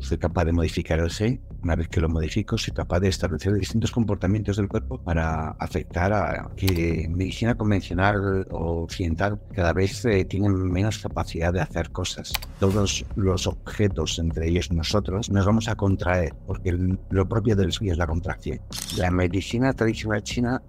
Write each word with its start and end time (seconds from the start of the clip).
soy 0.00 0.18
capaz 0.18 0.44
de 0.44 0.52
modificar 0.52 0.98
el 0.98 1.10
gen, 1.10 1.40
una 1.62 1.74
vez 1.76 1.88
que 1.88 2.00
lo 2.00 2.08
modifico, 2.08 2.56
soy 2.56 2.72
capaz 2.72 3.00
de 3.00 3.08
establecer 3.08 3.52
distintos 3.54 3.90
comportamientos 3.90 4.56
del 4.56 4.68
cuerpo 4.68 4.98
para 4.98 5.50
afectar 5.58 6.12
a 6.12 6.50
que 6.56 7.08
medicina 7.10 7.56
convencional 7.56 8.46
o 8.50 8.82
occidental 8.82 9.40
cada 9.54 9.72
vez 9.72 10.04
eh, 10.04 10.24
tienen 10.24 10.54
menos 10.70 10.98
capacidad 10.98 11.52
de 11.52 11.60
hacer 11.60 11.90
cosas. 11.90 12.32
Todos 12.60 13.04
los 13.16 13.46
objetos, 13.46 14.18
entre 14.18 14.48
ellos 14.48 14.70
nosotros, 14.70 15.30
nos 15.30 15.44
vamos 15.44 15.68
a 15.68 15.74
contraer, 15.74 16.34
porque 16.46 16.76
lo 17.10 17.28
propio 17.28 17.56
del 17.56 17.72
suyo 17.72 17.92
es 17.92 17.98
la 17.98 18.06
contracción. 18.06 18.60
La 18.96 19.10
medicina 19.10 19.72
tradicional 19.72 20.22
china 20.22 20.62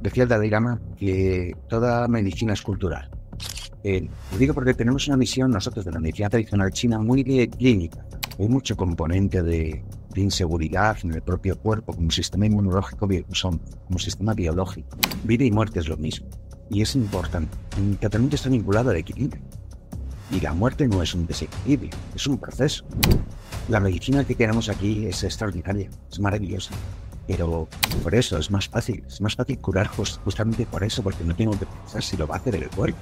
decía 0.00 0.24
el 0.24 0.28
Dalai 0.28 0.50
que 0.96 1.54
toda 1.68 2.08
medicina 2.08 2.54
es 2.54 2.62
cultural. 2.62 3.10
Eh, 3.82 4.08
lo 4.32 4.38
digo 4.38 4.52
porque 4.52 4.74
tenemos 4.74 5.06
una 5.08 5.16
visión 5.16 5.50
nosotros 5.50 5.84
de 5.84 5.92
la 5.92 6.00
medicina 6.00 6.28
tradicional 6.28 6.70
china 6.70 6.98
muy 6.98 7.24
clínica. 7.48 8.04
Hay 8.38 8.48
mucho 8.48 8.76
componente 8.76 9.42
de, 9.42 9.82
inseguridad 10.16 10.98
en 11.02 11.12
el 11.12 11.22
propio 11.22 11.58
cuerpo, 11.58 11.94
como 11.94 12.10
sistema 12.10 12.46
inmunológico, 12.46 13.08
son, 13.32 13.60
como 13.86 13.98
sistema 13.98 14.34
biológico. 14.34 14.96
Vida 15.24 15.44
y 15.44 15.50
muerte 15.50 15.80
es 15.80 15.88
lo 15.88 15.96
mismo. 15.96 16.26
Y 16.68 16.82
es 16.82 16.94
importante. 16.94 17.56
El 17.78 17.96
tratamiento 17.98 18.36
está 18.36 18.48
vinculado 18.48 18.90
al 18.90 18.96
equilibrio. 18.96 19.40
Y 20.30 20.40
la 20.40 20.52
muerte 20.52 20.86
no 20.86 21.02
es 21.02 21.14
un 21.14 21.26
desequilibrio, 21.26 21.90
es 22.14 22.26
un 22.26 22.38
proceso. 22.38 22.84
La 23.68 23.80
medicina 23.80 24.24
que 24.24 24.34
tenemos 24.34 24.68
aquí 24.68 25.06
es 25.06 25.24
extraordinaria, 25.24 25.90
es 26.10 26.20
maravillosa. 26.20 26.72
Pero 27.26 27.68
por 28.02 28.14
eso 28.14 28.38
es 28.38 28.50
más 28.50 28.68
fácil, 28.68 29.04
es 29.06 29.20
más 29.20 29.34
fácil 29.34 29.58
curar 29.58 29.88
justamente 29.88 30.66
por 30.66 30.84
eso, 30.84 31.02
porque 31.02 31.24
no 31.24 31.34
tengo 31.34 31.58
que 31.58 31.66
pensar 31.66 32.02
si 32.02 32.16
lo 32.16 32.26
va 32.26 32.36
a 32.36 32.38
hacer 32.38 32.54
el 32.56 32.68
cuerpo. 32.70 32.98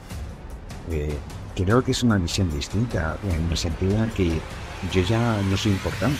Eh, 0.90 1.14
creo 1.54 1.82
que 1.82 1.90
es 1.90 2.02
una 2.02 2.18
visión 2.18 2.50
distinta, 2.50 3.18
en 3.24 3.50
el 3.50 3.56
sentido 3.56 4.02
en 4.02 4.10
que 4.10 4.30
yo 4.92 5.02
ya 5.02 5.40
no 5.42 5.56
soy 5.56 5.72
importante. 5.72 6.18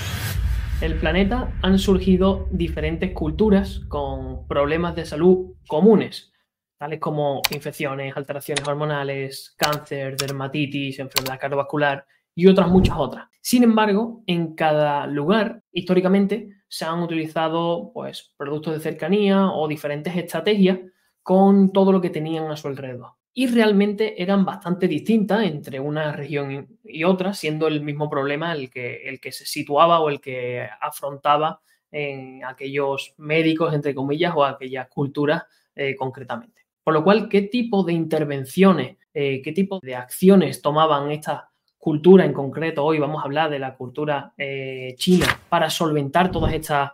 El 0.80 0.98
planeta 0.98 1.52
han 1.62 1.78
surgido 1.78 2.46
diferentes 2.52 3.12
culturas 3.12 3.80
con 3.88 4.46
problemas 4.46 4.94
de 4.94 5.06
salud 5.06 5.54
comunes, 5.66 6.32
tales 6.78 7.00
como 7.00 7.42
infecciones, 7.50 8.16
alteraciones 8.16 8.66
hormonales, 8.66 9.54
cáncer, 9.56 10.16
dermatitis, 10.16 11.00
enfermedad 11.00 11.40
cardiovascular 11.40 12.06
y 12.34 12.46
otras 12.46 12.68
muchas 12.68 12.96
otras. 12.96 13.26
Sin 13.40 13.64
embargo, 13.64 14.22
en 14.26 14.54
cada 14.54 15.06
lugar, 15.06 15.62
históricamente, 15.72 16.50
se 16.68 16.84
han 16.84 17.02
utilizado 17.02 17.90
pues, 17.92 18.32
productos 18.36 18.74
de 18.74 18.80
cercanía 18.80 19.50
o 19.50 19.66
diferentes 19.66 20.14
estrategias 20.16 20.78
con 21.22 21.72
todo 21.72 21.90
lo 21.90 22.00
que 22.00 22.10
tenían 22.10 22.50
a 22.50 22.56
su 22.56 22.68
alrededor. 22.68 23.17
Y 23.38 23.46
realmente 23.46 24.20
eran 24.20 24.44
bastante 24.44 24.88
distintas 24.88 25.44
entre 25.44 25.78
una 25.78 26.10
región 26.10 26.76
y 26.82 27.04
otra, 27.04 27.32
siendo 27.34 27.68
el 27.68 27.82
mismo 27.82 28.10
problema 28.10 28.52
el 28.52 28.68
que, 28.68 29.08
el 29.08 29.20
que 29.20 29.30
se 29.30 29.46
situaba 29.46 30.00
o 30.00 30.08
el 30.08 30.20
que 30.20 30.66
afrontaba 30.80 31.60
en 31.92 32.44
aquellos 32.44 33.14
médicos, 33.16 33.72
entre 33.72 33.94
comillas, 33.94 34.32
o 34.34 34.44
aquellas 34.44 34.88
culturas 34.88 35.44
eh, 35.76 35.94
concretamente. 35.94 36.62
Por 36.82 36.94
lo 36.94 37.04
cual, 37.04 37.28
¿qué 37.28 37.42
tipo 37.42 37.84
de 37.84 37.92
intervenciones, 37.92 38.96
eh, 39.14 39.40
qué 39.40 39.52
tipo 39.52 39.78
de 39.84 39.94
acciones 39.94 40.60
tomaban 40.60 41.12
estas 41.12 41.42
cultura 41.76 42.24
en 42.24 42.32
concreto, 42.32 42.84
hoy 42.84 42.98
vamos 42.98 43.22
a 43.22 43.26
hablar 43.26 43.50
de 43.50 43.60
la 43.60 43.76
cultura 43.76 44.34
eh, 44.36 44.96
china 44.96 45.26
para 45.48 45.70
solventar 45.70 46.32
todas 46.32 46.52
estas 46.54 46.90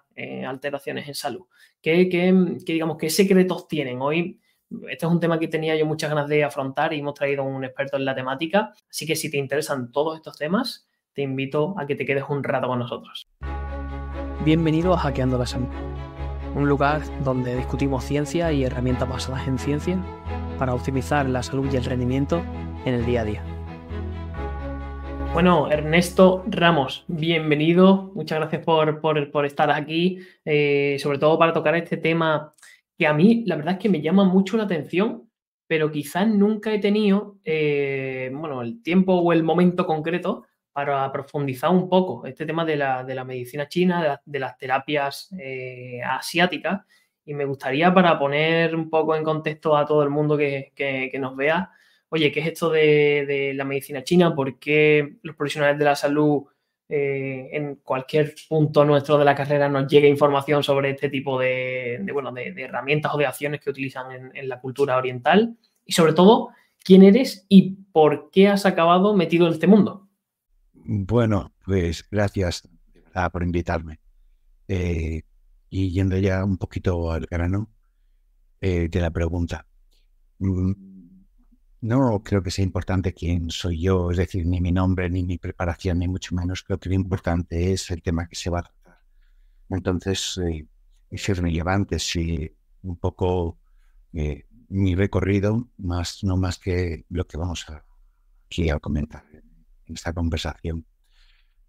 alteraciones 0.47 1.09
en 1.09 1.15
salud. 1.15 1.47
¿Qué, 1.81 2.05
digamos, 2.67 2.99
¿Qué 2.99 3.09
secretos 3.09 3.67
tienen? 3.67 4.03
Hoy, 4.03 4.39
este 4.89 5.07
es 5.07 5.13
un 5.13 5.21
tema 5.21 5.39
que 5.39 5.49
tenía 5.49 5.77
yo 5.77 5.87
muchas 5.87 6.11
ganas 6.11 6.29
de 6.29 6.45
afrontar 6.45 6.93
y 6.93 7.01
hemos 7.01 7.15
traído 7.15 7.45
un 7.45 7.65
experto 7.65 7.97
en 7.97 8.05
la 8.05 8.15
temática, 8.15 8.73
así 8.89 9.07
que 9.07 9.17
si 9.17 9.31
te 9.31 9.37
interesan 9.37 9.93
todos 9.93 10.17
estos 10.17 10.37
temas, 10.37 10.89
te 11.13 11.23
invito 11.23 11.75
a 11.79 11.87
que 11.87 11.95
te 11.95 12.05
quedes 12.05 12.25
un 12.29 12.43
rato 12.43 12.69
con 12.69 12.79
nosotros. 12.79 13.27
Bienvenido 14.45 14.93
a 14.95 14.99
Hackeando 14.99 15.39
la 15.39 15.47
Salud, 15.47 15.69
un 16.55 16.69
lugar 16.69 17.03
donde 17.23 17.57
discutimos 17.57 18.05
ciencia 18.05 18.53
y 18.53 18.65
herramientas 18.65 19.09
basadas 19.09 19.47
en 19.47 19.59
ciencia 19.59 19.99
para 20.59 20.75
optimizar 20.75 21.29
la 21.29 21.43
salud 21.43 21.69
y 21.73 21.77
el 21.77 21.85
rendimiento 21.85 22.43
en 22.85 22.95
el 22.95 23.07
día 23.07 23.23
a 23.23 23.25
día. 23.25 23.55
Bueno, 25.35 25.69
Ernesto 25.69 26.45
Ramos, 26.47 27.05
bienvenido. 27.09 28.13
Muchas 28.15 28.39
gracias 28.39 28.65
por, 28.65 29.45
estar 29.45 29.69
aquí, 29.73 30.21
eh, 30.45 30.97
sobre 31.01 31.19
todo 31.19 31.37
para 31.41 31.53
tocar 31.53 31.75
este 31.75 31.97
tema 31.97 32.54
que 32.99 33.07
a 33.07 33.15
mí 33.15 33.45
la 33.47 33.57
verdad 33.57 33.75
es 33.75 33.81
que 33.81 33.89
me 33.89 34.01
llama 34.01 34.25
mucho 34.25 34.57
la 34.57 34.65
atención, 34.65 35.31
pero 35.67 35.91
quizás 35.91 36.29
nunca 36.29 36.73
he 36.73 36.79
tenido 36.79 37.39
eh, 37.45 38.31
bueno, 38.33 38.63
el 38.63 38.83
tiempo 38.83 39.15
o 39.15 39.33
el 39.33 39.43
momento 39.43 39.87
concreto 39.87 40.45
para 40.73 41.11
profundizar 41.13 41.71
un 41.71 41.89
poco 41.89 42.27
este 42.27 42.47
tema 42.47 42.65
de 42.65 42.77
la, 42.77 43.25
medicina 43.25 43.69
china, 43.69 44.21
de, 44.25 44.39
las 44.39 44.59
terapias 44.59 45.33
eh, 45.39 46.01
asiáticas. 46.03 46.83
Y 47.25 47.33
me 47.33 47.45
gustaría, 47.45 47.95
para 47.95 48.19
poner 48.19 48.75
un 48.75 48.91
poco 48.91 49.17
en 49.17 49.25
contexto 49.25 49.77
a 49.77 49.87
todo 49.87 50.03
el 50.03 50.11
mundo 50.11 50.37
que, 50.37 50.73
que 50.75 51.19
nos 51.19 51.37
vea, 51.37 51.71
oye, 52.15 52.31
¿qué 52.31 52.41
es 52.41 52.47
esto 52.47 52.71
de, 52.71 53.53
la 53.57 53.65
medicina 53.65 54.05
china? 54.05 54.35
¿Por 54.35 54.59
qué 54.61 55.17
los 55.23 55.35
profesionales 55.35 55.79
de 55.79 55.85
la 55.85 55.97
salud 55.97 56.45
eh, 56.89 57.49
en 57.53 57.77
cualquier 57.77 58.35
punto 58.49 58.85
nuestro 58.85 59.17
de 59.17 59.25
la 59.25 59.35
carrera 59.35 59.69
nos 59.69 59.91
llega 59.91 60.07
información 60.07 60.63
sobre 60.63 60.91
este 60.91 61.09
tipo 61.09 61.39
de, 61.39 62.05
bueno, 62.13 62.33
de, 62.33 62.55
herramientas 62.57 63.15
o 63.15 63.19
de 63.19 63.27
acciones 63.27 63.61
que 63.61 63.71
utilizan 63.71 64.33
en, 64.35 64.49
la 64.49 64.61
cultura 64.61 64.97
oriental? 64.97 65.57
Y 65.85 65.93
sobre 65.93 66.13
todo, 66.13 66.51
¿quién 66.83 67.03
eres 67.03 67.47
y 67.49 67.77
por 67.93 68.31
qué 68.31 68.49
has 68.49 68.67
acabado 68.67 69.15
metido 69.15 69.47
en 69.47 69.55
este 69.55 69.67
mundo? 69.67 70.09
Bueno, 70.73 71.53
pues 71.65 72.07
gracias 72.11 72.69
por 73.33 73.43
invitarme. 73.43 74.01
Eh, 74.69 75.23
y 75.71 75.91
yendo 75.91 76.17
ya 76.19 76.45
un 76.45 76.59
poquito 76.59 77.11
al 77.11 77.27
grano 77.27 77.71
eh, 78.61 78.89
de 78.89 79.01
la 79.01 79.11
pregunta. 79.11 79.67
Mm, 80.39 80.73
no 81.85 82.23
creo 82.23 82.43
que 82.43 82.51
sea 82.51 82.65
importante 82.65 83.13
quién 83.13 83.51
soy 83.51 83.83
yo, 83.83 84.11
es 84.11 84.17
decir, 84.17 84.47
ni 84.47 84.61
mi 84.61 84.73
nombre, 84.73 85.11
ni 85.11 85.23
mi 85.23 85.37
preparación, 85.37 85.99
ni 85.99 86.09
mucho 86.09 86.35
menos. 86.35 86.63
Creo 86.63 86.79
que 86.79 86.89
lo 86.89 86.95
importante 86.95 87.73
es 87.73 87.91
el 87.91 88.03
tema 88.03 88.27
que 88.27 88.37
se 88.37 88.49
va 88.49 88.61
a 88.61 88.63
tratar. 88.63 89.01
Entonces, 89.69 90.39
eh, 90.39 90.67
es 91.11 91.39
relevante 91.39 91.99
si 91.99 92.51
un 92.83 92.97
poco 92.97 93.59
eh, 94.15 94.47
mi 94.69 94.95
recorrido, 94.95 95.69
más 95.77 96.25
no 96.25 96.39
más 96.39 96.59
que 96.59 97.05
lo 97.11 97.27
que 97.27 97.37
vamos 97.37 97.69
a, 97.69 97.85
aquí 98.47 98.71
a 98.71 98.79
comentar 98.79 99.25
en 99.87 99.95
esta 99.95 100.15
conversación. 100.15 100.87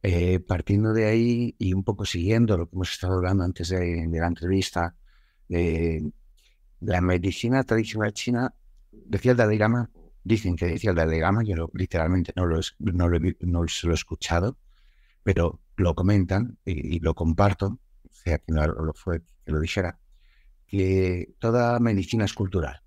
Eh, 0.02 0.40
partiendo 0.40 0.94
de 0.94 1.06
ahí 1.08 1.56
y 1.58 1.74
un 1.74 1.84
poco 1.84 2.06
siguiendo 2.06 2.58
lo 2.58 2.70
que 2.70 2.76
hemos 2.76 2.92
estado 2.92 3.16
hablando 3.16 3.44
antes 3.44 3.70
de, 3.70 4.08
la 4.10 4.28
entrevista, 4.28 4.96
eh, 5.50 6.02
la 6.80 7.02
medicina 7.02 7.64
tradicional 7.64 8.14
china, 8.14 8.54
decía 8.92 9.32
el 9.32 9.38
Dalai 9.38 9.58
Lama, 9.58 9.90
dicen 10.26 10.56
que 10.56 10.66
decía 10.66 10.90
el 10.90 10.96
Dalai 10.98 11.22
yo 11.46 11.70
literalmente 11.74 12.34
no 12.36 12.46
lo, 12.46 12.60
no, 12.80 13.08
lo, 13.08 13.20
no 13.42 13.64
lo 13.64 13.92
he 13.92 13.94
escuchado, 13.94 14.58
pero 15.24 15.62
lo 15.78 15.94
comentan 15.96 16.58
y, 16.66 17.00
lo 17.00 17.14
comparto, 17.14 17.80
o 18.04 18.12
sea 18.12 18.40
que 18.40 18.52
no 18.52 18.66
lo 18.66 18.94
fue 18.94 19.22
que 19.46 19.52
lo 19.52 19.60
dijera, 19.60 20.00
que 20.66 21.36
toda 21.40 21.80
medicina 21.80 22.26
es 22.26 22.34
cultural, 22.34 22.82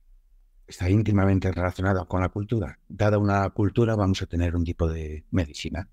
está 0.66 0.90
íntimamente 0.90 1.52
relacionada 1.52 2.04
con 2.06 2.20
la 2.20 2.28
cultura. 2.28 2.80
Dada 2.88 3.18
una 3.18 3.48
cultura 3.50 3.94
vamos 3.94 4.20
a 4.20 4.26
tener 4.26 4.56
un 4.56 4.64
tipo 4.64 4.88
de 4.88 5.24
medicina. 5.30 5.88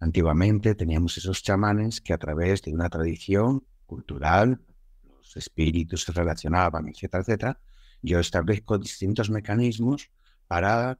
Antiguamente 0.00 0.74
teníamos 0.74 1.16
esos 1.16 1.42
chamanes 1.44 2.00
que 2.00 2.12
a 2.12 2.18
través 2.18 2.62
de 2.62 2.74
una 2.74 2.88
tradición 2.88 3.64
cultural, 3.86 4.60
los 5.04 5.36
espíritus 5.36 6.02
se 6.02 6.12
relacionaban, 6.12 6.88
etcétera, 6.88 7.22
etcétera. 7.22 7.60
Yo 8.02 8.18
establezco 8.18 8.78
distintos 8.78 9.30
mecanismos 9.30 10.10
para 10.48 10.98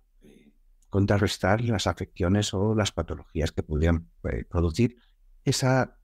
contrarrestar 0.91 1.63
las 1.63 1.87
afecciones 1.87 2.55
o 2.55 2.75
las 2.75 2.93
patologías 2.93 3.53
que 3.53 3.63
pudieran 3.63 4.09
eh, 4.25 4.45
producir 4.49 4.97
esa 5.45 5.99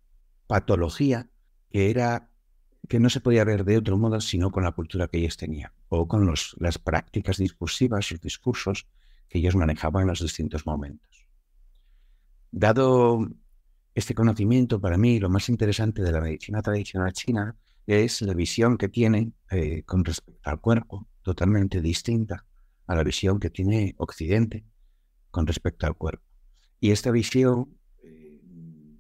patología 0.47 1.29
que 1.71 1.91
era 1.91 2.31
que 2.89 3.01
no 3.01 3.09
se 3.09 3.21
podía 3.21 3.45
ver 3.45 3.65
de 3.65 3.79
otro 3.79 3.97
modo 3.97 4.21
sino 4.21 4.51
con 4.51 4.65
la 4.65 4.73
cultura 4.73 5.09
que 5.09 5.19
ellos 5.19 5.39
tenían 5.39 5.73
o 5.89 6.07
con 6.07 6.27
los, 6.27 6.55
las 6.59 6.79
prácticas 6.79 7.39
discursivas 7.39 8.11
y 8.13 8.19
discursos 8.19 8.87
que 9.29 9.39
ellos 9.39 9.57
manejaban 9.57 10.03
en 10.03 10.09
los 10.09 10.21
distintos 10.21 10.67
momentos. 10.67 11.27
Dado 12.51 13.27
este 13.95 14.15
conocimiento, 14.15 14.81
para 14.81 14.99
mí 14.99 15.19
lo 15.19 15.31
más 15.31 15.49
interesante 15.49 16.03
de 16.03 16.13
la 16.13 16.21
medicina 16.21 16.61
tradicional 16.61 17.13
china 17.13 17.57
es 17.87 18.21
la 18.23 18.35
visión 18.35 18.77
que 18.77 18.89
tiene 18.89 19.33
eh, 19.51 19.83
con 19.85 20.05
respecto 20.05 20.51
al 20.51 20.61
cuerpo, 20.61 21.07
totalmente 21.23 21.81
distinta 21.81 22.45
a 22.87 22.95
la 22.95 23.05
visión 23.05 23.41
que 23.41 23.51
tiene 23.51 23.95
Occidente 23.99 24.65
con 25.31 25.47
respecto 25.47 25.87
al 25.87 25.97
cuerpo. 25.97 26.25
Y 26.81 26.91
esta 26.91 27.11
visión 27.11 27.79
eh, 28.03 28.41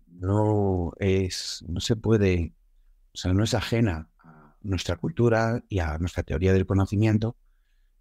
no 0.08 0.92
es, 0.98 1.64
no 1.68 1.80
se 1.80 1.96
puede, 1.96 2.54
o 3.12 3.16
sea, 3.16 3.32
no 3.32 3.44
es 3.44 3.54
ajena 3.54 4.10
a 4.18 4.56
nuestra 4.62 4.96
cultura 4.96 5.64
y 5.68 5.80
a 5.80 5.98
nuestra 5.98 6.22
teoría 6.22 6.52
del 6.52 6.66
conocimiento 6.66 7.36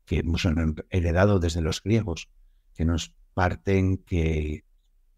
que 0.05 0.19
hemos 0.19 0.47
heredado 0.89 1.39
desde 1.39 1.61
los 1.61 1.81
griegos, 1.81 2.29
que 2.73 2.85
nos 2.85 3.13
parten 3.33 3.97
que 3.97 4.65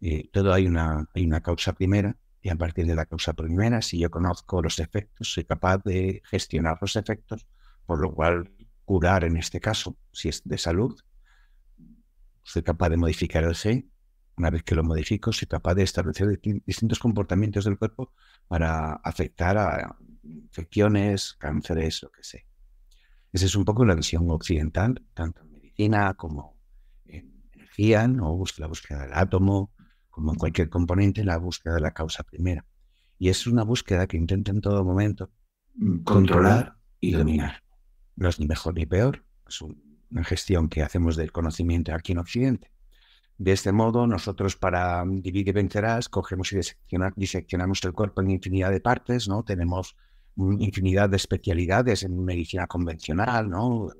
eh, 0.00 0.28
todo 0.32 0.52
hay 0.52 0.66
una, 0.66 1.08
hay 1.14 1.24
una 1.24 1.40
causa 1.40 1.72
primera 1.72 2.16
Y 2.42 2.50
a 2.50 2.56
partir 2.56 2.86
de 2.86 2.94
la 2.94 3.06
causa 3.06 3.32
primera, 3.32 3.82
si 3.82 3.98
yo 3.98 4.10
conozco 4.10 4.62
los 4.62 4.78
efectos, 4.78 5.32
soy 5.32 5.44
capaz 5.44 5.78
de 5.84 6.22
gestionar 6.24 6.78
los 6.80 6.96
efectos, 6.96 7.46
por 7.86 8.00
lo 8.00 8.12
cual 8.14 8.52
curar 8.86 9.24
en 9.24 9.36
este 9.36 9.60
caso, 9.60 9.98
si 10.12 10.30
es 10.30 10.42
de 10.44 10.56
salud, 10.56 10.98
soy 12.42 12.62
capaz 12.62 12.88
de 12.88 12.96
modificar 12.96 13.44
el 13.44 13.54
SEI. 13.54 13.90
Una 14.38 14.50
vez 14.50 14.62
que 14.62 14.74
lo 14.74 14.84
modifico, 14.84 15.32
soy 15.32 15.48
capaz 15.48 15.74
de 15.74 15.82
establecer 15.82 16.40
distintos 16.64 16.98
comportamientos 16.98 17.64
del 17.64 17.78
cuerpo 17.78 18.12
para 18.48 18.92
afectar 18.92 19.58
a 19.58 19.96
infecciones, 20.22 21.34
cánceres, 21.34 22.02
lo 22.02 22.10
que 22.10 22.22
sea. 22.22 22.42
Esa 23.32 23.46
es 23.46 23.56
un 23.56 23.64
poco 23.64 23.84
la 23.84 23.94
visión 23.94 24.30
occidental, 24.30 25.02
tanto 25.14 25.42
en 25.42 25.52
medicina 25.52 26.14
como 26.14 26.56
en 27.06 27.42
energía, 27.52 28.06
¿no? 28.06 28.42
la 28.58 28.66
búsqueda 28.66 29.02
del 29.02 29.14
átomo, 29.14 29.72
como 30.10 30.32
en 30.32 30.38
cualquier 30.38 30.68
componente, 30.68 31.24
la 31.24 31.38
búsqueda 31.38 31.74
de 31.74 31.80
la 31.80 31.92
causa 31.92 32.22
primera. 32.22 32.64
Y 33.18 33.30
es 33.30 33.46
una 33.46 33.64
búsqueda 33.64 34.06
que 34.06 34.16
intenta 34.16 34.52
en 34.52 34.60
todo 34.60 34.84
momento 34.84 35.30
controlar 36.04 36.76
y 37.00 37.12
dominar. 37.12 37.65
No 38.16 38.28
es 38.28 38.40
ni 38.40 38.46
mejor 38.46 38.74
ni 38.74 38.86
peor, 38.86 39.24
es 39.46 39.60
una 39.60 40.24
gestión 40.24 40.68
que 40.68 40.82
hacemos 40.82 41.16
del 41.16 41.32
conocimiento 41.32 41.94
aquí 41.94 42.12
en 42.12 42.18
Occidente. 42.18 42.70
De 43.38 43.52
este 43.52 43.70
modo, 43.70 44.06
nosotros 44.06 44.56
para 44.56 45.04
dividir 45.06 45.48
y 45.48 45.52
vencerás, 45.52 46.08
cogemos 46.08 46.52
y 46.52 46.58
diseccionamos 47.16 47.84
el 47.84 47.92
cuerpo 47.92 48.22
en 48.22 48.30
infinidad 48.30 48.70
de 48.70 48.80
partes, 48.80 49.28
¿no? 49.28 49.44
Tenemos 49.44 49.94
infinidad 50.36 51.10
de 51.10 51.16
especialidades 51.16 52.02
en 52.02 52.24
medicina 52.24 52.66
convencional, 52.66 53.50
¿no? 53.50 53.90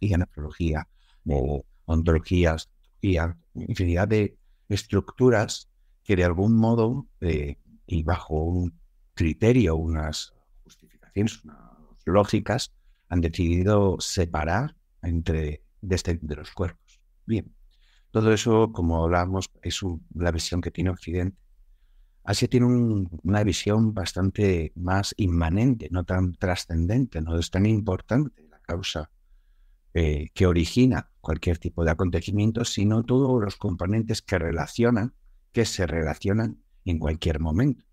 Y 0.00 0.16
nefrología, 0.16 0.88
o 1.26 1.64
ontología, 1.84 2.56
infinidad 3.00 4.08
de 4.08 4.36
estructuras 4.68 5.68
que 6.02 6.16
de 6.16 6.24
algún 6.24 6.56
modo 6.56 7.06
eh, 7.20 7.58
y 7.86 8.02
bajo 8.02 8.34
un 8.34 8.78
criterio, 9.14 9.76
unas 9.76 10.34
justificaciones 10.64 11.44
unas 11.44 11.58
lógicas, 12.04 12.72
han 13.08 13.20
decidido 13.20 13.96
separar 14.00 14.76
entre 15.02 15.62
este, 15.88 16.18
de 16.20 16.36
los 16.36 16.50
cuerpos. 16.50 17.00
Bien, 17.26 17.54
todo 18.10 18.32
eso, 18.32 18.72
como 18.72 19.04
hablamos, 19.04 19.50
es 19.62 19.80
la 20.14 20.30
visión 20.30 20.60
que 20.60 20.70
tiene 20.70 20.90
Occidente. 20.90 21.38
Asia 22.24 22.48
tiene 22.48 22.66
una 22.66 23.44
visión 23.44 23.94
bastante 23.94 24.72
más 24.74 25.14
inmanente, 25.16 25.88
no 25.92 26.04
tan 26.04 26.34
trascendente, 26.34 27.20
no 27.20 27.38
es 27.38 27.50
tan 27.50 27.66
importante 27.66 28.42
la 28.50 28.58
causa 28.60 29.10
eh, 29.94 30.30
que 30.34 30.46
origina 30.46 31.10
cualquier 31.20 31.58
tipo 31.58 31.84
de 31.84 31.92
acontecimiento, 31.92 32.64
sino 32.64 33.04
todos 33.04 33.42
los 33.42 33.56
componentes 33.56 34.22
que 34.22 34.38
relacionan, 34.38 35.14
que 35.52 35.64
se 35.64 35.86
relacionan 35.86 36.58
en 36.84 36.98
cualquier 36.98 37.38
momento. 37.38 37.84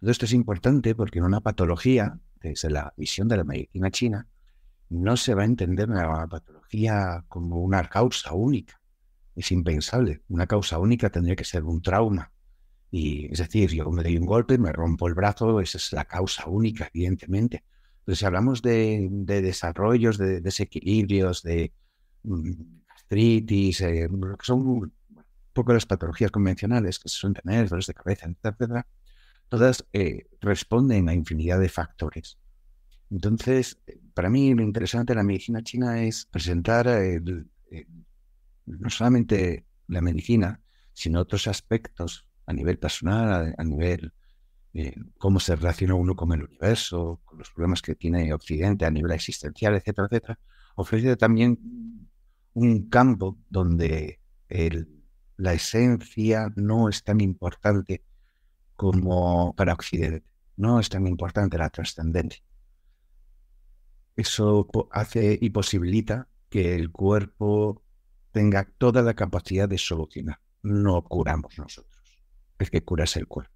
Todo 0.00 0.10
esto 0.10 0.24
es 0.24 0.32
importante 0.32 0.94
porque 0.94 1.18
en 1.18 1.24
una 1.24 1.40
patología, 1.40 2.20
desde 2.42 2.70
la 2.70 2.92
visión 2.96 3.28
de 3.28 3.36
la 3.36 3.44
medicina 3.44 3.90
china, 3.90 4.28
no 4.90 5.16
se 5.16 5.34
va 5.34 5.42
a 5.42 5.46
entender 5.46 5.88
la 5.88 6.26
patología 6.28 7.24
como 7.28 7.60
una 7.60 7.88
causa 7.88 8.34
única. 8.34 8.80
Es 9.34 9.50
impensable. 9.50 10.22
Una 10.28 10.46
causa 10.46 10.78
única 10.78 11.10
tendría 11.10 11.36
que 11.36 11.44
ser 11.44 11.64
un 11.64 11.80
trauma. 11.80 12.30
Y 12.90 13.32
es 13.32 13.38
decir, 13.38 13.70
yo 13.70 13.90
me 13.90 14.02
doy 14.02 14.18
un 14.18 14.26
golpe, 14.26 14.58
me 14.58 14.70
rompo 14.70 15.08
el 15.08 15.14
brazo, 15.14 15.60
esa 15.60 15.78
es 15.78 15.92
la 15.92 16.04
causa 16.04 16.46
única, 16.46 16.90
evidentemente. 16.92 17.64
Pero 18.04 18.16
si 18.16 18.24
hablamos 18.26 18.60
de, 18.60 19.08
desarrollos, 19.10 20.18
de 20.18 20.40
desequilibrios, 20.40 21.42
de 21.42 21.72
mm, 22.24 22.50
gastritis, 22.88 23.80
eh, 23.80 24.08
son 24.42 24.66
un 24.66 24.92
poco 25.52 25.72
las 25.72 25.86
patologías 25.86 26.30
convencionales 26.30 26.98
que 26.98 27.08
se 27.08 27.16
suelen 27.16 27.40
tener, 27.42 27.68
dolores 27.68 27.86
de 27.86 27.94
cabeza, 27.94 28.26
etcétera, 28.26 28.86
todas 29.52 29.84
eh, 29.92 30.28
responden 30.40 31.10
a 31.10 31.14
infinidad 31.14 31.60
de 31.60 31.68
factores. 31.68 32.38
Entonces, 33.10 33.78
para 34.14 34.30
mí 34.30 34.54
lo 34.54 34.62
interesante 34.62 35.12
de 35.12 35.18
la 35.18 35.22
medicina 35.22 35.62
china 35.62 36.02
es 36.02 36.24
presentar 36.24 36.88
no 38.64 38.88
solamente 38.88 39.66
la 39.88 40.00
medicina, 40.00 40.58
sino 40.94 41.20
otros 41.20 41.48
aspectos 41.48 42.26
a 42.46 42.54
nivel 42.54 42.78
personal, 42.78 43.54
a, 43.58 43.62
nivel 43.62 44.14
eh, 44.72 44.94
cómo 45.18 45.38
se 45.38 45.54
relaciona 45.54 45.96
uno 45.96 46.16
con 46.16 46.32
el 46.32 46.44
universo, 46.44 47.20
con 47.22 47.36
los 47.36 47.50
problemas 47.50 47.82
que 47.82 47.94
tiene 47.94 48.32
Occidente 48.32 48.86
a 48.86 48.90
nivel 48.90 49.12
existencial, 49.12 49.74
etcétera, 49.74 50.08
etcétera, 50.10 50.38
ofrece 50.76 51.14
también 51.16 52.08
un 52.54 52.88
campo 52.88 53.38
donde 53.50 54.18
la 55.36 55.52
esencia 55.52 56.50
no 56.56 56.88
es 56.88 57.04
tan 57.04 57.20
importante 57.20 58.02
como 58.82 59.54
para 59.54 59.74
Occidente, 59.74 60.24
no 60.56 60.80
es 60.80 60.88
tan 60.88 61.06
importante 61.06 61.56
la 61.56 61.70
trascendencia. 61.70 62.42
Eso 64.16 64.66
hace 64.90 65.38
y 65.40 65.50
posibilita 65.50 66.26
que 66.50 66.74
el 66.74 66.90
cuerpo 66.90 67.84
tenga 68.32 68.68
toda 68.78 69.02
la 69.02 69.14
capacidad 69.14 69.68
de 69.68 69.78
solucionar. 69.78 70.40
No 70.64 71.00
curamos 71.04 71.56
nosotros, 71.58 72.02
es 72.58 72.70
que 72.70 72.82
curas 72.82 73.16
el 73.16 73.28
cuerpo. 73.28 73.54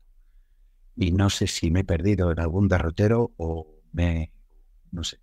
Y 0.95 1.11
no 1.11 1.29
sé 1.29 1.49
si 1.49 1.73
me 1.73 1.81
he 1.81 1.85
perdido 1.85 2.31
en 2.31 2.39
algún 2.39 2.69
derrotero 2.69 3.33
o 3.37 3.67
me... 3.93 4.31
no 4.93 5.03
sé. 5.03 5.19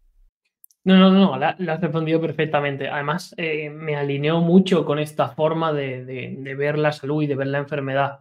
No, 0.84 0.98
no, 0.98 1.12
no, 1.12 1.38
lo 1.38 1.72
has 1.72 1.80
respondido 1.80 2.20
perfectamente. 2.20 2.90
Además, 2.90 3.34
eh, 3.38 3.70
me 3.70 3.96
alineó 3.96 4.42
mucho 4.42 4.84
con 4.84 5.00
esta 5.00 5.30
forma 5.30 5.72
de, 5.72 6.44
ver 6.58 6.78
la 6.78 6.92
salud 6.92 7.24
y 7.24 7.28
de 7.28 7.36
ver 7.36 7.48
la 7.48 7.60
enfermedad. 7.60 8.20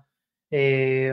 Eh, 0.48 1.12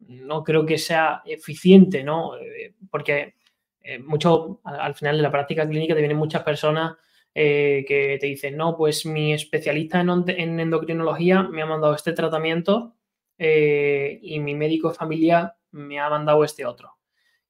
no 0.00 0.44
creo 0.44 0.66
que 0.66 0.78
sea 0.78 1.22
eficiente, 1.24 2.04
¿no? 2.04 2.36
Eh, 2.36 2.74
porque 2.90 3.34
eh, 3.80 3.98
mucho, 3.98 4.60
al, 4.64 4.94
final 4.94 5.16
de 5.16 5.22
la 5.22 5.30
práctica 5.30 5.68
clínica 5.68 5.94
te 5.94 6.00
vienen 6.00 6.16
muchas 6.16 6.42
personas 6.42 6.96
eh, 7.34 7.84
que 7.86 8.18
te 8.20 8.26
dicen, 8.26 8.56
no, 8.56 8.76
pues 8.76 9.06
mi 9.06 9.32
especialista 9.32 10.00
en, 10.00 10.60
endocrinología 10.60 11.42
me 11.42 11.62
ha 11.62 11.66
mandado 11.66 11.94
este 11.94 12.12
tratamiento 12.12 12.94
y 13.38 14.40
mi 14.40 14.54
médico 14.54 14.94
familiar 14.94 15.56
me 15.72 16.00
ha 16.00 16.08
mandado 16.08 16.42
este 16.42 16.64
otro. 16.64 16.96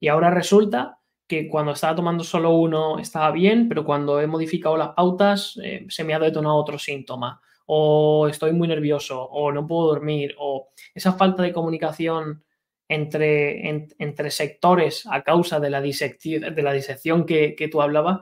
Y 0.00 0.08
ahora 0.08 0.30
resulta 0.30 0.98
que 1.28 1.48
cuando 1.48 1.72
estaba 1.72 1.94
tomando 1.94 2.24
solo 2.24 2.50
uno 2.50 2.98
estaba 2.98 3.30
bien, 3.30 3.68
pero 3.68 3.84
cuando 3.84 4.20
he 4.20 4.26
modificado 4.26 4.76
las 4.76 4.88
pautas 4.90 5.56
se 5.88 6.04
me 6.04 6.14
ha 6.14 6.18
detonado 6.18 6.56
otro 6.56 6.76
síntoma, 6.76 7.40
o 7.66 8.28
estoy 8.28 8.52
muy 8.52 8.68
nervioso, 8.68 9.22
o 9.22 9.52
no 9.52 9.66
puedo 9.66 9.88
dormir, 9.88 10.34
o 10.38 10.68
esa 10.94 11.12
falta 11.12 11.42
de 11.42 11.52
comunicación 11.52 12.44
entre, 12.88 13.68
entre 13.98 14.30
sectores 14.30 15.06
a 15.10 15.22
causa 15.22 15.58
de 15.58 15.70
la, 15.70 15.80
de 15.80 16.62
la 16.62 16.72
disección 16.72 17.26
que, 17.26 17.54
que, 17.56 17.68
tú 17.68 17.82
hablabas, 17.82 18.20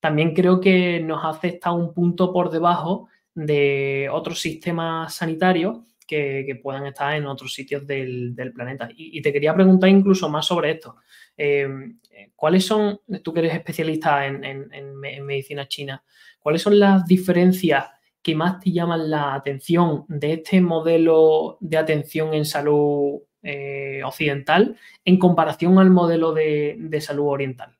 también 0.00 0.34
creo 0.34 0.60
que 0.60 1.00
nos 1.00 1.24
hace 1.24 1.48
estar 1.48 1.72
un 1.72 1.92
punto 1.92 2.32
por 2.32 2.50
debajo 2.50 3.08
de 3.34 4.08
otros 4.10 4.40
sistemas 4.40 5.14
sanitarios 5.14 5.80
que, 6.06 6.44
que 6.46 6.56
puedan 6.56 6.86
estar 6.86 7.14
en 7.14 7.26
otros 7.26 7.52
sitios 7.52 7.86
del, 7.86 8.34
del 8.34 8.52
planeta. 8.52 8.88
Y, 8.96 9.20
te 9.20 9.32
quería 9.32 9.54
preguntar 9.54 9.90
incluso 9.90 10.30
más 10.30 10.46
sobre 10.46 10.70
esto. 10.70 10.96
Em, 11.36 11.98
¿Cuáles 12.34 12.64
son, 12.64 13.00
tú 13.22 13.34
que 13.34 13.40
eres 13.40 13.54
especialista 13.54 14.26
en, 14.26 14.42
en 14.44 15.26
medicina 15.26 15.68
china, 15.68 16.02
cuáles 16.38 16.62
son 16.62 16.78
las 16.78 17.04
diferencias 17.04 17.95
que 18.26 18.34
más 18.34 18.58
te 18.58 18.72
llaman 18.72 19.08
la 19.08 19.34
atención 19.34 20.04
de 20.08 20.32
este 20.32 20.60
modelo 20.60 21.58
de 21.60 21.76
atención 21.76 22.34
en 22.34 22.44
salud 22.44 23.20
eh, 23.40 24.02
occidental 24.04 24.76
en 25.04 25.16
comparación 25.16 25.78
al 25.78 25.90
modelo 25.90 26.34
de, 26.34 26.98
salud 27.00 27.28
oriental? 27.28 27.78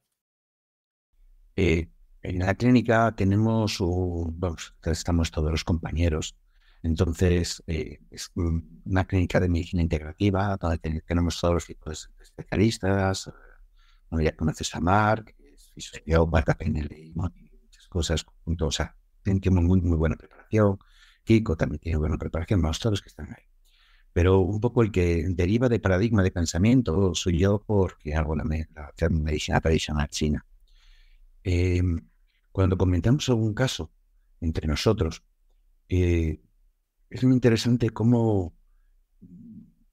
Eh, 1.56 1.88
en 2.22 2.38
la 2.38 2.54
clínica 2.54 3.12
tenemos, 3.16 3.82
estamos 4.84 5.32
todos 5.32 5.50
los 5.50 5.64
compañeros, 5.64 6.36
entonces 6.84 7.60
eh, 7.66 7.98
es 8.12 8.30
una 8.36 9.04
clínica 9.04 9.40
de 9.40 9.48
medicina 9.48 9.82
integrativa 9.82 10.56
donde 10.58 10.78
tenemos 11.08 11.40
todos 11.40 11.54
los 11.54 11.66
tipos 11.66 12.08
de 12.18 12.22
especialistas, 12.22 13.32
ya 14.12 14.36
conoces 14.36 14.72
a 14.76 14.80
Mark, 14.80 15.34
es 15.40 15.72
fisiopata, 15.74 16.56
muchas 17.16 17.88
cosas, 17.88 18.24
o 18.44 18.70
sea, 18.70 18.94
tenemos 19.40 19.64
muy, 19.64 19.80
muy 19.80 19.96
buena 19.96 20.16
preparación, 20.16 20.78
Kiko 21.24 21.56
también 21.56 21.80
tiene 21.80 21.98
buena 21.98 22.18
preparación, 22.18 22.60
más 22.60 22.78
todos 22.78 22.94
los 22.94 23.02
que 23.02 23.08
están 23.08 23.28
ahí 23.30 23.46
pero 24.16 24.40
un 24.40 24.60
poco 24.62 24.82
el 24.82 24.90
que 24.90 25.26
deriva 25.28 25.68
de 25.68 25.78
paradigma 25.78 26.22
de 26.22 26.30
pensamiento 26.30 27.14
soy 27.14 27.38
yo 27.38 27.62
porque 27.66 28.14
hago 28.14 28.34
la, 28.34 28.44
medicina 29.10 29.60
tradicional 29.60 30.08
china. 30.08 30.46
Em, 31.44 32.00
cuando 32.50 32.78
comentamos 32.78 33.28
algún 33.28 33.52
caso 33.52 33.92
entre 34.40 34.68
nosotros, 34.68 35.22
eh, 35.90 36.40
es 37.10 37.24
muy 37.24 37.34
interesante 37.34 37.90
cómo 37.90 38.54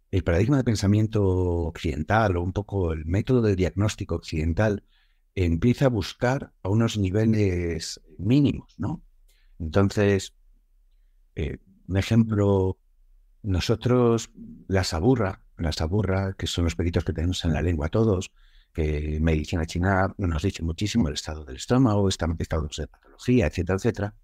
el 0.09 0.23
paradigma 0.23 0.55
de 0.55 0.63
pensamiento 0.63 1.21
occidental 1.67 2.37
o 2.37 2.43
un 2.43 2.53
poco 2.53 2.93
el 2.93 3.03
método 3.05 3.41
de 3.41 3.57
diagnóstico 3.57 4.15
occidental 4.15 4.85
empieza 5.35 5.87
a 5.87 5.89
buscar 5.89 6.53
a 6.63 6.69
unos 6.69 6.97
niveles 6.97 7.99
mínimos, 8.17 8.73
¿no? 8.77 9.03
Entonces, 9.60 10.33
eh, 11.36 11.57
un 11.88 11.98
ejemplo 11.98 12.77
nosotros, 13.43 14.31
la 14.67 14.83
saburra, 14.83 15.43
las 15.57 15.81
aburra, 15.81 16.33
que 16.33 16.48
son 16.48 16.63
los 16.63 16.75
peritos 16.75 17.03
que 17.03 17.13
tenemos 17.13 17.43
en 17.45 17.53
la 17.53 17.62
lengua 17.62 17.89
todos, 17.89 18.31
que 18.74 19.19
medicina 19.22 19.65
china 19.65 20.13
nos 20.17 20.41
dice 20.41 20.63
muchísimo 20.63 21.07
el 21.07 21.13
estado 21.13 21.45
del 21.45 21.57
estómago, 21.57 22.10
estados 22.10 22.77
de 22.77 22.88
patología, 22.88 23.48
etcétera, 23.48 23.77
etcétera. 23.77 24.15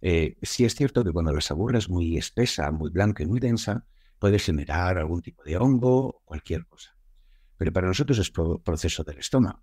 Eh, 0.00 0.36
sí 0.42 0.64
es 0.64 0.74
cierto 0.74 1.04
que 1.04 1.12
cuando 1.12 1.32
la 1.32 1.40
saburra 1.40 1.78
es 1.78 1.88
muy 1.88 2.16
espesa, 2.16 2.70
muy 2.70 2.90
blanca 2.90 3.22
y 3.22 3.26
muy 3.26 3.38
densa, 3.38 3.86
puede 4.18 4.38
generar 4.38 4.98
algún 4.98 5.22
tipo 5.22 5.42
de 5.44 5.56
hongo 5.56 6.08
o 6.08 6.22
cualquier 6.24 6.66
cosa. 6.66 6.96
Pero 7.56 7.72
para 7.72 7.86
nosotros 7.86 8.18
es 8.18 8.30
proceso 8.30 9.04
del 9.04 9.18
estómago. 9.18 9.62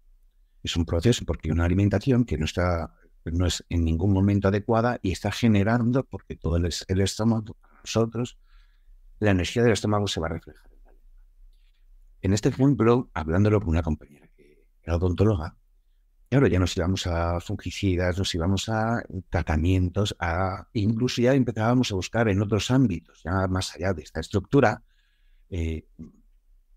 Es 0.64 0.76
un 0.76 0.86
proceso 0.86 1.26
porque 1.26 1.52
una 1.52 1.66
alimentación 1.66 2.24
que 2.24 2.38
no 2.38 2.46
está 2.46 2.94
no 3.26 3.46
es 3.46 3.64
en 3.70 3.86
ningún 3.86 4.14
momento 4.14 4.48
adecuada 4.48 5.00
y 5.02 5.12
está 5.12 5.32
generando, 5.32 6.04
porque 6.04 6.36
todo 6.36 6.58
el, 6.58 6.70
el 6.88 7.02
estómago, 7.02 7.58
nosotros, 7.84 8.38
la 9.20 9.32
energía 9.32 9.64
del 9.64 9.74
estómago 9.74 10.08
se 10.08 10.20
va 10.20 10.28
a 10.28 10.32
reflejar. 10.32 10.70
En 12.22 12.34
este 12.34 12.50
ejemplo, 12.50 13.10
hablándolo 13.14 13.60
con 13.60 13.70
una 13.70 13.84
compañera 13.84 14.28
que 14.36 14.64
era 14.84 14.96
odontóloga, 14.96 15.58
Claro, 16.32 16.48
ya 16.48 16.60
nos 16.60 16.78
íbamos 16.78 17.06
a 17.08 17.42
fungicidas, 17.42 18.18
nos 18.18 18.34
íbamos 18.34 18.70
a 18.70 19.04
tratamientos, 19.30 20.16
a, 20.18 20.66
incluso 20.72 21.22
ya 21.22 21.34
empezábamos 21.34 21.92
a 21.92 21.96
buscar 21.96 22.30
en 22.30 22.42
otros 22.42 22.72
ámbitos, 22.72 23.22
ya 23.22 23.48
más 23.50 23.76
allá 23.76 23.94
de 23.94 24.04
esta 24.04 24.22
estructura, 24.22 24.82
eh, 25.50 25.88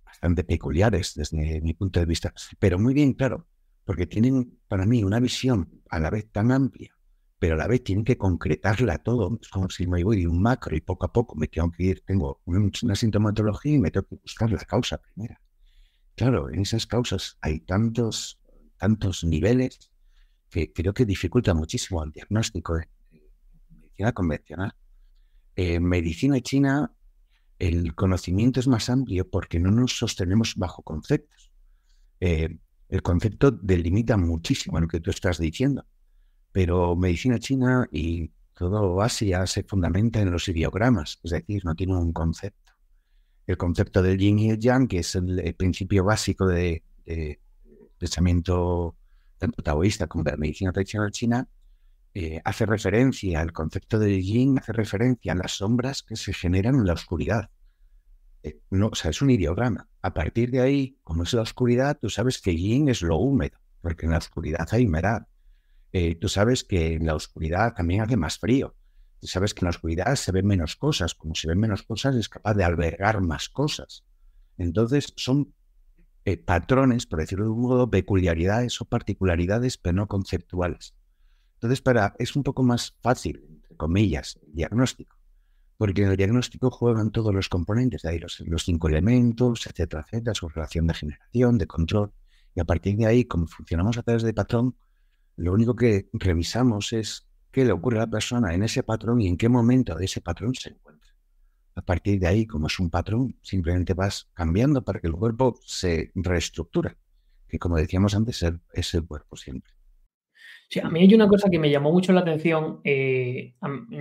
bastante 0.04 0.42
peculiares 0.42 1.14
desde 1.14 1.60
mi 1.60 1.72
punto 1.72 2.00
de 2.00 2.06
vista, 2.06 2.34
pero 2.58 2.80
muy 2.80 2.94
bien, 2.94 3.12
claro, 3.12 3.46
porque 3.84 4.06
tienen 4.06 4.58
para 4.68 4.86
mí 4.86 5.04
una 5.04 5.20
visión 5.20 5.82
a 5.90 5.98
la 5.98 6.10
vez 6.10 6.30
tan 6.30 6.50
amplia, 6.52 6.94
pero 7.38 7.54
a 7.54 7.58
la 7.58 7.68
vez 7.68 7.84
tienen 7.84 8.04
que 8.04 8.16
concretarla 8.16 8.98
todo. 8.98 9.38
Es 9.40 9.48
como 9.48 9.68
si 9.68 9.86
me 9.86 10.02
voy 10.02 10.20
de 10.20 10.26
un 10.26 10.40
macro 10.40 10.76
y 10.76 10.80
poco 10.80 11.06
a 11.06 11.12
poco 11.12 11.36
me 11.36 11.48
tengo 11.48 11.70
que 11.70 11.82
ir, 11.84 12.02
tengo 12.06 12.40
una 12.46 12.94
sintomatología 12.94 13.74
y 13.74 13.78
me 13.78 13.90
tengo 13.90 14.06
que 14.06 14.16
buscar 14.16 14.50
la 14.50 14.64
causa 14.64 14.98
primera. 14.98 15.40
Claro, 16.14 16.50
en 16.50 16.60
esas 16.60 16.86
causas 16.86 17.36
hay 17.40 17.60
tantos 17.60 18.40
tantos 18.78 19.24
niveles 19.24 19.90
que 20.50 20.72
creo 20.72 20.92
que 20.92 21.04
dificulta 21.04 21.54
muchísimo 21.54 22.04
el 22.04 22.12
diagnóstico 22.12 22.74
de, 22.74 22.88
medicina 23.70 24.12
convencional. 24.12 24.74
En 25.56 25.84
medicina 25.84 26.40
china 26.40 26.92
el 27.58 27.94
conocimiento 27.94 28.60
es 28.60 28.66
más 28.66 28.90
amplio 28.90 29.28
porque 29.28 29.60
no 29.60 29.70
nos 29.70 29.96
sostenemos 29.96 30.54
bajo 30.56 30.82
conceptos. 30.82 31.52
Eh, 32.20 32.58
el 32.94 33.02
concepto 33.02 33.50
delimita 33.50 34.16
muchísimo 34.16 34.78
lo 34.78 34.86
que 34.86 35.00
tú 35.00 35.10
estás 35.10 35.38
diciendo, 35.38 35.84
pero 36.52 36.94
medicina 36.94 37.40
china 37.40 37.88
y 37.90 38.30
todo 38.56 39.02
Asia 39.02 39.48
se 39.48 39.64
fundamenta 39.64 40.20
en 40.20 40.30
los 40.30 40.48
ideogramas, 40.48 41.18
es 41.24 41.32
decir, 41.32 41.64
no 41.64 41.74
tiene 41.74 41.96
un 41.96 42.12
concepto. 42.12 42.72
El 43.48 43.56
concepto 43.56 44.00
del 44.00 44.16
yin 44.16 44.38
y 44.38 44.50
el 44.50 44.60
yang, 44.60 44.86
que 44.86 45.00
es 45.00 45.16
el, 45.16 45.56
principio 45.56 46.04
básico 46.04 46.46
de, 46.46 46.84
pensamiento 47.98 48.96
tanto 49.38 49.60
taoísta 49.60 50.06
como 50.06 50.22
de 50.22 50.30
la 50.30 50.36
medicina 50.36 50.70
tradicional 50.70 51.10
china, 51.10 51.48
eh, 52.14 52.40
hace 52.44 52.64
referencia 52.64 53.40
al 53.40 53.52
concepto 53.52 53.98
de 53.98 54.22
yin, 54.22 54.60
hace 54.60 54.72
referencia 54.72 55.32
a 55.32 55.34
las 55.34 55.56
sombras 55.56 56.04
que 56.04 56.14
se 56.14 56.32
generan 56.32 56.76
en 56.76 56.86
la 56.86 56.92
oscuridad. 56.92 57.50
Eh, 58.44 58.60
no, 58.70 58.88
o 58.88 58.94
sea, 58.94 59.10
es 59.10 59.22
un 59.22 59.30
ideograma. 59.30 59.88
A 60.02 60.12
partir 60.12 60.50
de 60.50 60.60
ahí, 60.60 60.98
como 61.02 61.22
es 61.22 61.32
la 61.32 61.40
oscuridad, 61.40 61.98
tú 61.98 62.10
sabes 62.10 62.40
que 62.40 62.54
yin 62.54 62.90
es 62.90 63.00
lo 63.00 63.16
húmedo, 63.16 63.58
porque 63.80 64.04
en 64.04 64.12
la 64.12 64.18
oscuridad 64.18 64.68
hay 64.70 64.86
humedad. 64.86 65.26
Eh, 65.92 66.16
tú 66.16 66.28
sabes 66.28 66.62
que 66.62 66.94
en 66.94 67.06
la 67.06 67.14
oscuridad 67.14 67.74
también 67.74 68.02
hace 68.02 68.18
más 68.18 68.38
frío. 68.38 68.76
Tú 69.18 69.28
sabes 69.28 69.54
que 69.54 69.60
en 69.60 69.66
la 69.66 69.70
oscuridad 69.70 70.14
se 70.16 70.30
ven 70.30 70.46
menos 70.46 70.76
cosas. 70.76 71.14
Como 71.14 71.34
se 71.34 71.48
ven 71.48 71.58
menos 71.58 71.82
cosas, 71.84 72.16
es 72.16 72.28
capaz 72.28 72.52
de 72.54 72.64
albergar 72.64 73.22
más 73.22 73.48
cosas. 73.48 74.04
Entonces, 74.58 75.14
son 75.16 75.54
eh, 76.26 76.36
patrones, 76.36 77.06
por 77.06 77.20
decirlo 77.20 77.46
de 77.46 77.50
un 77.50 77.62
modo, 77.62 77.90
peculiaridades 77.90 78.78
o 78.82 78.84
particularidades, 78.84 79.78
pero 79.78 79.96
no 79.96 80.06
conceptuales. 80.06 80.94
Entonces, 81.54 81.80
para, 81.80 82.14
es 82.18 82.36
un 82.36 82.42
poco 82.42 82.62
más 82.62 82.94
fácil, 83.00 83.42
entre 83.48 83.74
comillas, 83.76 84.38
el 84.46 84.52
diagnóstico, 84.52 85.16
porque 85.76 86.02
en 86.02 86.10
el 86.10 86.16
diagnóstico 86.16 86.70
juegan 86.70 87.10
todos 87.10 87.34
los 87.34 87.48
componentes, 87.48 88.02
de 88.02 88.08
ahí 88.10 88.18
los, 88.18 88.64
cinco 88.64 88.88
elementos, 88.88 89.66
etcétera, 89.66 90.04
etcétera, 90.06 90.34
su 90.34 90.48
relación 90.48 90.86
de 90.86 90.94
generación, 90.94 91.58
de 91.58 91.66
control, 91.66 92.12
y 92.54 92.60
a 92.60 92.64
partir 92.64 92.96
de 92.96 93.06
ahí, 93.06 93.24
como 93.24 93.46
funcionamos 93.46 93.98
a 93.98 94.02
través 94.02 94.22
de 94.22 94.32
patrón, 94.32 94.76
lo 95.36 95.52
único 95.52 95.74
que 95.74 96.08
revisamos 96.12 96.92
es 96.92 97.26
qué 97.50 97.64
le 97.64 97.72
ocurre 97.72 97.98
a 97.98 98.02
la 98.02 98.10
persona 98.10 98.54
en 98.54 98.62
ese 98.62 98.82
patrón 98.82 99.20
y 99.20 99.28
en 99.28 99.36
qué 99.36 99.48
momento 99.48 99.96
de 99.96 100.04
ese 100.04 100.20
patrón 100.20 100.54
se 100.54 100.70
encuentra 100.70 100.94
a 101.74 101.82
partir 101.82 102.20
de 102.20 102.26
ahí, 102.26 102.46
como 102.46 102.68
es 102.68 102.78
un 102.78 102.90
patrón, 102.90 103.36
simplemente 103.42 103.94
vas 103.94 104.28
cambiando 104.32 104.82
para 104.84 105.00
que 105.00 105.08
el 105.08 105.14
cuerpo 105.14 105.58
se 105.64 106.12
reestructure, 106.14 106.96
que 107.48 107.58
como 107.58 107.76
decíamos 107.76 108.14
antes, 108.14 108.44
es 108.72 108.94
el 108.94 109.06
cuerpo 109.06 109.36
siempre. 109.36 109.72
Sí, 110.74 110.80
a 110.80 110.88
mí 110.88 111.02
hay 111.02 111.14
una 111.14 111.28
cosa 111.28 111.48
que 111.48 111.60
me 111.60 111.70
llamó 111.70 111.92
mucho 111.92 112.12
la 112.12 112.22
atención. 112.22 112.80
Eh, 112.82 113.54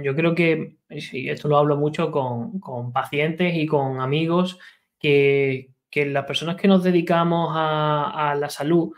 yo 0.04 0.16
creo 0.16 0.34
que, 0.34 0.78
sí, 0.98 1.30
esto 1.30 1.48
lo 1.48 1.58
hablo 1.58 1.78
mucho 1.78 2.10
con, 2.10 2.92
pacientes 2.92 3.54
y 3.56 3.68
con 3.68 4.02
amigos, 4.02 4.58
que, 4.98 5.70
las 5.94 6.26
personas 6.26 6.56
que 6.56 6.68
nos 6.68 6.84
dedicamos 6.84 7.52
a 7.56 8.36
la 8.40 8.50
salud, 8.50 8.92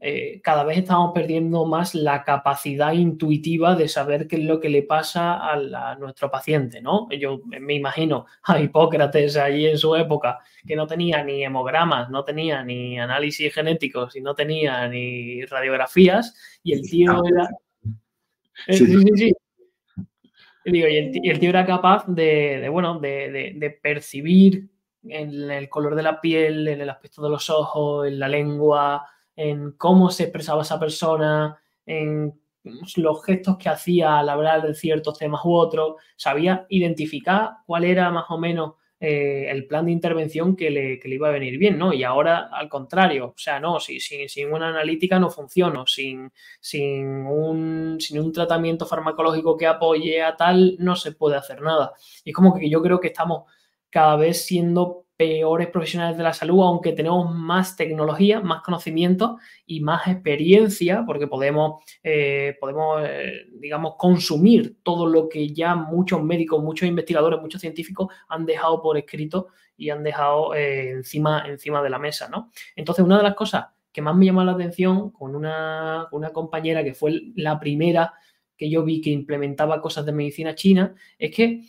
eh, 0.00 0.40
cada 0.44 0.62
vez 0.62 0.78
estamos 0.78 1.12
perdiendo 1.12 1.64
más 1.64 1.96
la 1.96 2.22
capacidad 2.22 2.92
intuitiva 2.92 3.74
de 3.74 3.88
saber 3.88 4.28
qué 4.28 4.36
es 4.36 4.44
lo 4.44 4.60
que 4.60 4.68
le 4.68 4.84
pasa 4.84 5.38
a, 5.50 5.96
nuestro 5.96 6.30
paciente, 6.30 6.80
¿no? 6.80 7.08
Yo 7.10 7.40
me 7.46 7.74
imagino 7.74 8.26
a 8.44 8.60
Hipócrates 8.60 9.36
allí 9.36 9.66
en 9.66 9.78
su 9.78 9.96
época, 9.96 10.38
que 10.66 10.76
no 10.76 10.86
tenía 10.86 11.24
ni 11.24 11.42
hemogramas, 11.42 12.10
no 12.10 12.22
tenía 12.22 12.62
ni 12.62 12.98
análisis 12.98 13.52
genéticos 13.52 14.14
y 14.14 14.20
no 14.20 14.36
tenía 14.36 14.86
ni 14.86 15.44
radiografías, 15.46 16.60
y 16.62 16.74
el 16.74 16.82
tío 16.82 17.20
era... 17.24 17.48
Eh, 18.68 18.74
sí, 18.74 18.86
sí, 18.86 19.08
sí. 19.16 19.32
Y, 20.64 20.82
el, 20.82 21.40
tío 21.40 21.50
era 21.50 21.66
capaz 21.66 22.06
de, 22.06 22.68
bueno, 22.70 23.00
de, 23.00 23.78
percibir 23.82 24.68
en 25.02 25.50
el 25.50 25.68
color 25.68 25.96
de 25.96 26.02
la 26.04 26.20
piel, 26.20 26.68
en 26.68 26.80
el 26.80 26.90
aspecto 26.90 27.20
de 27.20 27.30
los 27.30 27.50
ojos, 27.50 28.06
en 28.06 28.20
la 28.20 28.28
lengua, 28.28 29.04
en 29.36 29.72
cómo 29.72 30.10
se 30.10 30.24
expresaba 30.24 30.62
esa 30.62 30.78
persona, 30.78 31.58
en 31.86 32.32
los 32.96 33.24
gestos 33.24 33.56
que 33.58 33.68
hacía 33.68 34.18
al 34.18 34.28
hablar 34.28 34.62
de 34.62 34.74
ciertos 34.74 35.18
temas 35.18 35.44
u 35.44 35.52
otros, 35.52 35.96
sabía 36.16 36.66
identificar 36.68 37.50
cuál 37.66 37.84
era 37.84 38.10
más 38.10 38.26
o 38.28 38.38
menos 38.38 38.74
eh, 39.04 39.50
el 39.50 39.66
plan 39.66 39.86
de 39.86 39.92
intervención 39.92 40.54
que 40.54 40.70
le, 40.70 41.00
iba 41.02 41.28
a 41.28 41.32
venir 41.32 41.58
bien, 41.58 41.76
¿no? 41.76 41.92
Y 41.92 42.04
ahora 42.04 42.50
al 42.52 42.68
contrario, 42.68 43.30
o 43.30 43.34
sea, 43.36 43.58
no, 43.58 43.80
si, 43.80 43.98
sin 43.98 44.52
una 44.52 44.68
analítica 44.68 45.18
no 45.18 45.28
funciona, 45.28 45.82
sin, 45.88 46.30
sin, 46.60 47.26
un, 47.26 47.96
sin 47.98 48.20
un 48.20 48.32
tratamiento 48.32 48.86
farmacológico 48.86 49.56
que 49.56 49.66
apoye 49.66 50.22
a 50.22 50.36
tal, 50.36 50.76
no 50.78 50.94
se 50.94 51.10
puede 51.10 51.34
hacer 51.34 51.62
nada. 51.62 51.94
Y 52.24 52.30
es 52.30 52.36
como 52.36 52.54
que 52.54 52.70
yo 52.70 52.80
creo 52.80 53.00
que 53.00 53.08
estamos 53.08 53.50
cada 53.90 54.14
vez 54.14 54.44
siendo 54.46 55.06
peores 55.22 55.68
profesionales 55.68 56.16
de 56.16 56.24
la 56.24 56.32
salud, 56.32 56.64
aunque 56.64 56.90
tenemos 56.90 57.32
más 57.32 57.76
tecnología, 57.76 58.40
más 58.40 58.60
conocimiento 58.62 59.38
y 59.64 59.80
más 59.80 60.08
experiencia, 60.08 61.04
porque 61.06 61.28
podemos, 61.28 61.80
eh, 62.02 62.56
podemos 62.58 63.04
eh, 63.06 63.46
digamos, 63.52 63.94
consumir 63.96 64.78
todo 64.82 65.06
lo 65.06 65.28
que 65.28 65.54
ya 65.54 65.76
muchos 65.76 66.24
médicos, 66.24 66.60
muchos 66.60 66.88
investigadores, 66.88 67.40
muchos 67.40 67.60
científicos 67.60 68.08
han 68.28 68.46
dejado 68.46 68.82
por 68.82 68.98
escrito 68.98 69.46
y 69.76 69.90
han 69.90 70.02
dejado 70.02 70.56
eh, 70.56 70.90
encima, 70.90 71.44
encima 71.46 71.80
de 71.84 71.90
la 71.90 72.00
mesa, 72.00 72.28
¿no? 72.28 72.50
Entonces, 72.74 73.04
una 73.04 73.18
de 73.18 73.22
las 73.22 73.34
cosas 73.36 73.66
que 73.92 74.02
más 74.02 74.16
me 74.16 74.26
llamó 74.26 74.42
la 74.42 74.52
atención 74.52 75.12
con 75.12 75.36
una, 75.36 76.08
una 76.10 76.30
compañera 76.30 76.82
que 76.82 76.94
fue 76.94 77.30
la 77.36 77.60
primera 77.60 78.12
que 78.56 78.68
yo 78.68 78.82
vi 78.82 79.00
que 79.00 79.10
implementaba 79.10 79.80
cosas 79.80 80.04
de 80.04 80.12
medicina 80.12 80.56
china, 80.56 80.96
es 81.16 81.32
que 81.32 81.62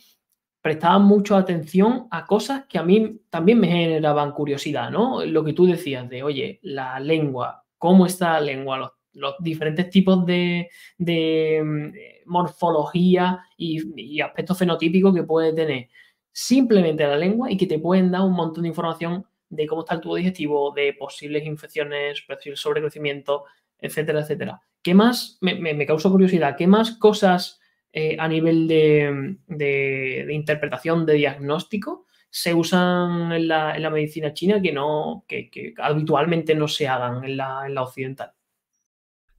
prestaban 0.64 1.02
mucho 1.02 1.36
atención 1.36 2.08
a 2.10 2.24
cosas 2.24 2.64
que 2.66 2.78
a 2.78 2.82
mí 2.82 3.20
también 3.28 3.60
me 3.60 3.68
generaban 3.68 4.32
curiosidad, 4.32 4.90
¿no? 4.90 5.22
Lo 5.22 5.44
que 5.44 5.52
tú 5.52 5.66
decías 5.66 6.08
de, 6.08 6.22
oye, 6.22 6.58
la 6.62 6.98
lengua, 7.00 7.66
cómo 7.76 8.06
está 8.06 8.32
la 8.32 8.40
lengua, 8.40 8.90
los, 9.12 9.34
diferentes 9.40 9.90
tipos 9.90 10.24
de, 10.24 10.70
mm, 10.96 12.30
morfología 12.30 13.44
y, 13.58 14.22
aspectos 14.22 14.56
fenotípicos 14.56 15.14
que 15.14 15.24
puede 15.24 15.52
tener 15.52 15.90
simplemente 16.32 17.06
la 17.06 17.18
lengua 17.18 17.52
y 17.52 17.58
que 17.58 17.66
te 17.66 17.78
pueden 17.78 18.10
dar 18.10 18.22
un 18.22 18.32
montón 18.32 18.62
de 18.62 18.70
información 18.70 19.26
de 19.50 19.66
cómo 19.66 19.82
está 19.82 19.96
el 19.96 20.00
tubo 20.00 20.16
digestivo, 20.16 20.72
de 20.72 20.94
posibles 20.94 21.44
infecciones, 21.44 22.22
posibles 22.22 22.58
sobrecrecimiento, 22.58 23.44
etcétera, 23.78 24.20
etcétera. 24.20 24.62
¿Qué 24.82 24.94
más? 24.94 25.36
Me, 25.42 25.56
me, 25.56 25.74
me 25.74 25.84
causó 25.84 26.10
curiosidad. 26.10 26.56
¿Qué 26.56 26.66
más 26.66 26.92
cosas 26.92 27.60
eh, 27.96 28.16
a 28.18 28.26
nivel 28.26 28.66
de, 28.66 30.26
interpretación, 30.32 31.06
de 31.06 31.14
diagnóstico, 31.14 32.06
se 32.28 32.52
usan 32.52 33.30
en 33.30 33.46
la, 33.46 33.88
medicina 33.88 34.34
china 34.34 34.60
que, 34.60 34.72
no, 34.72 35.24
que, 35.28 35.72
habitualmente 35.78 36.56
no 36.56 36.66
se 36.66 36.88
hagan 36.88 37.22
en 37.22 37.36
la, 37.36 37.62
en 37.64 37.74
la 37.76 37.82
occidental. 37.82 38.32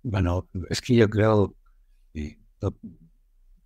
Bueno, 0.03 0.47
es 0.69 0.79
que 0.79 0.95
yo 0.95 1.09
creo 1.09 1.53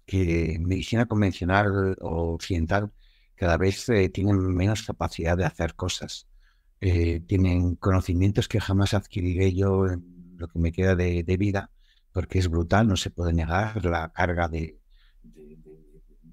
que 0.07 0.57
medicina 0.59 1.05
convencional 1.05 1.95
o 2.01 2.33
occidental 2.33 2.91
cada 3.35 3.57
vez 3.57 3.87
eh, 3.89 4.09
tienen 4.09 4.39
menos 4.55 4.81
capacidad 4.81 5.37
de 5.37 5.45
hacer 5.45 5.75
cosas. 5.75 6.27
Eh, 6.81 7.19
tienen 7.27 7.75
conocimientos 7.75 8.47
que 8.47 8.59
jamás 8.59 8.95
adquiriré 8.95 9.53
yo 9.53 9.85
en 9.85 10.35
lo 10.37 10.47
que 10.47 10.57
me 10.57 10.71
queda 10.71 10.95
de, 10.95 11.37
vida, 11.37 11.69
porque 12.11 12.39
es 12.39 12.49
brutal, 12.49 12.87
no 12.87 12.95
se 12.95 13.11
puede 13.11 13.33
negar 13.33 13.85
la 13.85 14.11
carga 14.11 14.47
de, 14.47 14.78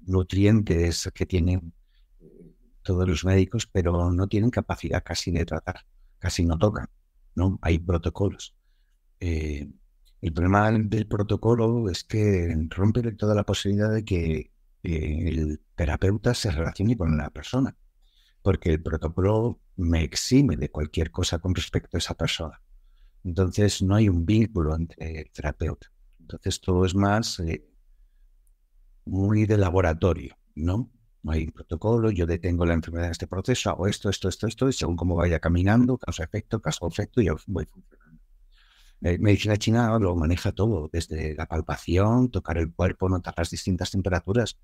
nutrientes 0.07 1.09
que 1.13 1.25
tienen 1.25 1.73
eh, 2.19 2.53
todos 2.81 3.07
los 3.07 3.25
médicos, 3.25 3.67
pero 3.67 4.11
no 4.11 4.27
tienen 4.27 4.49
capacidad 4.49 5.03
casi 5.03 5.31
de 5.31 5.45
tratar, 5.45 5.85
casi 6.19 6.45
no 6.45 6.57
tocan, 6.57 6.87
¿no? 7.35 7.59
Hay 7.61 7.79
protocolos. 7.79 8.55
el 9.19 10.33
problema 10.33 10.71
del 10.71 11.07
protocolo 11.07 11.89
es 11.89 12.03
que 12.03 12.55
rompe 12.69 13.11
toda 13.13 13.35
la 13.35 13.43
posibilidad 13.43 13.91
de 13.91 14.03
que 14.03 14.51
el 14.83 15.61
terapeuta 15.75 16.33
se 16.33 16.51
relacione 16.51 16.97
con 16.97 17.17
la 17.17 17.29
persona, 17.29 17.75
porque 18.41 18.71
el 18.71 18.81
protocolo 18.81 19.59
me 19.75 20.03
exime 20.03 20.57
de 20.57 20.69
cualquier 20.69 21.11
cosa 21.11 21.39
con 21.39 21.53
respecto 21.55 21.97
a 21.97 21.99
esa 21.99 22.15
persona. 22.15 22.61
Entonces 23.23 23.81
no 23.81 23.95
hay 23.95 24.09
un 24.09 24.25
vínculo 24.25 24.75
entre 24.75 25.21
el 25.21 25.31
terapeuta. 25.31 25.87
Entonces 26.19 26.61
todo 26.61 26.85
es 26.85 26.95
más 26.95 27.39
eh, 27.39 27.65
muy 29.07 29.45
de 29.45 29.57
laboratorio, 29.57 30.37
¿no? 30.55 30.91
Hay 31.27 31.51
protocolo, 31.51 32.11
yo 32.11 32.25
detengo 32.25 32.65
la 32.65 32.73
enfermedad 32.73 33.07
en 33.07 33.11
este 33.11 33.27
proceso, 33.27 33.69
hago 33.69 33.87
esto, 33.87 34.09
esto, 34.09 34.29
esto, 34.29 34.47
esto, 34.47 34.69
y 34.69 34.73
según 34.73 34.95
cómo 34.95 35.15
vaya 35.15 35.39
caminando, 35.39 35.97
causa-efecto, 35.97 36.61
causa-efecto, 36.61 37.21
y 37.21 37.29
voy 37.47 37.65
funcionando. 37.65 38.21
Eh, 39.01 39.17
medicina 39.19 39.57
china 39.57 39.99
lo 39.99 40.15
maneja 40.15 40.51
todo, 40.51 40.89
desde 40.91 41.35
la 41.35 41.45
palpación, 41.47 42.31
tocar 42.31 42.57
el 42.57 42.73
cuerpo, 42.73 43.09
notar 43.09 43.33
las 43.37 43.49
distintas 43.49 43.91
temperaturas 43.91 44.57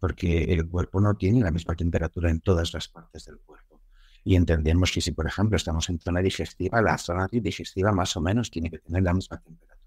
porque 0.00 0.44
el 0.44 0.66
cuerpo 0.68 1.00
no 1.00 1.14
tiene 1.14 1.40
la 1.40 1.50
misma 1.50 1.76
temperatura 1.76 2.30
en 2.30 2.40
todas 2.40 2.72
las 2.72 2.88
partes 2.88 3.26
del 3.26 3.38
cuerpo. 3.38 3.80
Y 4.24 4.34
entendemos 4.34 4.90
que 4.90 5.00
si, 5.00 5.12
por 5.12 5.26
ejemplo, 5.26 5.56
estamos 5.56 5.88
en 5.90 6.00
zona 6.00 6.20
digestiva, 6.20 6.82
la 6.82 6.98
zona 6.98 7.28
digestiva 7.30 7.92
más 7.92 8.16
o 8.16 8.20
menos 8.20 8.50
tiene 8.50 8.70
que 8.70 8.78
tener 8.78 9.02
la 9.02 9.14
misma 9.14 9.38
temperatura. 9.38 9.79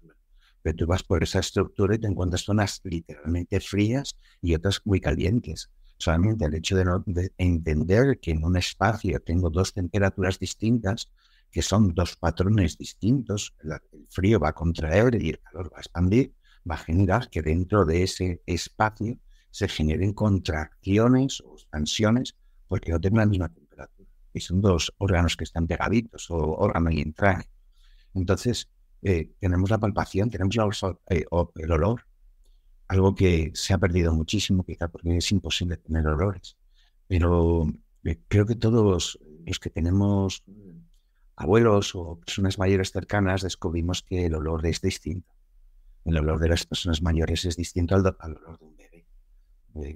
Pero 0.64 0.76
tú 0.76 0.86
vas 0.86 1.02
por 1.02 1.22
esa 1.22 1.40
estructura 1.40 1.94
y 1.94 1.98
te 1.98 2.06
encuentras 2.06 2.40
zonas 2.40 2.80
literalmente 2.84 3.60
frías 3.60 4.16
y 4.40 4.54
otras 4.54 4.80
muy 4.86 4.98
calientes. 4.98 5.68
Solamente 5.98 6.46
el 6.46 6.54
hecho 6.54 6.74
de, 6.74 7.32
entender 7.36 8.18
que 8.18 8.30
en 8.30 8.42
un 8.42 8.56
espacio 8.56 9.20
tengo 9.20 9.50
dos 9.50 9.74
temperaturas 9.74 10.38
distintas, 10.38 11.10
que 11.50 11.60
son 11.60 11.94
dos 11.94 12.16
patrones 12.16 12.78
distintos, 12.78 13.54
el 13.62 13.78
frío 14.08 14.40
va 14.40 14.48
a 14.48 14.54
contraer 14.54 15.22
y 15.22 15.28
el 15.28 15.40
calor 15.40 15.70
va 15.70 15.76
a 15.76 15.80
expandir, 15.80 16.32
va 16.68 16.76
a 16.76 16.78
generar 16.78 17.28
que 17.28 17.42
dentro 17.42 17.84
de 17.84 18.02
ese 18.02 18.42
espacio 18.46 19.18
se 19.50 19.68
generen 19.68 20.14
contracciones 20.14 21.42
o 21.42 21.56
expansiones 21.56 22.36
porque 22.68 22.90
no 22.90 22.98
tienen 22.98 23.18
la 23.18 23.26
misma 23.26 23.48
temperatura. 23.50 24.08
Y 24.32 24.40
son 24.40 24.62
dos 24.62 24.94
órganos 24.96 25.36
que 25.36 25.44
están 25.44 25.66
pegaditos, 25.66 26.30
o 26.30 26.38
órgano 26.38 26.90
y 26.90 27.02
entraña. 27.02 27.44
Entonces, 28.14 28.70
eh, 29.06 29.34
tenemos 29.38 29.68
la 29.68 29.76
palpación, 29.76 30.30
tenemos 30.30 30.82
eh, 31.10 31.26
el 31.56 31.72
olor, 31.72 32.06
algo 32.88 33.14
que 33.14 33.50
se 33.52 33.74
ha 33.74 33.78
perdido 33.78 34.14
muchísimo, 34.14 34.64
quizá 34.64 34.88
porque 34.88 35.18
es 35.18 35.30
imposible 35.30 35.76
tener 35.76 36.06
olores. 36.06 36.56
Pero 37.06 37.66
eh, 38.04 38.18
creo 38.28 38.46
que 38.46 38.54
todos 38.54 39.18
los 39.44 39.58
que 39.60 39.68
tenemos 39.68 40.42
abuelos 41.36 41.94
o 41.94 42.18
personas 42.18 42.58
mayores 42.58 42.92
cercanas 42.92 43.42
descubrimos 43.42 44.02
que 44.02 44.24
el 44.24 44.34
olor 44.34 44.64
es 44.64 44.80
distinto. 44.80 45.34
El 46.06 46.16
olor 46.16 46.38
de 46.38 46.48
las 46.48 46.64
personas 46.64 47.02
mayores 47.02 47.44
es 47.44 47.56
distinto 47.56 47.94
al, 47.94 48.06
olor 48.06 48.58
de 48.58 48.64
un 48.64 48.76
bebé. 48.76 49.06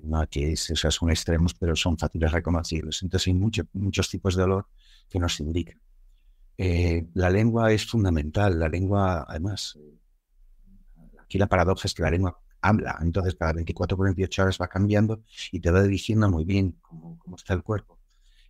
No 0.02 0.26
que 0.28 0.52
esos 0.52 0.80
son 0.94 1.10
extremos, 1.10 1.54
pero 1.54 1.74
son 1.76 1.96
fáciles 1.96 2.30
reconocibles. 2.30 3.02
Entonces 3.02 3.28
hay 3.28 3.34
muchos 3.34 4.10
tipos 4.10 4.36
de 4.36 4.42
olor 4.42 4.66
que 5.08 5.18
nos 5.18 5.40
indican. 5.40 5.80
Eh, 6.58 7.06
la 7.14 7.30
lengua 7.30 7.72
es 7.72 7.86
fundamental. 7.86 8.58
La 8.58 8.68
lengua, 8.68 9.24
además, 9.28 9.78
aquí 11.20 11.38
la 11.38 11.46
paradoja 11.46 11.86
es 11.86 11.94
que 11.94 12.02
la 12.02 12.10
lengua 12.10 12.40
habla, 12.60 12.98
entonces 13.00 13.36
cada 13.36 13.52
24 13.52 13.96
por 13.96 14.06
28 14.06 14.42
horas 14.42 14.58
va 14.60 14.68
cambiando 14.68 15.22
y 15.52 15.60
te 15.60 15.70
va 15.70 15.82
diciendo 15.84 16.28
muy 16.28 16.44
bien 16.44 16.76
cómo, 16.80 17.18
está 17.36 17.54
el 17.54 17.62
cuerpo. 17.62 17.98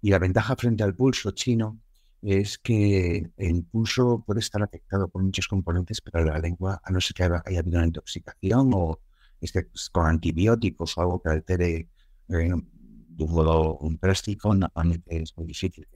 Y 0.01 0.11
la 0.11 0.19
ventaja 0.19 0.57
frente 0.57 0.83
al 0.83 0.95
pulso 0.95 1.33
chino 1.33 1.81
es 2.23 2.59
que 2.59 3.31
el 3.37 3.65
pulso 3.65 4.25
puede 4.27 4.41
estar 4.41 4.63
afectado 4.63 5.09
por 5.09 5.23
muchos 5.23 5.47
componentes, 5.47 6.01
pero 6.01 6.25
la 6.25 6.39
lengua, 6.39 6.81
a 6.83 6.91
no 6.91 7.01
ser 7.01 7.15
que 7.15 7.25
haya 7.25 7.61
habido 7.61 7.79
una 7.79 7.87
intoxicación 7.87 8.71
o 8.75 9.01
este, 9.41 9.69
con 9.93 10.07
antibióticos 10.07 10.97
o 10.97 11.01
algo 11.03 11.23
que 11.23 11.29
altere 11.29 11.75
eh, 11.77 11.89
de 12.29 13.25
un 13.25 13.33
modo 13.33 13.77
un 13.79 13.99
plástico, 13.99 14.55
normalmente 14.55 15.23
es 15.23 15.37
muy 15.37 15.47
difícil 15.47 15.87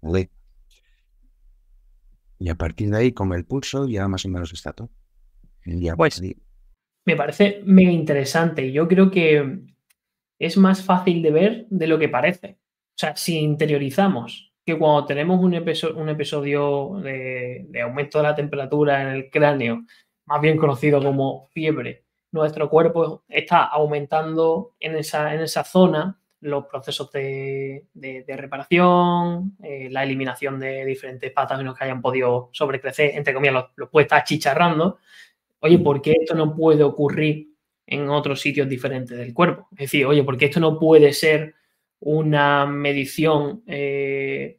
¿vale? 0.00 0.30
Y 2.42 2.48
a 2.48 2.56
partir 2.56 2.90
de 2.90 2.98
ahí, 2.98 3.12
con 3.12 3.32
el 3.34 3.44
pulso, 3.44 3.86
ya 3.86 4.08
más 4.08 4.24
o 4.24 4.28
menos 4.28 4.52
está 4.52 4.72
todo. 4.72 4.90
pues, 5.96 6.20
me 7.04 7.14
parece 7.14 7.62
mega 7.64 7.92
interesante. 7.92 8.72
Yo 8.72 8.88
creo 8.88 9.12
que 9.12 9.60
es 10.40 10.56
más 10.56 10.82
fácil 10.82 11.22
de 11.22 11.30
ver 11.30 11.66
de 11.70 11.86
lo 11.86 12.00
que 12.00 12.08
parece. 12.08 12.58
O 12.60 12.98
sea, 12.98 13.14
si 13.14 13.38
interiorizamos 13.38 14.52
que 14.66 14.76
cuando 14.76 15.06
tenemos 15.06 15.38
un, 15.38 15.54
un 15.54 16.08
episodio 16.08 17.00
de, 17.00 17.66
de, 17.68 17.80
aumento 17.80 18.18
de 18.18 18.24
la 18.24 18.34
temperatura 18.34 19.02
en 19.02 19.08
el 19.08 19.30
cráneo, 19.30 19.84
más 20.26 20.40
bien 20.40 20.56
conocido 20.56 21.00
como 21.00 21.46
fiebre, 21.52 22.06
nuestro 22.32 22.68
cuerpo 22.68 23.22
está 23.28 23.66
aumentando 23.66 24.74
en 24.80 24.96
esa, 24.96 25.32
en 25.32 25.42
esa 25.42 25.62
zona 25.62 26.20
los 26.42 26.66
procesos 26.66 27.10
de, 27.12 27.86
reparación, 28.28 29.56
eh, 29.62 29.88
la 29.90 30.02
eliminación 30.02 30.60
de 30.60 30.84
diferentes 30.84 31.32
patógenos 31.32 31.76
que 31.76 31.84
hayan 31.84 32.02
podido 32.02 32.50
sobrecrecer, 32.52 33.12
entre 33.14 33.32
comillas, 33.32 33.66
los, 33.76 33.88
puede 33.88 34.04
estar 34.04 34.24
chicharrando. 34.24 34.98
Oye, 35.60 35.78
¿por 35.78 36.02
qué 36.02 36.16
esto 36.20 36.34
no 36.34 36.54
puede 36.54 36.82
ocurrir 36.82 37.48
en 37.86 38.08
otros 38.10 38.40
sitios 38.40 38.68
diferentes 38.68 39.16
del 39.16 39.32
cuerpo? 39.32 39.68
Es 39.72 39.78
decir, 39.78 40.04
oye, 40.04 40.24
¿por 40.24 40.36
qué 40.36 40.46
esto 40.46 40.60
no 40.60 40.78
puede 40.78 41.12
ser 41.12 41.54
una 42.00 42.66
medición 42.66 43.62
eh, 43.66 44.58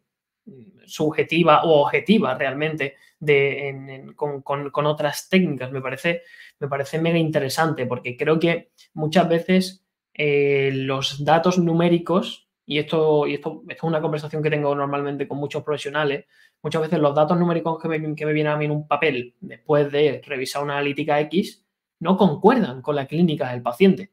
subjetiva 0.86 1.64
o 1.64 1.82
objetiva 1.82 2.36
realmente 2.36 2.96
de, 3.20 4.14
con, 4.16 4.86
otras 4.86 5.30
técnicas. 5.30 5.72
Me 5.72 5.82
parece, 5.82 6.24
me 6.60 6.68
parece 6.68 7.00
mega 7.00 7.18
interesante 7.18 7.86
porque 7.86 8.18
creo 8.18 8.40
que 8.40 8.72
muchas 8.94 9.28
veces 9.28 9.83
eh, 10.14 10.72
los 10.74 11.24
datos 11.24 11.58
numéricos, 11.58 12.48
y 12.66 12.78
esto, 12.78 13.28
y 13.28 13.36
esto, 13.36 13.64
es 13.68 13.84
una 13.84 14.02
conversación 14.02 14.42
que 14.42 14.50
tengo 14.50 14.74
normalmente 14.76 15.28
con 15.28 15.38
muchos 15.38 15.64
profesionales, 15.64 16.26
muchas 16.62 16.82
veces 16.82 17.00
los 17.00 17.14
datos 17.14 17.38
numéricos 17.38 17.82
que 17.82 17.88
me, 17.88 18.16
que 18.16 18.26
me 18.26 18.34
vienen 18.34 18.54
a 18.54 18.58
mí 18.58 18.66
en 18.66 18.72
un 18.72 18.88
papel 18.88 19.36
después 19.42 19.92
de 19.92 20.22
revisar 20.26 20.64
una 20.64 20.74
analítica 20.78 21.20
X 21.22 21.66
no 22.00 22.18
concuerdan 22.18 22.82
con 22.82 22.96
la 22.96 23.08
clínica 23.08 23.52
del 23.52 23.62
paciente. 23.62 24.12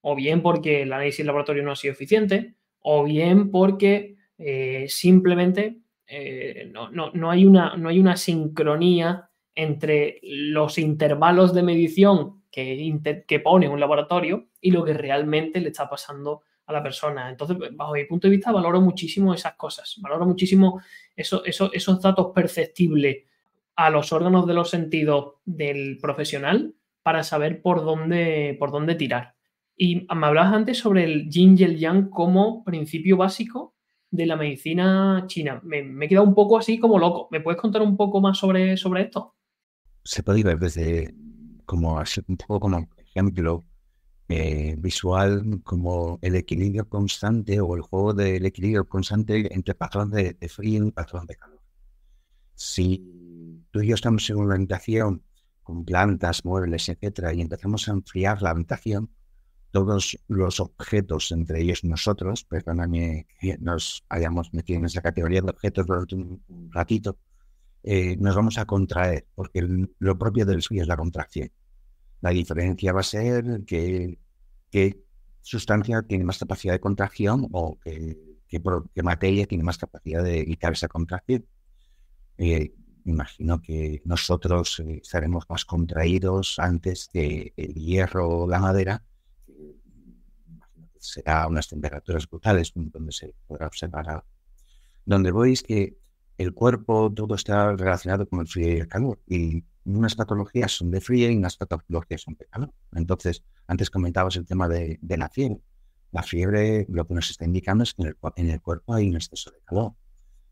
O 0.00 0.14
bien 0.14 0.42
porque 0.42 0.82
el 0.82 0.92
análisis 0.92 1.26
laboratorio 1.26 1.62
no 1.62 1.72
ha 1.72 1.76
sido 1.76 1.92
eficiente, 1.92 2.54
o 2.80 3.04
bien 3.04 3.50
porque 3.50 4.16
eh, 4.38 4.86
simplemente 4.88 5.80
eh, 6.06 6.72
no, 6.72 7.30
hay 7.30 7.44
una, 7.44 7.76
no 7.76 7.88
hay 7.88 7.98
una 7.98 8.16
sincronía 8.16 9.30
entre 9.54 10.20
los 10.22 10.78
intervalos 10.78 11.52
de 11.52 11.62
medición 11.62 12.44
que, 12.50 13.24
que 13.26 13.40
pone 13.40 13.68
un 13.68 13.80
laboratorio 13.80 14.47
y 14.60 14.70
lo 14.70 14.84
que 14.84 14.92
realmente 14.92 15.60
le 15.60 15.68
está 15.68 15.88
pasando 15.88 16.42
a 16.66 16.72
la 16.72 16.82
persona. 16.82 17.30
Entonces, 17.30 17.56
bajo 17.72 17.94
mi 17.94 18.04
punto 18.04 18.28
de 18.28 18.32
vista, 18.32 18.52
valoro 18.52 18.80
muchísimo 18.80 19.34
esas 19.34 19.54
cosas, 19.54 19.96
valoro 20.00 20.26
muchísimo 20.26 20.80
eso, 21.16 21.42
esos 21.44 22.02
datos 22.02 22.32
perceptibles 22.34 23.24
a 23.74 23.90
los 23.90 24.12
órganos 24.12 24.46
de 24.46 24.54
los 24.54 24.70
sentidos 24.70 25.34
del 25.44 25.98
profesional 26.00 26.74
para 27.02 27.22
saber 27.22 27.62
por 27.62 27.84
dónde, 27.84 28.56
por 28.58 28.70
dónde 28.70 28.96
tirar. 28.96 29.34
Y 29.76 30.06
me 30.14 30.26
hablabas 30.26 30.52
antes 30.52 30.78
sobre 30.78 31.04
el 31.04 31.30
yin 31.30 31.56
y 31.56 31.62
el 31.62 31.78
yang 31.78 32.10
como 32.10 32.64
principio 32.64 33.16
básico 33.16 33.76
de 34.10 34.26
la 34.26 34.36
medicina 34.36 35.24
china. 35.28 35.60
Me, 35.62 35.78
he 36.04 36.08
quedado 36.08 36.26
un 36.26 36.34
poco 36.34 36.58
así 36.58 36.78
como 36.78 36.98
loco. 36.98 37.28
¿Me 37.30 37.40
puedes 37.40 37.60
contar 37.60 37.82
un 37.82 37.96
poco 37.96 38.20
más 38.20 38.36
sobre, 38.36 38.76
sobre 38.76 39.02
esto? 39.02 39.36
Se 40.02 40.22
puede 40.22 40.42
ver 40.42 40.58
desde 40.58 41.14
como 41.64 42.02
un 42.26 42.36
poco 42.36 42.60
como 42.60 42.88
ejemplo 42.96 43.64
eh, 44.30 44.76
visual 44.78 45.62
como 45.64 46.18
el 46.20 46.34
equilibrio 46.36 46.88
constante 46.88 47.60
o 47.60 47.74
el 47.74 47.82
juego 47.82 48.12
del 48.12 48.44
equilibrio 48.44 48.86
constante 48.86 49.54
entre 49.54 49.74
patrón 49.74 50.10
de, 50.10 50.36
frío 50.48 50.86
y 50.86 50.90
patrón 50.90 51.26
de 51.26 51.36
calor. 51.36 51.62
Si 52.54 53.64
tú 53.70 53.80
y 53.80 53.88
yo 53.88 53.94
estamos 53.94 54.28
en 54.28 54.36
una 54.36 54.56
habitación 54.56 55.22
con 55.62 55.84
plantas, 55.84 56.44
muebles, 56.44 56.88
etcétera, 56.88 57.32
y 57.32 57.40
empezamos 57.40 57.88
a 57.88 57.92
enfriar 57.92 58.42
la 58.42 58.50
habitación, 58.50 59.10
todos 59.70 60.18
los 60.28 60.60
objetos, 60.60 61.30
entre 61.32 61.62
ellos 61.62 61.84
nosotros, 61.84 62.44
perdóname 62.44 63.26
que 63.40 63.58
nos 63.58 64.04
hayamos 64.08 64.52
metido 64.52 64.78
en 64.78 64.86
esa 64.86 65.02
categoría 65.02 65.42
de 65.42 65.50
objetos 65.50 65.86
durante 65.86 66.14
un 66.16 66.42
ratito, 66.70 67.18
eh, 67.82 68.16
nos 68.18 68.34
vamos 68.34 68.58
a 68.58 68.66
contraer, 68.66 69.26
porque 69.34 69.66
lo 69.98 70.18
propio 70.18 70.44
del 70.44 70.62
suyo 70.62 70.82
es 70.82 70.88
la 70.88 70.96
contracción. 70.96 71.50
La 72.20 72.30
diferencia 72.30 72.92
va 72.92 73.00
a 73.00 73.04
ser 73.04 73.64
que, 73.66 74.18
que 74.70 75.02
sustancia 75.42 76.02
tiene 76.02 76.24
más 76.24 76.38
capacidad 76.38 76.74
de 76.74 76.80
contracción 76.80 77.48
o 77.52 77.78
qué, 77.80 78.16
materia 79.02 79.46
tiene 79.46 79.64
más 79.64 79.78
capacidad 79.78 80.22
de 80.22 80.40
evitar 80.40 80.72
esa 80.72 80.88
contracción. 80.88 81.46
Eh, 82.36 82.74
imagino 83.04 83.60
que 83.60 84.02
nosotros 84.04 84.80
eh, 84.80 85.00
estaremos 85.02 85.44
más 85.48 85.64
contraídos 85.64 86.58
antes 86.58 87.08
que 87.12 87.52
el 87.56 87.74
hierro 87.74 88.28
o 88.28 88.48
la 88.48 88.60
madera. 88.60 89.02
será 90.98 91.46
unas 91.46 91.68
temperaturas 91.68 92.28
brutales 92.28 92.72
donde 92.74 93.12
se 93.12 93.34
podrá 93.46 93.66
observar. 93.66 94.24
Donde 95.06 95.30
voy 95.30 95.52
es 95.52 95.62
que 95.62 95.96
el 96.36 96.52
cuerpo 96.52 97.10
todo 97.14 97.34
está 97.34 97.74
relacionado 97.74 98.28
con 98.28 98.40
el 98.40 98.48
frío 98.48 98.74
y 98.74 98.80
el 98.80 98.88
calor. 98.88 99.18
Y 99.26 99.64
unas 99.96 100.14
patologías 100.14 100.72
son 100.72 100.90
de 100.90 101.00
frío 101.00 101.30
y 101.30 101.36
unas 101.36 101.56
patologías 101.56 102.22
son 102.22 102.34
de 102.34 102.46
calor. 102.46 102.72
Entonces, 102.92 103.42
antes 103.66 103.90
comentabas 103.90 104.36
el 104.36 104.46
tema 104.46 104.68
de, 104.68 104.98
la 105.02 105.28
fiebre. 105.28 105.60
La 106.12 106.22
fiebre 106.22 106.86
lo 106.88 107.06
que 107.06 107.14
nos 107.14 107.30
está 107.30 107.44
indicando 107.44 107.84
es 107.84 107.94
que 107.94 108.02
en 108.02 108.08
el, 108.08 108.16
en 108.36 108.50
el 108.50 108.60
cuerpo 108.60 108.94
hay 108.94 109.08
un 109.08 109.16
exceso 109.16 109.50
de 109.50 109.60
calor. 109.64 109.94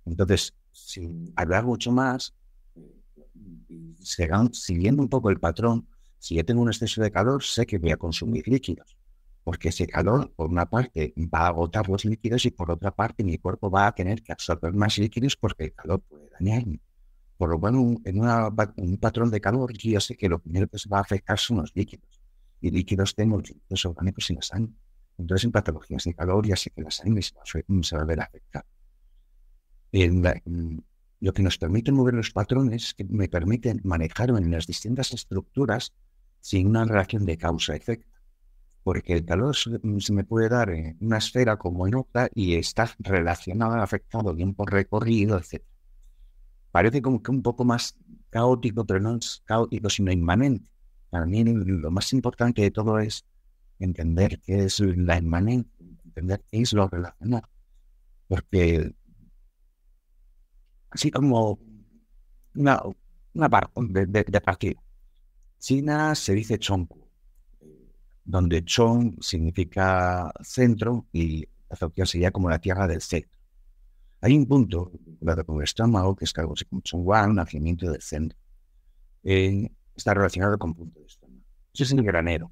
Entonces, 0.04 0.54
sin 0.72 1.32
hablar 1.36 1.64
mucho 1.64 1.90
más, 1.92 2.34
siguiendo 4.52 5.02
un 5.02 5.08
poco 5.08 5.30
el 5.30 5.40
patrón, 5.40 5.88
si 6.18 6.34
yo 6.34 6.44
tengo 6.44 6.62
un 6.62 6.68
exceso 6.68 7.02
de 7.02 7.10
calor, 7.10 7.42
sé 7.42 7.66
que 7.66 7.78
voy 7.78 7.90
a 7.90 7.96
consumir 7.96 8.46
líquidos, 8.48 8.96
porque 9.44 9.68
ese 9.68 9.86
calor, 9.86 10.32
por 10.34 10.48
una 10.50 10.66
parte, 10.66 11.14
va 11.16 11.40
a 11.40 11.48
agotar 11.48 11.88
los 11.88 12.04
líquidos 12.04 12.44
y 12.46 12.50
por 12.50 12.70
otra 12.70 12.90
parte, 12.90 13.24
mi 13.24 13.38
cuerpo 13.38 13.70
va 13.70 13.86
a 13.86 13.94
tener 13.94 14.22
que 14.22 14.32
absorber 14.32 14.72
más 14.72 14.98
líquidos 14.98 15.36
porque 15.36 15.64
el 15.64 15.74
calor 15.74 16.00
puede 16.02 16.28
dañarme. 16.38 16.80
Por 17.36 17.50
lo 17.50 17.60
cual, 17.60 17.74
en 18.04 18.20
un 18.20 18.98
patrón 18.98 19.30
de 19.30 19.40
calor, 19.40 19.72
yo 19.74 20.00
sé 20.00 20.16
que 20.16 20.28
lo 20.28 20.38
primero 20.38 20.68
que 20.68 20.78
se 20.78 20.88
va 20.88 20.98
a 20.98 21.02
afectar 21.02 21.38
son 21.38 21.58
los 21.58 21.74
líquidos. 21.74 22.22
Y 22.60 22.70
líquidos 22.70 23.14
tengo 23.14 23.38
los 23.38 23.50
líquidos 23.50 23.84
orgánicos 23.84 24.30
en 24.30 24.36
la 24.36 24.42
sangre. 24.42 24.72
Entonces, 25.18 25.44
en 25.44 25.52
patologías 25.52 26.04
de 26.04 26.14
calor, 26.14 26.46
ya 26.46 26.56
sé 26.56 26.70
que 26.70 26.82
la 26.82 26.90
sangre 26.90 27.22
se 27.22 27.34
va 27.96 28.02
a, 28.02 28.04
ver 28.04 28.20
afectada. 28.20 28.66
Lo 31.18 31.32
que 31.32 31.42
nos 31.42 31.58
permite 31.58 31.92
mover 31.92 32.14
los 32.14 32.30
patrones, 32.30 32.94
que 32.94 33.04
me 33.04 33.28
permiten 33.28 33.80
manejarme 33.84 34.38
en 34.38 34.50
las 34.50 34.66
distintas 34.66 35.12
estructuras 35.12 35.92
sin 36.40 36.66
una 36.68 36.84
relación 36.84 37.24
de 37.26 37.36
causa-efecto. 37.36 38.08
Porque 38.82 39.14
el 39.14 39.24
calor 39.24 39.56
se 39.56 40.12
me 40.12 40.24
puede 40.24 40.48
dar 40.48 40.70
en 40.70 40.96
una 41.00 41.18
esfera 41.18 41.56
como 41.56 41.86
en 41.86 41.96
otra 41.96 42.28
y 42.34 42.54
está 42.54 42.88
relacionado, 42.98 43.74
afectado 43.74 44.32
bien 44.32 44.54
por 44.54 44.70
recorrido, 44.70 45.38
etc. 45.38 45.62
Parece 46.76 47.00
como 47.00 47.22
que 47.22 47.30
un 47.30 47.40
poco 47.40 47.64
más 47.64 47.96
caótico, 48.28 48.84
pero 48.84 49.00
no 49.00 49.16
es 49.16 49.42
caótico, 49.46 49.88
sino 49.88 50.12
inmanente. 50.12 50.70
Para 51.08 51.24
mí 51.24 51.42
lo 51.42 51.90
más 51.90 52.12
importante 52.12 52.60
de 52.60 52.70
todo 52.70 52.98
es 52.98 53.24
entender 53.78 54.38
qué 54.42 54.64
es 54.64 54.80
la 54.80 55.16
inmanente, 55.16 55.70
entender 56.04 56.44
qué 56.50 56.60
es 56.60 56.74
lo 56.74 56.86
relacionado. 56.86 57.48
Porque 58.28 58.94
así 60.90 61.10
como 61.10 61.58
una, 62.54 62.82
una 63.32 63.48
parte 63.48 63.72
de, 63.80 64.24
de, 64.24 64.40
partido. 64.42 64.82
China 65.58 66.14
se 66.14 66.34
dice 66.34 66.58
Chongku, 66.58 67.08
donde 68.22 68.62
Chong 68.66 69.16
significa 69.22 70.30
centro 70.42 71.06
y 71.10 71.48
Azokia 71.70 72.04
sería 72.04 72.30
como 72.30 72.50
la 72.50 72.58
tierra 72.58 72.86
del 72.86 73.00
centro. 73.00 73.35
Hay 74.26 74.36
un 74.36 74.46
punto 74.46 74.90
vinculado 75.04 75.46
con 75.46 75.58
el 75.58 75.62
estómago, 75.62 76.16
que 76.16 76.24
es 76.24 76.36
algo 76.36 76.54
como 76.68 76.82
Chongguan, 76.82 77.36
nacimiento 77.36 77.88
del 77.88 78.02
centro. 78.02 78.36
Eh, 79.22 79.70
está 79.94 80.14
relacionado 80.14 80.58
con 80.58 80.74
punto 80.74 80.98
de 80.98 81.06
estómago. 81.06 81.44
Eso 81.72 81.84
es 81.84 81.92
el 81.92 82.02
granero. 82.02 82.50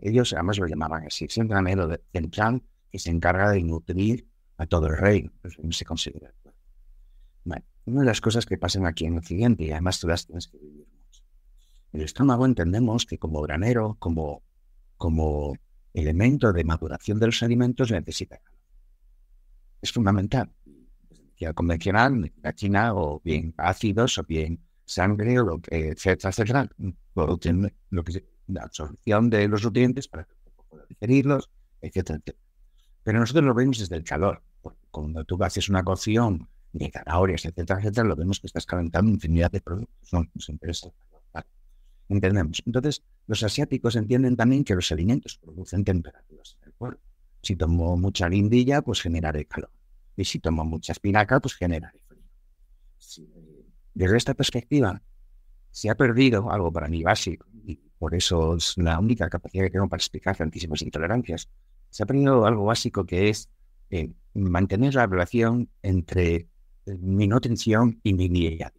Ellos 0.00 0.32
además 0.32 0.58
lo 0.58 0.66
llamaban 0.66 1.04
así. 1.06 1.26
Es 1.26 1.36
el 1.36 1.46
granero 1.46 1.90
central 2.10 2.62
que 2.90 2.98
se 2.98 3.10
encarga 3.10 3.50
de 3.50 3.62
nutrir 3.62 4.26
a 4.56 4.64
todo 4.64 4.86
el 4.86 4.96
reino. 4.96 5.30
no 5.62 5.72
se 5.72 5.84
considera. 5.84 6.32
Bueno, 7.44 7.66
una 7.84 8.00
de 8.00 8.06
las 8.06 8.22
cosas 8.22 8.46
que 8.46 8.56
pasan 8.56 8.86
aquí 8.86 9.04
en 9.04 9.18
Occidente, 9.18 9.64
y 9.64 9.72
además 9.72 10.00
tú 10.00 10.08
las 10.08 10.24
tienes 10.24 10.48
que 10.48 10.56
vivir 10.56 10.86
El 11.92 12.00
estómago 12.00 12.46
entendemos 12.46 13.04
que 13.04 13.18
como 13.18 13.42
granero, 13.42 13.98
como, 13.98 14.42
como 14.96 15.54
elemento 15.92 16.50
de 16.54 16.64
maduración 16.64 17.18
de 17.18 17.26
los 17.26 17.42
alimentos, 17.42 17.90
necesita 17.90 18.38
calor. 18.38 18.58
Es 19.82 19.92
fundamental. 19.92 20.50
Convencional, 21.54 22.32
la 22.42 22.54
china, 22.54 22.94
o 22.94 23.20
bien 23.24 23.54
ácidos, 23.56 24.18
o 24.18 24.24
bien 24.24 24.60
sangre, 24.84 25.38
o 25.40 25.44
lo 25.44 25.60
que, 25.60 25.90
etcétera, 25.90 26.30
etcétera, 26.30 26.70
lo 27.14 27.38
que, 28.04 28.24
la 28.46 28.62
absorción 28.62 29.30
de 29.30 29.48
los 29.48 29.64
nutrientes 29.64 30.08
para 30.08 30.24
que 30.24 30.34
pueda 30.68 30.84
digerirlos, 30.88 31.50
etcétera, 31.80 32.18
etcétera. 32.18 32.38
Pero 33.02 33.20
nosotros 33.20 33.44
lo 33.44 33.54
vemos 33.54 33.78
desde 33.78 33.96
el 33.96 34.04
calor. 34.04 34.42
Cuando 34.90 35.24
tú 35.24 35.42
haces 35.42 35.68
una 35.68 35.82
cocción 35.82 36.48
de 36.72 36.90
zanahorias, 36.90 37.44
etcétera, 37.46 37.80
etcétera, 37.80 38.08
lo 38.08 38.16
vemos 38.16 38.40
que 38.40 38.46
estás 38.46 38.66
calentando 38.66 39.10
infinidad 39.10 39.50
de 39.50 39.60
productos. 39.60 40.12
No 40.12 40.24
nos 40.34 40.48
interesa. 40.48 40.90
Entendemos. 42.08 42.60
Entonces, 42.66 43.04
los 43.28 43.42
asiáticos 43.44 43.94
entienden 43.94 44.36
también 44.36 44.64
que 44.64 44.74
los 44.74 44.90
alimentos 44.90 45.38
producen 45.38 45.84
temperaturas 45.84 46.56
en 46.60 46.68
el 46.68 46.74
cuerpo. 46.74 47.00
Si 47.40 47.54
tomo 47.54 47.96
mucha 47.96 48.28
lindilla, 48.28 48.82
pues 48.82 49.00
generaré 49.00 49.46
calor. 49.46 49.70
Y 50.20 50.24
si 50.24 50.38
tomo 50.38 50.64
mucha 50.64 50.92
espinaca, 50.92 51.40
pues 51.40 51.54
generaré 51.54 51.98
frío. 52.06 52.22
desde 53.94 54.16
esta 54.16 54.34
perspectiva, 54.34 55.02
se 55.70 55.88
ha 55.88 55.94
perdido 55.94 56.50
algo 56.50 56.70
para 56.72 56.88
mí 56.88 57.02
básico, 57.02 57.46
y 57.64 57.76
por 57.98 58.14
eso 58.14 58.56
es 58.56 58.76
la 58.76 58.98
única 58.98 59.30
capacidad 59.30 59.64
que 59.64 59.70
tengo 59.70 59.88
para 59.88 60.00
explicar 60.00 60.36
tantísimas 60.36 60.82
intolerancias. 60.82 61.48
Se 61.88 62.02
ha 62.02 62.06
perdido 62.06 62.44
algo 62.44 62.64
básico 62.64 63.06
que 63.06 63.30
es 63.30 63.48
eh, 63.88 64.12
mantener 64.34 64.94
la 64.94 65.06
relación 65.06 65.70
entre 65.82 66.48
mi 66.84 67.26
nutrición 67.26 68.00
y 68.02 68.14
mi 68.14 68.28
día 68.28 68.72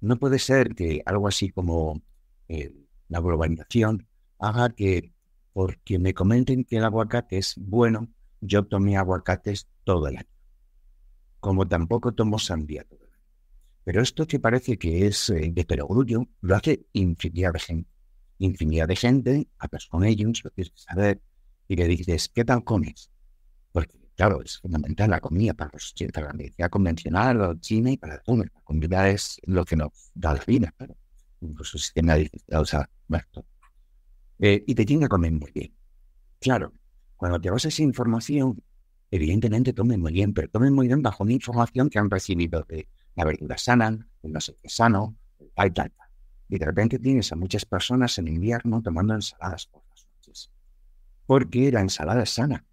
No 0.00 0.18
puede 0.18 0.38
ser 0.38 0.74
que 0.74 1.02
algo 1.06 1.28
así 1.28 1.50
como 1.50 2.02
eh, 2.48 2.74
la 3.08 3.20
globalización 3.20 4.06
haga 4.38 4.70
que 4.70 5.12
porque 5.52 5.98
me 5.98 6.14
comenten 6.14 6.64
que 6.64 6.78
el 6.78 6.84
aguacate 6.84 7.38
es 7.38 7.54
bueno, 7.56 8.08
yo 8.40 8.64
tome 8.64 8.96
aguacates 8.96 9.68
todo 9.84 10.08
el 10.08 10.16
año. 10.16 10.31
Como 11.42 11.66
tampoco 11.66 12.12
tomo 12.12 12.38
sandía. 12.38 12.86
Pero 13.82 14.00
esto 14.00 14.28
que 14.28 14.38
parece 14.38 14.78
que 14.78 15.08
es 15.08 15.28
eh, 15.30 15.50
de 15.52 15.64
perogrullo, 15.64 16.28
lo 16.40 16.54
hace 16.54 16.86
infinidad 16.92 17.52
de 17.52 17.58
gente. 17.58 17.90
Infinidad 18.38 18.86
de 18.86 18.94
gente, 18.94 19.48
hablas 19.58 19.86
con 19.86 20.04
ellos, 20.04 20.40
lo 20.44 20.50
que 20.52 20.70
saber, 20.76 21.20
y 21.66 21.74
le 21.74 21.88
dices, 21.88 22.28
¿qué 22.28 22.44
tal 22.44 22.62
comes? 22.62 23.10
Porque 23.72 23.98
claro, 24.14 24.40
es 24.40 24.60
fundamental 24.60 25.10
la 25.10 25.20
comida 25.20 25.52
para, 25.52 25.72
los, 25.72 25.92
para 26.12 26.28
la 26.28 26.32
medicina 26.32 26.68
convencional 26.68 27.40
o 27.40 27.54
china 27.54 27.90
y 27.90 27.96
para 27.96 28.22
todo. 28.22 28.44
La 28.44 28.60
comida 28.62 29.08
es 29.08 29.40
lo 29.42 29.64
que 29.64 29.74
nos 29.74 30.12
da 30.14 30.34
la 30.34 30.44
vida, 30.46 30.72
claro. 30.76 30.96
Incluso 31.40 31.76
el 31.76 31.82
sistema 31.82 32.14
o 32.52 32.64
sea, 32.64 32.88
eh, 34.38 34.62
y 34.64 34.74
te 34.76 34.84
tiene 34.84 35.06
que 35.06 35.08
comer 35.08 35.32
muy 35.32 35.50
bien. 35.50 35.74
Claro, 36.38 36.72
cuando 37.16 37.40
te 37.40 37.50
vas 37.50 37.64
esa 37.64 37.82
información, 37.82 38.62
evidentemente 39.12 39.72
tomen 39.72 40.00
muy 40.00 40.12
bien, 40.12 40.34
pero 40.34 40.48
tomen 40.48 40.72
muy 40.72 40.88
bien 40.88 41.02
bajo 41.02 41.22
una 41.22 41.32
información 41.32 41.88
que 41.88 42.00
han 42.00 42.10
recibido 42.10 42.64
de 42.68 42.88
la 43.14 43.24
verdura 43.24 43.56
sana, 43.56 44.08
el 44.22 44.32
no 44.32 44.40
sé 44.40 44.56
qué 44.60 44.68
sano, 44.68 45.16
tal, 45.54 45.72
tal. 45.72 45.92
Y 46.48 46.58
de 46.58 46.66
repente 46.66 46.98
tienes 46.98 47.30
a 47.30 47.36
muchas 47.36 47.64
personas 47.64 48.18
en 48.18 48.26
invierno 48.26 48.82
tomando 48.82 49.14
ensaladas 49.14 49.66
por 49.66 49.84
las 49.88 50.04
noches. 50.04 50.50
Porque 51.26 51.70
la 51.70 51.80
ensalada 51.80 52.24
es 52.24 52.30
sana. 52.30 52.64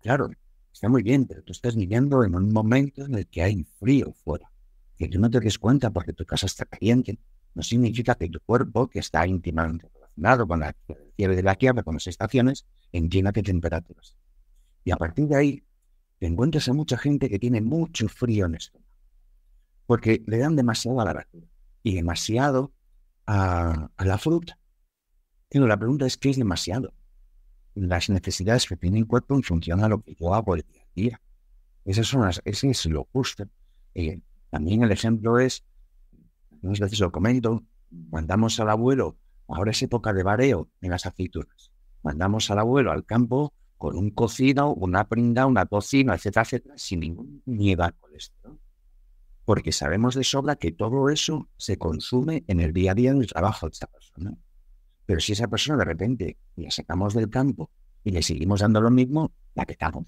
Claro, 0.00 0.30
Está 0.72 0.88
muy 0.88 1.02
bien, 1.02 1.26
pero 1.26 1.42
tú 1.42 1.52
estás 1.52 1.76
viviendo 1.76 2.24
en 2.24 2.34
un 2.34 2.52
momento 2.52 3.04
en 3.04 3.14
el 3.14 3.26
que 3.26 3.42
hay 3.42 3.64
frío 3.78 4.14
fuera. 4.24 4.50
Que 4.96 5.08
tú 5.08 5.18
no 5.18 5.30
te 5.30 5.40
des 5.40 5.58
cuenta 5.58 5.90
porque 5.90 6.12
tu 6.12 6.24
casa 6.24 6.46
está 6.46 6.64
caliente. 6.64 7.18
No 7.54 7.62
significa 7.62 8.14
que 8.14 8.28
tu 8.28 8.40
cuerpo, 8.40 8.88
que 8.88 9.00
está 9.00 9.26
íntimamente 9.26 9.88
relacionado 9.92 10.46
con 10.46 10.60
la 10.60 10.74
fiebre 11.16 11.36
de 11.36 11.42
la 11.42 11.54
tierra, 11.56 11.82
con 11.82 11.94
las 11.94 12.06
estaciones, 12.06 12.66
entienda 12.92 13.32
qué 13.32 13.42
temperaturas. 13.42 14.16
Y 14.84 14.90
a 14.90 14.96
partir 14.96 15.26
de 15.26 15.36
ahí, 15.36 15.64
te 16.20 16.26
encuentras 16.26 16.68
a 16.68 16.74
mucha 16.74 16.98
gente 16.98 17.30
que 17.30 17.38
tiene 17.38 17.62
mucho 17.62 18.06
frío 18.08 18.44
en 18.44 18.54
esto. 18.54 18.78
Porque 19.86 20.22
le 20.26 20.38
dan 20.38 20.54
demasiado 20.54 21.00
a 21.00 21.06
la 21.06 21.14
verdura 21.14 21.46
y 21.82 21.94
demasiado 21.94 22.72
a, 23.26 23.90
la 23.98 24.18
fruta. 24.18 24.58
Pero 25.48 25.66
la 25.66 25.78
pregunta 25.78 26.06
es, 26.06 26.16
¿qué 26.16 26.30
es 26.30 26.36
demasiado? 26.36 26.92
las 27.74 28.10
necesidades 28.10 28.66
que 28.66 28.76
tiene 28.76 28.98
el 28.98 29.06
cuerpo 29.06 29.34
en 29.34 29.42
función 29.44 29.82
a 29.82 29.88
lo 29.88 30.02
que 30.02 30.14
yo 30.14 30.34
hago 30.34 30.56
el 30.56 30.66
día 30.68 30.82
a 30.82 30.88
día. 30.94 31.20
Esas 31.86 32.40
ese 32.44 32.70
es 32.70 32.86
lo 32.86 33.08
justo. 33.12 33.44
Eh, 33.94 34.20
también 34.50 34.82
el 34.82 34.92
ejemplo 34.92 35.38
es, 35.38 35.64
muchas 36.60 36.80
veces 36.80 37.00
lo 37.00 37.12
comento, 37.12 37.64
mandamos 37.90 38.60
al 38.60 38.68
abuelo, 38.68 39.16
ahora 39.48 39.70
es 39.70 39.80
época 39.82 40.12
de 40.12 40.22
bareo 40.22 40.68
en 40.82 40.90
las 40.90 41.06
aceitunas, 41.06 41.70
mandamos 42.02 42.50
al 42.50 42.58
abuelo 42.58 42.92
al 42.92 43.06
campo 43.06 43.54
con 43.80 43.96
un 43.96 44.10
cocido, 44.10 44.74
una 44.74 45.08
prenda, 45.08 45.46
una 45.46 45.64
cocina, 45.64 46.14
etcétera, 46.14 46.42
etcétera, 46.42 46.74
sin 46.76 47.00
ningún 47.00 47.42
miedo 47.46 47.82
al 47.82 47.94
colesterol. 47.94 48.60
Porque 49.46 49.72
sabemos 49.72 50.14
de 50.14 50.22
sobra 50.22 50.56
que 50.56 50.70
todo 50.70 51.08
eso 51.08 51.48
se 51.56 51.78
consume 51.78 52.44
en 52.46 52.60
el 52.60 52.74
día 52.74 52.92
a 52.92 52.94
día 52.94 53.14
del 53.14 53.26
trabajo 53.26 53.66
de 53.66 53.70
esta 53.72 53.86
persona. 53.86 54.36
Pero 55.06 55.18
si 55.20 55.32
esa 55.32 55.48
persona 55.48 55.78
de 55.78 55.86
repente 55.86 56.36
la 56.56 56.70
sacamos 56.70 57.14
del 57.14 57.30
campo 57.30 57.70
y 58.04 58.10
le 58.10 58.22
seguimos 58.22 58.60
dando 58.60 58.82
lo 58.82 58.90
mismo, 58.90 59.32
la 59.54 59.64
que 59.64 59.72
estamos. 59.72 60.04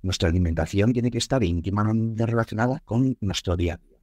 Nuestra 0.00 0.30
alimentación 0.30 0.94
tiene 0.94 1.10
que 1.10 1.18
estar 1.18 1.44
íntimamente 1.44 2.24
relacionada 2.24 2.80
con 2.86 3.18
nuestro 3.20 3.58
día 3.58 3.74
a 3.74 3.76
día. 3.76 3.98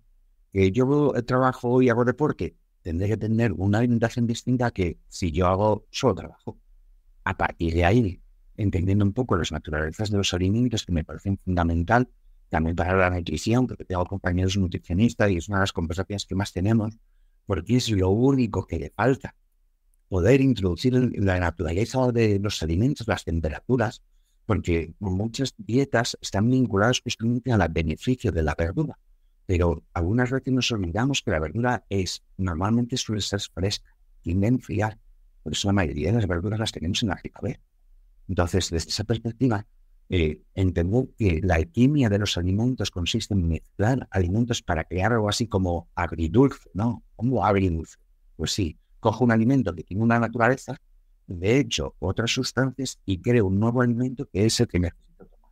Que 0.52 0.72
yo 0.72 1.12
trabajo 1.26 1.82
y 1.82 1.90
hago 1.90 2.06
deporte, 2.06 2.56
tendré 2.84 3.08
que 3.08 3.18
tener 3.18 3.52
una 3.52 3.80
alimentación 3.80 4.28
distinta 4.28 4.70
que 4.70 5.00
si 5.08 5.32
yo 5.32 5.48
hago 5.48 5.88
solo 5.90 6.14
trabajo. 6.14 6.60
A 7.24 7.36
partir 7.36 7.74
de 7.74 7.86
ahí, 7.86 8.23
entendiendo 8.58 9.06
un 9.06 9.14
poco 9.14 9.36
las 9.36 9.52
naturalezas 9.52 10.12
de 10.12 10.18
los 10.18 10.34
alimentos 10.34 10.86
que 10.86 10.92
me 10.92 11.04
parecen 11.04 11.38
fundamental 11.38 12.10
también 12.50 12.76
para 12.76 12.96
la 12.96 13.10
nutrición, 13.10 13.66
porque 13.66 13.84
tengo 13.84 14.06
compañeros 14.06 14.58
nutricionistas 14.58 15.32
y 15.32 15.38
es 15.38 15.50
una 15.50 15.58
de 15.58 15.64
las 15.64 15.74
conversaciones 15.74 16.26
que 16.26 16.36
más 16.36 16.54
tenemos, 16.54 16.98
porque 17.46 17.78
es 17.78 17.90
lo 17.90 18.10
único 18.10 18.68
que 18.68 18.80
le 18.80 18.92
falta 18.92 19.36
poder 20.08 20.42
introducir 20.42 20.94
la 20.94 21.40
naturaleza 21.40 22.12
de 22.12 22.38
los 22.38 22.62
alimentos, 22.62 23.08
las 23.08 23.24
temperaturas, 23.24 24.04
porque 24.46 24.94
muchas 25.00 25.56
dietas 25.58 26.16
están 26.22 26.52
vinculadas 26.52 27.02
justamente 27.04 27.52
al 27.52 27.68
beneficio 27.70 28.32
de 28.32 28.44
la 28.44 28.54
verdura. 28.56 29.00
Pero 29.48 29.84
algunas 29.94 30.30
veces 30.30 30.54
nos 30.54 30.72
olvidamos 30.72 31.24
que 31.24 31.32
la 31.32 31.40
verdura 31.40 31.84
es, 31.90 32.24
normalmente 32.38 32.96
suele 32.96 33.22
ser 33.22 33.42
fresca, 33.42 33.90
tiende 34.22 34.46
a 34.46 34.50
enfriar. 34.50 35.00
Por 35.42 35.54
eso 35.54 35.68
la 35.70 35.74
mayoría 35.74 36.10
de 36.10 36.18
las 36.18 36.28
verduras 36.28 36.60
las 36.60 36.72
tenemos 36.72 37.02
en 37.02 37.10
la 37.10 37.20
B. 37.42 37.60
Entonces, 38.28 38.70
desde 38.70 38.90
esa 38.90 39.04
perspectiva, 39.04 39.66
eh, 40.10 40.42
que 41.18 41.42
la 41.44 41.56
alquimia 41.56 42.10
de 42.10 42.20
los 42.20 42.38
alimentos 42.38 42.92
consiste 42.92 43.34
en 43.34 43.48
mezclar 43.48 44.08
alimentos 44.12 44.62
para 44.62 44.84
crear 44.84 45.14
algo 45.14 45.30
así 45.30 45.48
como 45.48 45.90
agridulce, 45.96 46.70
¿no? 46.74 47.04
¿Cómo 47.16 47.44
agridulce? 47.46 47.98
Pues 48.36 48.52
sí, 48.52 48.78
cojo 49.00 49.24
un 49.24 49.32
alimento 49.32 49.74
que 49.74 49.84
tiene 49.84 50.04
una 50.04 50.20
naturaleza, 50.20 50.78
de 51.28 51.58
hecho 51.58 51.96
otras 52.00 52.32
sustancias 52.32 53.00
y 53.06 53.20
creo 53.20 53.48
un 53.48 53.60
nuevo 53.60 53.82
alimento 53.82 54.28
que 54.32 54.46
es 54.46 54.60
el 54.60 54.68
que 54.68 54.80
necesito 54.80 55.26
tomar. 55.26 55.52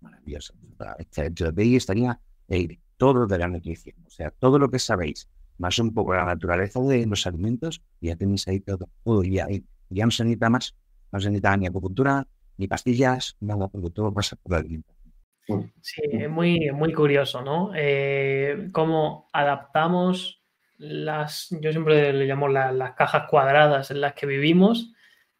Maravilloso. 0.00 0.54
De 0.58 1.62
ahí 1.62 1.76
estaría 1.76 2.20
eh, 2.48 2.78
todo 2.96 3.26
de 3.26 3.38
la 3.38 3.48
nutrición, 3.48 3.96
o 4.06 4.10
sea, 4.10 4.30
todo 4.30 4.58
lo 4.58 4.70
que 4.70 4.78
sabéis, 4.78 5.28
más 5.56 5.78
un 5.78 5.92
poco 5.92 6.14
la 6.14 6.24
naturaleza 6.24 6.80
de 6.80 7.04
los 7.06 7.26
alimentos, 7.26 7.82
ya 8.00 8.16
tenéis 8.16 8.46
ahí 8.48 8.60
todo. 8.60 8.88
ya, 9.24 9.48
ya 9.90 10.04
no 10.04 10.10
se 10.10 10.24
necesita 10.24 10.50
más, 10.50 10.74
no 11.12 11.20
se 11.20 11.28
necesita 11.28 11.56
ni 11.56 11.66
acupuntura, 11.66 12.26
ni 12.56 12.68
pastillas, 12.68 13.36
nada, 13.40 13.68
porque 13.68 13.90
todo 13.90 14.12
pasa 14.12 14.36
por 14.36 14.52
la 14.52 14.58
alimentación. 14.58 15.72
Sí, 15.80 16.02
es 16.12 16.28
muy, 16.28 16.70
muy 16.72 16.92
curioso, 16.92 17.40
¿no? 17.40 17.72
Eh, 17.74 18.68
cómo 18.72 19.28
adaptamos 19.32 20.42
las, 20.76 21.48
yo 21.60 21.72
siempre 21.72 22.12
le 22.12 22.26
llamo 22.26 22.48
las 22.48 22.92
cajas 22.92 23.24
cuadradas 23.28 23.90
en 23.90 24.00
las 24.00 24.14
que 24.14 24.26
vivimos, 24.26 24.92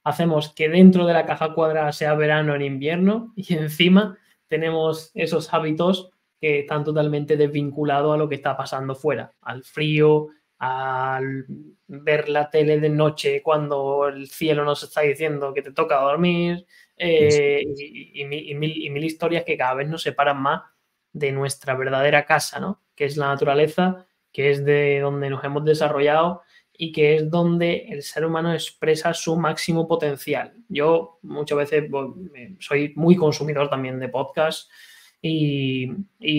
hacemos 0.04 0.54
que 0.54 0.68
dentro 0.68 1.06
de 1.06 1.12
la 1.12 1.26
caja 1.26 1.52
cuadrada 1.54 1.92
sea 1.92 2.14
verano 2.14 2.54
en 2.54 2.62
invierno 2.62 3.32
y 3.36 3.54
encima 3.54 4.16
tenemos 4.48 5.10
esos 5.14 5.52
hábitos 5.52 6.10
que 6.40 6.60
están 6.60 6.84
totalmente 6.84 7.36
desvinculados 7.36 8.14
a 8.14 8.16
lo 8.16 8.28
que 8.28 8.36
está 8.36 8.56
pasando 8.56 8.94
fuera, 8.94 9.32
al 9.42 9.62
frío, 9.62 10.28
al 10.58 11.46
ver 11.86 12.28
la 12.28 12.50
tele 12.50 12.80
de 12.80 12.88
noche 12.88 13.42
cuando 13.42 14.08
el 14.08 14.28
cielo 14.28 14.64
nos 14.64 14.82
está 14.82 15.02
diciendo 15.02 15.54
que 15.54 15.62
te 15.62 15.72
toca 15.72 16.00
dormir 16.00 16.66
eh, 16.96 17.64
y, 17.76 18.24
mil, 18.24 19.04
historias 19.04 19.44
que 19.44 19.56
cada 19.56 19.74
vez 19.74 19.88
nos 19.88 20.02
separan 20.02 20.42
más 20.42 20.62
de 21.12 21.32
nuestra 21.32 21.74
verdadera 21.74 22.26
casa, 22.26 22.58
¿no? 22.58 22.82
Que 22.94 23.04
es 23.04 23.16
la 23.16 23.28
naturaleza 23.28 24.06
que 24.32 24.50
es 24.50 24.64
de 24.64 25.00
donde 25.00 25.30
nos 25.30 25.42
hemos 25.44 25.64
desarrollado 25.64 26.42
y 26.72 26.92
que 26.92 27.16
es 27.16 27.30
donde 27.30 27.86
el 27.88 28.02
ser 28.02 28.24
humano 28.24 28.52
expresa 28.52 29.12
su 29.12 29.36
máximo 29.36 29.88
potencial. 29.88 30.54
Yo 30.68 31.18
muchas 31.22 31.58
veces 31.58 31.84
pues, 31.90 32.06
soy 32.60 32.92
muy 32.94 33.16
consumidor 33.16 33.68
también 33.68 33.98
de 33.98 34.08
podcasts 34.08 34.68
y, 35.20 35.88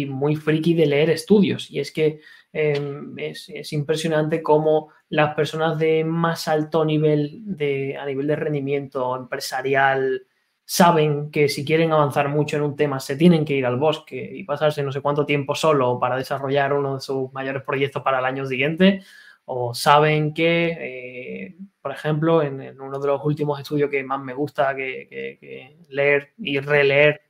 muy 0.07 0.35
friki 0.37 0.73
de 0.73 0.85
leer 0.85 1.09
estudios. 1.09 1.69
Y 1.69 1.79
es 1.79 1.91
que 1.91 2.21
em, 2.53 3.17
es, 3.17 3.73
impresionante 3.73 4.41
cómo 4.41 4.89
las 5.09 5.35
personas 5.35 5.77
de 5.79 6.03
más 6.03 6.47
alto 6.47 6.85
nivel 6.85 7.41
de, 7.43 7.97
a 7.97 8.05
nivel 8.05 8.27
de 8.27 8.35
rendimiento 8.35 9.15
empresarial, 9.15 10.23
saben 10.65 11.31
que 11.31 11.49
si 11.49 11.65
quieren 11.65 11.91
avanzar 11.91 12.29
mucho 12.29 12.57
en 12.57 12.61
un 12.61 12.75
tema 12.75 12.99
se 12.99 13.15
tienen 13.15 13.43
que 13.43 13.55
ir 13.55 13.65
al 13.65 13.77
bosque 13.77 14.29
y 14.35 14.43
pasarse 14.43 14.83
no 14.83 14.91
sé 14.91 15.01
cuánto 15.01 15.25
tiempo 15.25 15.55
solo 15.55 15.99
para 15.99 16.15
desarrollar 16.15 16.73
uno 16.73 16.93
de 16.93 17.01
sus 17.01 17.33
mayores 17.33 17.63
proyectos 17.63 18.03
para 18.03 18.19
el 18.19 18.25
año 18.25 18.45
siguiente, 18.45 19.01
o 19.45 19.73
saben 19.73 20.31
que, 20.31 20.77
eh, 20.79 21.57
por 21.81 21.91
ejemplo, 21.91 22.43
en, 22.43 22.79
uno 22.79 22.99
de 22.99 23.07
los 23.07 23.25
últimos 23.25 23.59
estudios 23.59 23.89
que 23.89 24.03
más 24.03 24.21
me 24.21 24.35
gusta 24.35 24.75
que, 24.75 25.75
leer 25.89 26.33
y 26.37 26.59
releer 26.59 27.23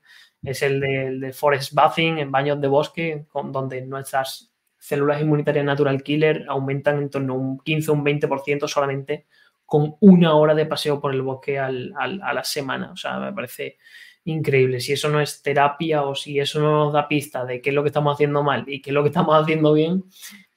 es 0.43 0.61
el 0.61 0.81
de, 0.81 1.31
forest 1.31 1.73
bathing 1.73 2.17
en 2.17 2.29
baños 2.29 2.59
de 2.59 2.67
bosque, 2.67 3.25
con, 3.29 3.53
donde 3.53 3.81
nuestras 3.83 4.51
células 4.79 5.21
inmunitarias 5.21 5.65
natural 5.65 6.01
killer 6.01 6.45
aumentan 6.47 6.99
en 6.99 7.09
torno 7.09 7.33
a 7.33 7.37
un 7.37 7.59
15 7.59 7.91
o 7.91 7.93
un 7.93 8.05
20% 8.05 8.67
solamente 8.67 9.27
con 9.65 9.95
una 9.99 10.33
hora 10.35 10.55
de 10.55 10.65
paseo 10.65 10.99
por 10.99 11.13
el 11.13 11.21
bosque 11.21 11.59
a 11.59 11.69
la 11.69 12.43
semana. 12.43 12.91
O 12.91 12.95
sea, 12.95 13.19
me 13.19 13.33
parece 13.33 13.77
increíble. 14.23 14.79
Si 14.79 14.93
eso 14.93 15.09
no 15.09 15.21
es 15.21 15.41
terapia 15.41 16.03
o 16.03 16.15
si 16.15 16.39
eso 16.39 16.59
no 16.59 16.85
nos 16.85 16.93
da 16.93 17.07
pista 17.07 17.45
de 17.45 17.61
qué 17.61 17.69
es 17.69 17.75
lo 17.75 17.83
que 17.83 17.89
estamos 17.89 18.13
haciendo 18.13 18.43
mal 18.43 18.65
y 18.67 18.81
qué 18.81 18.89
es 18.89 18.93
lo 18.93 19.03
que 19.03 19.09
estamos 19.09 19.35
haciendo 19.39 19.73
bien, 19.73 20.03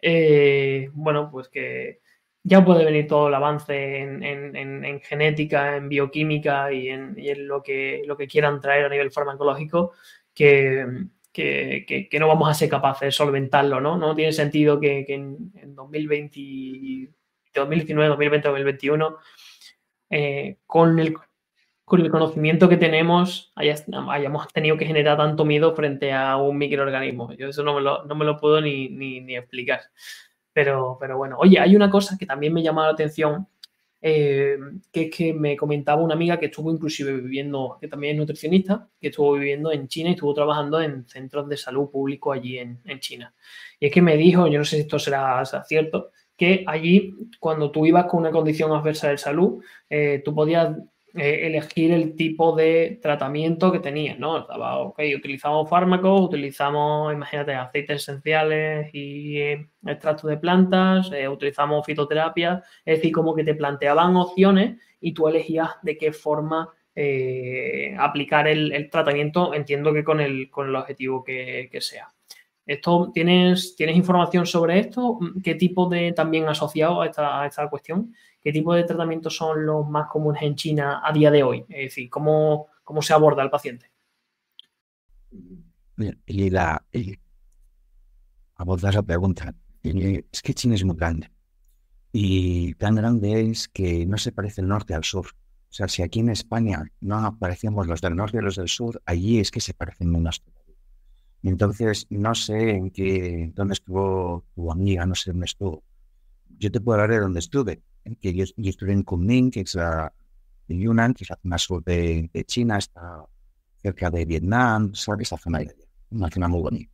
eh, 0.00 0.88
bueno, 0.92 1.30
pues 1.30 1.48
que 1.48 2.00
ya 2.44 2.64
puede 2.64 2.84
venir 2.84 3.06
todo 3.06 3.28
el 3.28 3.34
avance 3.34 3.98
en, 3.98 5.00
genética, 5.00 5.76
en 5.76 5.88
bioquímica 5.88 6.72
y, 6.72 6.88
en, 6.88 7.14
lo, 7.46 7.62
que, 7.62 8.02
lo 8.06 8.16
que 8.16 8.26
quieran 8.26 8.60
traer 8.60 8.86
a 8.86 8.88
nivel 8.88 9.12
farmacológico, 9.12 9.92
que, 10.34 10.86
que, 11.32 12.08
no 12.18 12.28
vamos 12.28 12.48
a 12.48 12.54
ser 12.54 12.68
capaces 12.68 13.06
de 13.06 13.12
solventarlo, 13.12 13.80
¿no? 13.80 13.96
No 13.96 14.14
tiene 14.14 14.32
sentido 14.32 14.78
que, 14.78 15.04
en, 15.08 15.74
2020 15.74 17.10
2019, 17.54 18.08
2020, 18.08 18.48
2021, 18.48 19.16
con, 20.66 20.98
el, 20.98 21.14
con 21.84 22.00
el 22.00 22.10
conocimiento 22.10 22.68
que 22.68 22.76
tenemos, 22.76 23.52
hayamos 23.54 24.48
tenido 24.52 24.76
que 24.76 24.86
generar 24.86 25.16
tanto 25.16 25.44
miedo 25.44 25.74
frente 25.74 26.12
a 26.12 26.36
un 26.36 26.58
microorganismo. 26.58 27.32
Yo 27.34 27.48
eso 27.48 27.62
no 27.62 27.74
me 27.74 27.80
lo, 27.80 28.04
no 28.04 28.14
me 28.14 28.24
lo 28.24 28.38
puedo 28.38 28.60
ni, 28.60 28.88
ni, 28.88 29.36
explicar. 29.36 29.80
Pero, 30.52 30.98
pero 31.00 31.16
bueno, 31.16 31.36
oye, 31.38 31.58
hay 31.58 31.74
una 31.74 31.90
cosa 31.90 32.16
que 32.18 32.26
también 32.26 32.52
me 32.52 32.62
llama 32.62 32.84
la 32.84 32.92
atención, 32.92 33.48
eh, 34.04 34.58
que 34.90 35.02
es 35.02 35.10
que 35.16 35.32
me 35.32 35.56
comentaba 35.56 36.02
una 36.02 36.14
amiga 36.14 36.38
que 36.40 36.46
estuvo 36.46 36.72
inclusive 36.72 37.12
viviendo, 37.12 37.78
que 37.80 37.86
también 37.86 38.14
es 38.14 38.18
nutricionista, 38.18 38.88
que 39.00 39.08
estuvo 39.08 39.34
viviendo 39.34 39.70
en 39.70 39.86
China 39.86 40.10
y 40.10 40.14
estuvo 40.14 40.34
trabajando 40.34 40.80
en 40.80 41.06
centros 41.08 41.48
de 41.48 41.56
salud 41.56 41.88
público 41.88 42.32
allí 42.32 42.58
en, 42.58 42.80
China. 42.98 43.32
Y 43.78 43.86
es 43.86 43.92
que 43.92 44.02
me 44.02 44.16
dijo, 44.16 44.48
yo 44.48 44.58
no 44.58 44.64
sé 44.64 44.76
si 44.76 44.82
esto 44.82 44.98
será, 44.98 45.44
será 45.44 45.62
cierto, 45.62 46.10
que 46.36 46.64
allí, 46.66 47.14
cuando 47.38 47.70
tú 47.70 47.86
ibas 47.86 48.06
con 48.06 48.20
una 48.20 48.32
condición 48.32 48.72
adversa 48.72 49.08
de 49.08 49.18
salud, 49.18 49.62
eh, 49.88 50.20
tú 50.24 50.34
podías 50.34 50.76
eh, 51.14 51.46
elegir 51.46 51.92
el 51.92 52.16
tipo 52.16 52.54
de 52.54 52.98
tratamiento 53.02 53.70
que 53.70 53.80
tenías, 53.80 54.18
¿no? 54.18 54.38
Estaba, 54.38 54.78
ok, 54.78 55.00
utilizamos 55.16 55.68
fármacos, 55.68 56.22
utilizamos, 56.22 57.12
imagínate, 57.12 57.54
aceites 57.54 58.02
esenciales 58.02 58.90
y 58.92 59.38
eh, 59.38 59.66
extractos 59.86 60.30
de 60.30 60.36
plantas, 60.38 61.10
utilizamos 61.30 61.84
fitoterapia, 61.84 62.62
es 62.84 62.98
decir, 62.98 63.12
como 63.12 63.34
que 63.34 63.44
te 63.44 63.54
planteaban 63.54 64.16
opciones 64.16 64.80
y 65.00 65.12
tú 65.12 65.28
elegías 65.28 65.70
de 65.82 65.98
qué 65.98 66.12
forma 66.12 66.70
aplicar 67.98 68.46
el, 68.48 68.90
tratamiento, 68.90 69.54
entiendo 69.54 69.94
que 69.94 70.04
con 70.04 70.20
el, 70.20 70.50
con 70.50 70.68
el 70.68 70.76
objetivo 70.76 71.24
que 71.24 71.78
sea. 71.80 72.12
Esto, 72.64 73.10
¿tienes, 73.12 73.74
¿Tienes 73.74 73.96
información 73.96 74.46
sobre 74.46 74.78
esto? 74.78 75.18
¿Qué 75.42 75.56
tipo 75.56 75.88
de, 75.88 76.12
también 76.12 76.48
asociado 76.48 77.02
a 77.02 77.06
esta, 77.06 77.42
a 77.42 77.46
esta 77.46 77.68
cuestión, 77.68 78.14
qué 78.42 78.52
tipo 78.52 78.74
de 78.74 78.84
tratamientos 78.84 79.36
son 79.36 79.64
los 79.64 79.88
más 79.88 80.08
comunes 80.08 80.42
en 80.42 80.54
China 80.54 81.00
a 81.04 81.12
día 81.12 81.30
de 81.30 81.42
hoy? 81.42 81.64
Es 81.68 81.90
decir, 81.90 82.10
¿cómo, 82.10 82.68
cómo 82.84 83.02
se 83.02 83.12
aborda 83.12 83.42
el 83.42 83.50
paciente? 83.50 83.90
Y 86.26 86.50
la, 86.50 86.84
y, 86.92 87.16
abordar 88.56 88.94
la 88.94 89.02
pregunta. 89.02 89.54
Es 89.82 90.42
que 90.42 90.54
China 90.54 90.74
es 90.74 90.84
muy 90.84 90.96
grande. 90.96 91.30
Y 92.12 92.74
tan 92.74 92.94
grande 92.94 93.50
es 93.50 93.68
que 93.68 94.06
no 94.06 94.18
se 94.18 94.32
parece 94.32 94.60
el 94.60 94.68
norte 94.68 94.94
al 94.94 95.04
sur. 95.04 95.26
O 95.26 95.74
sea, 95.74 95.88
si 95.88 96.02
aquí 96.02 96.20
en 96.20 96.28
España 96.28 96.84
no 97.00 97.18
aparecemos 97.18 97.86
los 97.86 98.00
del 98.00 98.14
norte 98.14 98.38
y 98.38 98.42
los 98.42 98.56
del 98.56 98.68
sur, 98.68 99.00
allí 99.06 99.40
es 99.40 99.50
que 99.50 99.60
se 99.60 99.74
parecen 99.74 100.10
menos. 100.10 100.42
Entonces, 101.42 102.06
no 102.10 102.34
sé 102.34 102.70
en 102.70 102.90
qué, 102.90 103.50
dónde 103.54 103.74
estuvo 103.74 104.44
tu 104.54 104.70
amiga, 104.70 105.06
no 105.06 105.14
sé 105.14 105.30
dónde 105.30 105.46
estuvo. 105.46 105.82
Yo 106.58 106.70
te 106.70 106.80
puedo 106.80 107.00
hablar 107.00 107.16
de 107.16 107.22
dónde 107.22 107.40
estuve. 107.40 107.82
Que 108.20 108.34
yo, 108.34 108.44
estuve 108.56 108.92
en 108.92 109.02
Kunming, 109.02 109.50
que 109.50 109.60
es 109.60 109.74
la 109.74 110.12
de 110.68 110.78
Yunnan, 110.78 111.14
que 111.14 111.24
es 111.24 111.30
la 111.30 111.38
zona 111.42 111.58
sur 111.58 111.84
de, 111.84 112.30
China, 112.46 112.78
está 112.78 113.24
cerca 113.80 114.10
de 114.10 114.24
Vietnam, 114.24 114.94
¿sabes? 114.94 115.28
Esa 115.28 115.38
zona 115.38 115.60
de 115.60 115.76
una 116.10 116.30
zona 116.30 116.48
muy 116.48 116.62
bonita. 116.62 116.92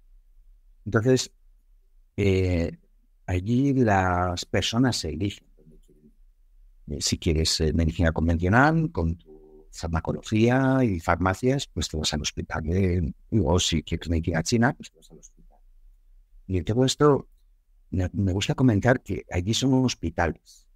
Entonces, 0.85 1.31
eh, 2.16 2.77
allí 3.27 3.75
las 3.75 4.44
personas 4.44 4.97
se 4.97 5.11
eligen. 5.11 5.47
Si 7.01 7.18
quieres 7.18 7.61
eh, 7.61 7.73
medicina 7.75 8.12
convencional, 8.12 8.90
con 8.90 9.16
tu 9.16 9.66
farmacología 9.71 10.83
y 10.83 11.01
farmacias, 11.01 11.66
pues 11.66 11.88
te 11.88 11.97
vas 11.97 12.12
al 12.14 12.23
hospital. 12.23 12.62
De, 12.62 13.12
o 13.42 13.59
si 13.59 13.83
quieres 13.83 14.09
medicina 14.09 14.42
china, 14.42 14.73
pues 14.73 14.90
te 14.90 14.97
vas 14.97 15.11
al 15.11 15.18
hospital. 15.18 15.59
Y 16.47 16.59
en 16.59 16.64
todo 16.64 16.85
esto, 16.85 17.29
me, 17.90 18.33
gusta 18.33 18.55
comentar 18.55 19.03
que 19.03 19.25
allí 19.31 19.55
son 19.55 19.85
hospitales. 19.85 20.66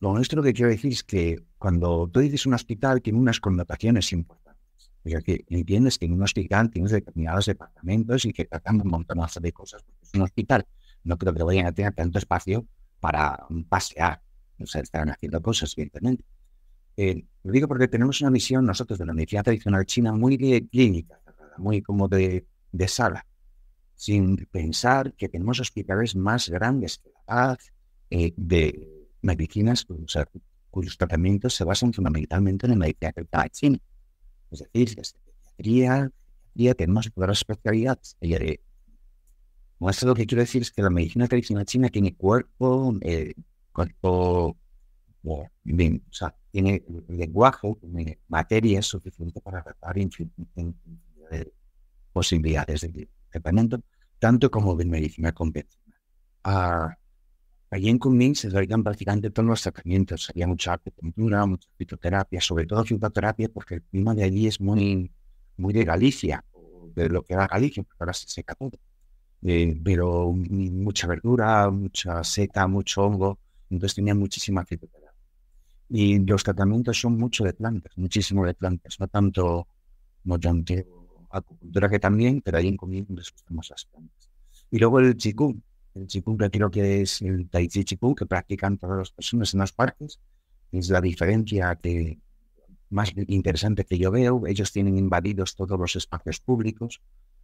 Lo 0.00 0.12
nuestro 0.12 0.42
que 0.42 0.52
quiero 0.52 0.70
decir 0.70 0.92
es 0.92 1.02
que 1.02 1.42
cuando 1.58 2.08
tú 2.08 2.20
dices 2.20 2.46
un 2.46 2.54
hospital, 2.54 3.00
tiene 3.00 3.18
unas 3.18 3.40
connotaciones 3.40 4.12
importantes. 4.12 4.90
O 5.04 5.22
que 5.22 5.44
entiendes 5.48 5.98
que 5.98 6.06
en 6.06 6.14
un 6.14 6.22
hospital 6.22 6.70
tienes 6.70 6.90
determinados 6.90 7.46
departamentos 7.46 8.24
y 8.24 8.32
que 8.32 8.46
tratan 8.46 8.80
un 8.80 8.88
montonazo 8.88 9.40
de 9.40 9.52
cosas 9.52 9.82
porque 9.82 10.00
es 10.02 10.14
un 10.14 10.22
hospital. 10.22 10.66
No 11.04 11.18
creo 11.18 11.34
que 11.34 11.42
vayan 11.42 11.66
a 11.66 11.72
tener 11.72 11.94
tanto 11.94 12.18
espacio 12.18 12.66
para 13.00 13.46
pasear. 13.68 14.22
O 14.58 14.66
sea, 14.66 14.80
estarán 14.80 15.10
haciendo 15.10 15.42
cosas, 15.42 15.74
evidentemente. 15.76 16.24
Eh, 16.96 17.24
lo 17.42 17.52
digo 17.52 17.68
porque 17.68 17.88
tenemos 17.88 18.20
una 18.20 18.30
misión 18.30 18.64
nosotros 18.64 18.98
de 18.98 19.04
la 19.04 19.12
medicina 19.12 19.42
tradicional 19.42 19.84
china 19.84 20.12
muy 20.12 20.36
de 20.36 20.66
clínica, 20.68 21.20
muy 21.58 21.82
como 21.82 22.08
de, 22.08 22.46
de 22.72 22.88
sala, 22.88 23.26
sin 23.94 24.36
pensar 24.50 25.12
que 25.14 25.28
tenemos 25.28 25.60
hospitales 25.60 26.14
más 26.16 26.48
grandes 26.48 26.98
que 26.98 27.10
la 27.10 27.20
paz, 27.24 27.72
eh, 28.10 28.32
de 28.36 28.93
medicinas 29.24 29.86
cuyos 30.70 30.96
tratamientos 30.96 31.54
se 31.54 31.64
basan 31.64 31.92
fundamentalmente 31.92 32.66
en 32.66 32.70
la 32.70 32.76
medicina 32.76 33.12
tradicional 33.12 33.50
china. 33.50 33.78
Es 34.50 34.60
decir, 34.60 34.94
desde 34.96 35.18
pediatría, 35.24 36.10
pediatría 36.52 36.74
tenemos 36.74 37.10
las 37.16 37.38
especialidades. 37.38 38.16
Esto 39.90 40.06
lo 40.06 40.14
que 40.14 40.26
quiero 40.26 40.42
decir 40.42 40.62
es 40.62 40.70
que 40.70 40.82
la 40.82 40.90
medicina 40.90 41.28
tradicional 41.28 41.64
china 41.64 41.88
tiene 41.88 42.14
cuerpo, 42.14 42.94
eh, 43.02 43.34
cuerpo, 43.72 44.56
o 45.24 45.48
sea, 46.10 46.34
tiene 46.50 46.84
lenguaje, 47.08 47.74
tiene 47.80 48.18
materia 48.28 48.82
suficiente 48.82 49.40
para 49.40 49.62
tratar 49.62 49.96
posibilidades 52.12 52.80
de 52.82 53.08
tratamiento, 53.30 53.80
tanto 54.18 54.50
como 54.50 54.76
de 54.76 54.84
medicina 54.84 55.32
convencional. 55.32 56.00
Ah, 56.44 56.96
allí 57.74 57.88
en 57.88 57.98
Kunming 57.98 58.36
se 58.36 58.48
dedican 58.48 58.84
prácticamente 58.84 59.30
todos 59.30 59.48
los 59.48 59.62
tratamientos. 59.62 60.30
Había 60.30 60.46
mucha 60.46 60.74
acupuntura, 60.74 61.44
mucha 61.44 61.68
fitoterapia, 61.76 62.40
sobre 62.40 62.66
todo 62.66 62.84
fitoterapia, 62.84 63.48
porque 63.48 63.74
el 63.76 63.82
clima 63.82 64.14
de 64.14 64.22
allí 64.22 64.46
es 64.46 64.60
muy, 64.60 65.10
muy 65.56 65.72
de 65.72 65.84
Galicia, 65.84 66.44
de 66.94 67.08
lo 67.08 67.22
que 67.22 67.34
era 67.34 67.48
Galicia, 67.48 67.82
porque 67.82 67.96
ahora 67.98 68.12
se 68.12 68.28
seca 68.28 68.54
todo. 68.54 68.78
Eh, 69.42 69.76
pero 69.82 70.32
mucha 70.32 71.08
verdura, 71.08 71.68
mucha 71.70 72.22
seta, 72.22 72.68
mucho 72.68 73.02
hongo, 73.02 73.40
entonces 73.68 73.96
tenía 73.96 74.14
muchísima 74.14 74.64
fitoterapia. 74.64 75.12
Y 75.88 76.20
los 76.20 76.44
tratamientos 76.44 77.00
son 77.00 77.18
mucho 77.18 77.42
de 77.42 77.54
plantas, 77.54 77.92
muchísimo 77.98 78.46
de 78.46 78.54
plantas, 78.54 79.00
no 79.00 79.08
tanto, 79.08 79.66
no 80.22 80.38
tanto 80.38 80.74
acupuntura 81.28 81.88
que 81.88 81.98
también, 81.98 82.40
pero 82.40 82.58
ahí 82.58 82.68
en 82.68 82.76
comida 82.76 83.04
les 83.08 83.32
gustan 83.32 83.56
más 83.56 83.68
las 83.68 83.84
plantas. 83.84 84.30
Y 84.70 84.78
luego 84.78 85.00
el 85.00 85.16
chikung, 85.16 85.60
el 85.94 86.06
chikung 86.06 86.38
que 86.38 86.50
creo 86.50 86.70
que 86.70 87.02
es 87.02 87.22
el 87.22 87.48
tai 87.48 87.68
chi 87.68 87.84
chikung 87.84 88.14
que 88.14 88.26
practican 88.26 88.78
todas 88.78 88.98
las 88.98 89.10
personas 89.12 89.54
en 89.54 89.60
los 89.60 89.72
parques, 89.72 90.20
es 90.72 90.90
la 90.90 91.00
diferencia 91.00 91.74
que 91.76 92.18
más 92.90 93.12
interesante 93.28 93.84
que 93.84 93.98
yo 93.98 94.10
veo. 94.10 94.46
Ellos 94.46 94.72
tienen 94.72 94.98
invadidos 94.98 95.54
todos 95.54 95.78
los 95.78 95.96
espacios 95.96 96.40
públicos, 96.40 97.00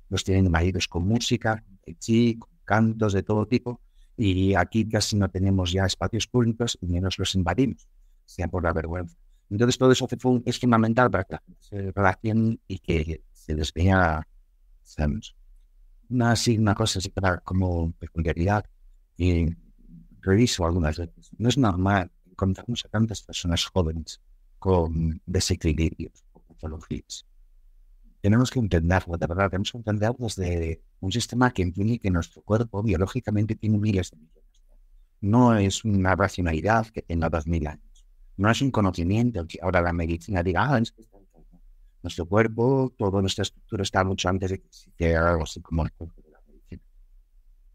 los 0.09 0.25
tienen 0.25 0.47
invadidos 0.47 0.89
con 0.89 1.07
música, 1.07 1.65
tai 1.85 1.95
chi, 1.95 2.37
con 2.39 2.51
cantos 2.65 3.13
de 3.13 3.23
todo 3.23 3.47
tipo, 3.47 3.81
y 4.17 4.55
aquí 4.55 4.89
casi 4.89 5.17
no 5.17 5.29
tenemos 5.29 5.73
ya 5.73 5.87
espacios 5.87 6.27
públicos 6.27 6.79
y 6.81 6.87
menos 6.87 7.19
los 7.19 7.35
invadimos 7.35 7.89
sea 8.31 8.49
por 8.49 8.63
la 8.63 8.73
vergüenza. 8.73 9.17
Entonces 9.51 9.77
todo 9.77 9.91
eso 9.91 10.07
es 10.45 10.59
fundamental 10.61 11.11
para 11.11 11.25
que 11.25 11.37
se 11.59 11.91
relacionen 11.93 12.61
y 12.69 12.79
que 12.79 13.25
se 13.33 13.55
les 13.55 13.73
vea 13.73 14.27
una, 16.11 16.33
así, 16.33 16.59
una 16.59 16.75
cosa 16.75 16.99
así 16.99 17.11
para 17.11 17.39
como 17.39 17.93
peculiaridad. 17.93 18.65
Y 19.17 19.47
reviso 20.21 20.65
algunas 20.65 20.99
veces. 20.99 21.31
No 21.39 21.49
es 21.49 21.59
normal 21.59 22.11
encontrarnos 22.31 22.85
a 22.85 22.89
tantas 22.89 23.23
personas 23.23 23.65
jóvenes 23.67 24.21
con 24.59 25.21
desequilibrios 25.27 26.25
o 26.33 26.41
patologías. 26.41 27.27
Tenemos 28.21 28.51
que 28.51 28.59
entenderlo, 28.59 29.17
de 29.17 29.27
verdad, 29.27 29.49
tenemos 29.49 29.73
que 29.73 29.79
entenderlo 29.79 30.27
desde 30.27 30.83
un 31.01 31.11
sistema 31.11 31.51
que 31.51 31.63
entiende 31.63 31.99
que 31.99 32.11
nuestro 32.11 32.43
cuerpo 32.43 32.83
biológicamente 32.83 33.55
tiene 33.55 33.79
miles 33.79 34.11
de 34.11 34.19
millones. 34.19 34.61
No 35.23 35.57
es 35.57 35.85
una 35.85 36.15
racionalidad 36.17 36.87
que 36.89 37.03
tenga 37.03 37.31
dos 37.31 37.47
mil 37.47 37.67
años 37.67 37.91
no 38.41 38.51
es 38.51 38.63
un 38.63 38.71
conocimiento 38.71 39.47
que 39.47 39.59
ahora 39.61 39.83
la 39.83 39.93
medicina 39.93 40.43
diga, 40.43 40.73
ah, 40.73 40.79
es 40.79 40.93
que 40.93 41.05
nuestro 42.03 42.27
cuerpo, 42.27 42.93
toda 42.97 43.21
nuestra 43.21 43.43
estructura 43.43 43.83
está 43.83 44.05
mucho 44.05 44.29
antes 44.29 44.51
de 44.51 44.63
que 44.97 45.17
algo 45.17 45.43
así 45.43 45.61
como 45.61 45.85
el 45.85 45.93
cuerpo 45.93 46.23
de 46.23 46.31
la 46.31 46.41
medicina. 46.47 46.83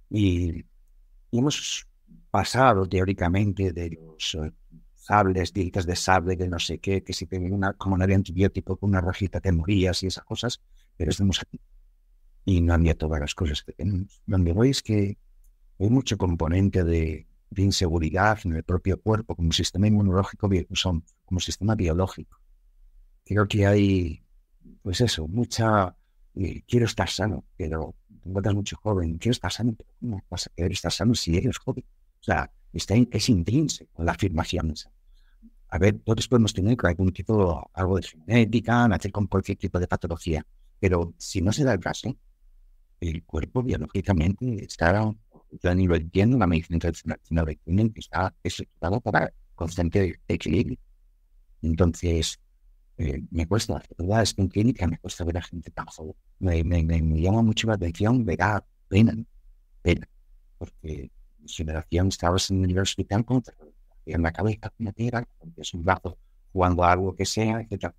Y, 0.10 0.66
hemos 1.32 1.86
pasado 2.32 2.88
teóricamente 2.88 3.74
de 3.74 3.90
los 3.90 4.36
eh, 4.36 4.52
sables, 4.96 5.54
dietas 5.54 5.86
de 5.86 5.96
sable, 5.96 6.36
de 6.36 6.48
no 6.48 6.60
sé 6.60 6.80
qué, 6.80 7.04
que 7.04 7.14
si 7.14 7.26
tienen 7.26 7.54
una, 7.54 7.74
como 7.74 7.98
de 7.98 8.16
antibiótico 8.16 8.78
con 8.78 8.92
una 8.92 9.02
rajita 9.02 9.42
te 9.42 9.52
morías 9.52 10.02
y 10.04 10.08
esas 10.08 10.24
cosas, 10.24 10.62
pero 10.98 11.12
estamos 11.12 11.42
aquí. 11.42 11.60
Y 12.46 12.62
no 12.62 12.74
había 12.74 12.96
todas 12.96 13.20
las 13.20 13.36
cosas 13.36 13.64
que 13.64 13.74
tenemos. 13.74 14.22
Donde 14.26 14.54
voy 14.54 14.70
es 14.70 14.82
que 14.82 15.18
hay 15.80 15.90
mucho 15.90 16.18
componente 16.18 16.84
de, 16.84 17.28
de 17.50 17.62
inseguridad 17.62 18.40
en 18.46 18.54
el 18.54 18.64
propio 18.64 19.02
cuerpo, 19.02 19.36
como 19.36 19.52
sistema 19.52 19.88
inmunológico, 19.88 20.50
como 21.26 21.40
sistema 21.40 21.76
biológico. 21.76 22.40
Creo 23.26 23.48
que 23.48 23.66
hay, 23.66 24.24
pues 24.82 25.02
eso, 25.02 25.28
mucha, 25.28 25.96
eh, 26.36 26.62
quiero 26.68 26.86
estar 26.86 27.10
sano, 27.10 27.44
pero 27.58 27.96
encuentras 28.24 28.56
mucho 28.56 28.78
joven, 28.78 29.18
quiero 29.18 29.34
estar 29.34 29.52
sano, 29.52 29.74
pero 29.78 29.90
¿cómo 30.00 30.24
vas 30.30 30.48
a 30.48 30.52
querer 30.56 30.72
estar 30.72 30.92
sano 30.92 31.16
si 31.16 31.38
eres 31.38 31.58
joven? 31.58 31.84
O 32.22 32.24
sea, 32.24 32.52
está 32.72 32.96
es 32.96 33.30
intrínseco 33.30 34.04
la 34.04 34.12
afirmación 34.14 34.74
A 35.70 35.78
ver, 35.78 36.00
todos 36.00 36.28
podemos 36.28 36.54
tener 36.54 36.78
algún 36.84 37.12
tipo, 37.12 37.70
algo 37.74 37.98
de 37.98 38.04
genética, 38.04 38.88
nacer 38.88 39.12
con 39.12 39.28
cualquier 39.28 39.58
tipo 39.58 39.80
de 39.80 39.88
patología, 39.88 40.46
pero 40.80 41.14
si 41.18 41.42
no 41.42 41.52
se 41.52 41.64
da 41.64 41.74
el 41.74 41.80
caso, 41.80 42.16
el 43.00 43.24
cuerpo 43.24 43.64
biológicamente 43.64 44.64
está 44.64 45.16
yo 45.64 45.76
ni 45.76 45.88
lo 45.88 45.96
entiendo, 45.96 46.38
la 46.38 46.48
medicina 46.48 46.80
tradicional 46.80 47.20
china 47.24 47.46
que 47.46 48.00
está 48.00 48.34
estructurada 48.44 49.00
para 49.00 49.34
constante 49.56 50.20
equilibrio. 50.28 50.78
Entonces, 51.62 52.40
eh, 52.98 53.24
me 53.32 53.48
cuesta, 53.48 53.74
la 53.74 53.84
verdad 53.98 54.24
es 54.24 54.34
que 54.34 54.42
en 54.42 54.48
clínica 54.48 54.88
me 54.88 54.98
cuesta 54.98 55.24
ver 55.26 55.38
a 55.38 55.42
gente 55.42 55.72
tan 55.72 55.86
joven. 55.88 56.16
Me, 56.40 56.64
me, 56.64 56.84
me, 56.84 57.22
llama 57.22 57.42
mucho 57.42 57.68
la 57.68 57.74
atención, 57.74 58.24
me 58.24 58.38
da 58.38 58.66
pena, 58.88 59.14
pena, 59.82 60.08
porque 60.58 61.12
mi 61.40 61.50
generación 61.50 62.08
estaba 62.08 62.38
en 62.50 62.66
el 62.66 62.80
hospital 62.80 63.26
con 63.26 63.44
en 64.06 64.22
la 64.22 64.32
cabeza, 64.32 64.72
una 64.80 64.92
tierra, 64.92 65.28
es 65.58 65.74
un 65.74 65.84
brazo 65.84 66.18
jugando 66.54 66.84
a 66.84 66.92
algo 66.92 67.16
que 67.16 67.26
sea, 67.26 67.66
etc. 67.70 67.92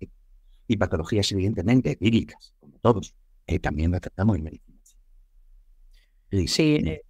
Y 0.67 0.77
patologías, 0.77 1.31
evidentemente, 1.31 1.97
líricas, 1.99 2.53
como 2.59 2.79
todos, 2.79 3.13
eh, 3.45 3.59
también 3.59 3.91
la 3.91 3.99
tratamos 3.99 4.37
en 4.37 4.43
medicina. 4.43 4.77
Sí, 6.47 6.75
eh, 6.85 7.03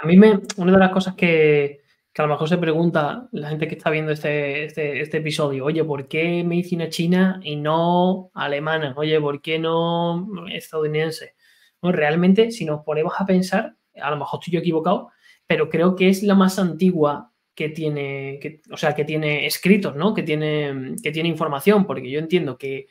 a 0.00 0.06
mí 0.06 0.16
me, 0.16 0.40
una 0.56 0.72
de 0.72 0.78
las 0.78 0.92
cosas 0.92 1.14
que, 1.14 1.80
a 2.16 2.22
lo 2.22 2.28
mejor 2.28 2.48
se 2.48 2.58
pregunta 2.58 3.28
la 3.32 3.48
gente 3.48 3.68
que 3.68 3.76
está 3.76 3.90
viendo 3.90 4.12
este, 4.12 4.64
este, 4.64 5.00
este, 5.00 5.18
episodio, 5.18 5.64
oye, 5.64 5.84
¿por 5.84 6.08
qué 6.08 6.42
medicina 6.44 6.88
china 6.88 7.40
y 7.42 7.56
no 7.56 8.30
alemana? 8.34 8.94
Oye, 8.96 9.20
¿por 9.20 9.40
qué 9.40 9.58
no 9.58 10.26
estadounidense? 10.52 11.34
No, 11.80 11.92
realmente, 11.92 12.50
si 12.50 12.64
nos 12.64 12.82
ponemos 12.82 13.14
a 13.18 13.26
pensar, 13.26 13.76
a 14.00 14.10
lo 14.10 14.16
mejor 14.16 14.40
estoy 14.40 14.54
yo 14.54 14.60
equivocado, 14.60 15.10
pero 15.46 15.68
creo 15.68 15.94
que 15.94 16.08
es 16.08 16.22
la 16.22 16.34
más 16.34 16.58
antigua 16.58 17.32
que 17.54 17.68
tiene, 17.68 18.40
o 18.70 18.76
sea, 18.76 18.94
que 18.94 19.04
tiene 19.04 19.46
escritos, 19.46 19.96
¿no? 19.96 20.14
Que 20.14 20.22
tiene, 20.22 20.96
que 21.02 21.10
tiene 21.10 21.28
información, 21.28 21.86
porque 21.86 22.10
yo 22.10 22.18
entiendo 22.18 22.58
que 22.58 22.86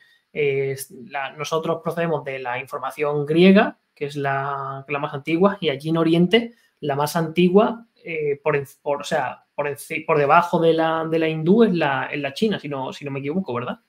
nosotros 1.37 1.79
procedemos 1.83 2.23
de 2.23 2.39
la 2.39 2.59
información 2.59 3.25
griega, 3.25 3.79
que 3.95 4.05
es 4.05 4.15
la, 4.15 4.85
la 4.87 4.99
más 4.99 5.13
antigua, 5.13 5.57
y 5.59 5.69
allí 5.69 5.89
en 5.89 5.97
Oriente, 5.97 6.53
la 6.79 6.95
más 6.95 7.15
antigua, 7.15 7.87
eh, 8.03 8.39
por, 8.43 8.55
o 8.55 9.03
sea, 9.03 9.45
por, 9.55 9.67
por 10.05 10.17
debajo 10.17 10.59
de 10.59 10.73
la, 10.73 11.05
de 11.05 11.19
la 11.19 11.27
hindú 11.27 11.63
es 11.63 11.73
la, 11.73 12.09
la 12.15 12.33
china, 12.33 12.59
si 12.59 12.69
no, 12.69 12.93
si 12.93 13.05
no 13.05 13.11
me 13.11 13.19
equivoco, 13.19 13.53
¿verdad? 13.53 13.79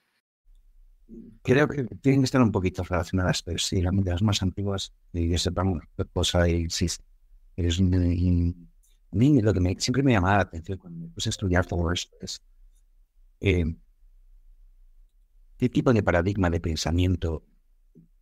Creo 1.42 1.68
que 1.68 1.84
tienen 2.02 2.20
que 2.20 2.26
estar 2.26 2.42
un 2.42 2.52
poquito 2.52 2.82
relacionadas, 2.82 3.42
pero 3.42 3.58
sí, 3.58 3.80
de 3.80 4.10
las 4.10 4.22
más 4.22 4.42
antiguas, 4.42 4.92
y 5.12 5.32
ese 5.32 5.50
cosa 6.12 6.46
existe. 6.46 7.04
Es 7.56 7.78
un, 7.78 8.68
lo 9.10 9.54
que 9.54 9.76
siempre 9.78 10.02
me 10.02 10.12
llamaba 10.12 10.36
la 10.36 10.42
atención 10.42 10.78
cuando 10.78 11.00
me 11.00 11.08
puse 11.08 11.28
a 11.28 11.30
estudiar 11.30 11.66
todo 11.66 11.90
esto 11.92 12.16
es 12.20 12.42
eh, 13.40 13.64
qué 15.56 15.68
tipo 15.68 15.92
de 15.92 16.02
paradigma 16.02 16.50
de 16.50 16.60
pensamiento 16.60 17.44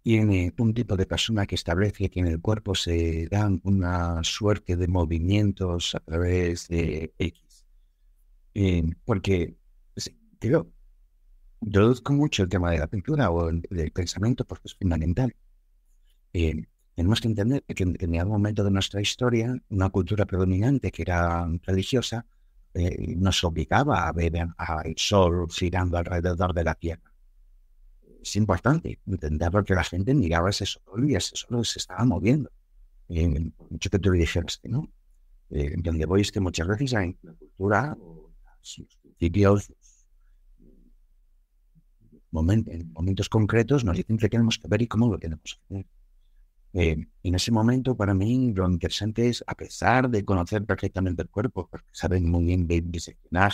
tiene 0.06 0.54
un 0.58 0.72
tipo 0.72 0.96
de 0.96 1.04
persona 1.04 1.46
que 1.48 1.56
establece 1.56 2.08
que 2.08 2.20
en 2.20 2.28
el 2.28 2.40
cuerpo 2.40 2.76
se 2.76 3.26
dan 3.28 3.60
una 3.64 4.22
suerte 4.22 4.76
de 4.76 4.86
movimientos 4.86 5.96
a 5.96 5.98
través 5.98 6.68
de 6.68 7.12
X. 7.18 7.66
Eh, 8.54 8.84
porque 9.04 9.56
creo, 10.38 10.70
introduzco 11.60 12.12
mucho 12.12 12.44
el 12.44 12.48
tema 12.48 12.70
de 12.70 12.78
la 12.78 12.86
pintura 12.86 13.32
o 13.32 13.50
del 13.50 13.90
pensamiento 13.90 14.44
porque 14.44 14.68
es 14.68 14.76
fundamental. 14.76 15.34
Eh, 16.32 16.66
tenemos 16.94 17.20
que 17.20 17.26
entender 17.26 17.64
que 17.64 17.82
en 17.82 17.94
determinado 17.94 18.30
momento 18.30 18.62
de 18.62 18.70
nuestra 18.70 19.00
historia, 19.00 19.60
una 19.70 19.90
cultura 19.90 20.24
predominante 20.24 20.92
que 20.92 21.02
era 21.02 21.48
religiosa 21.64 22.26
eh, 22.74 23.16
nos 23.16 23.42
obligaba 23.42 24.06
a 24.06 24.12
ver 24.12 24.34
al 24.56 24.94
sol 24.96 25.48
girando 25.50 25.98
alrededor 25.98 26.54
de 26.54 26.62
la 26.62 26.76
Tierra. 26.76 27.15
Es 28.26 28.34
importante 28.34 28.98
entender 29.06 29.52
que 29.64 29.74
la 29.74 29.84
gente 29.84 30.12
miraba 30.12 30.50
ese 30.50 30.66
sol 30.66 31.08
y 31.08 31.14
ese 31.14 31.36
sol 31.36 31.64
se 31.64 31.78
estaba 31.78 32.04
moviendo. 32.04 32.50
Eh, 33.08 33.52
mucho 33.70 33.88
que 33.88 34.00
tú 34.00 34.10
le 34.10 34.18
dijeras 34.18 34.58
que 34.60 34.68
no. 34.68 34.90
Eh, 35.50 35.74
donde 35.78 36.06
voy 36.06 36.22
es 36.22 36.32
que 36.32 36.40
muchas 36.40 36.66
veces 36.66 36.92
en 36.94 37.16
la 37.22 37.34
cultura, 37.34 37.96
los 37.96 38.88
principios, 39.00 39.72
en 42.32 42.92
momentos 42.92 43.28
concretos 43.28 43.84
nos 43.84 43.96
dicen 43.96 44.18
que 44.18 44.28
tenemos 44.28 44.58
que 44.58 44.66
ver 44.66 44.82
y 44.82 44.88
cómo 44.88 45.08
lo 45.08 45.18
tenemos 45.20 45.60
que 45.68 45.74
hacer. 45.76 45.86
Eh, 46.72 47.06
en 47.22 47.34
ese 47.36 47.52
momento, 47.52 47.96
para 47.96 48.12
mí, 48.12 48.52
lo 48.52 48.68
interesante 48.68 49.28
es, 49.28 49.44
a 49.46 49.54
pesar 49.54 50.10
de 50.10 50.24
conocer 50.24 50.64
perfectamente 50.64 51.22
el 51.22 51.28
cuerpo, 51.28 51.68
porque 51.70 51.86
saben 51.92 52.28
muy 52.28 52.44
bien 52.44 52.66
diseccionar, 52.90 53.52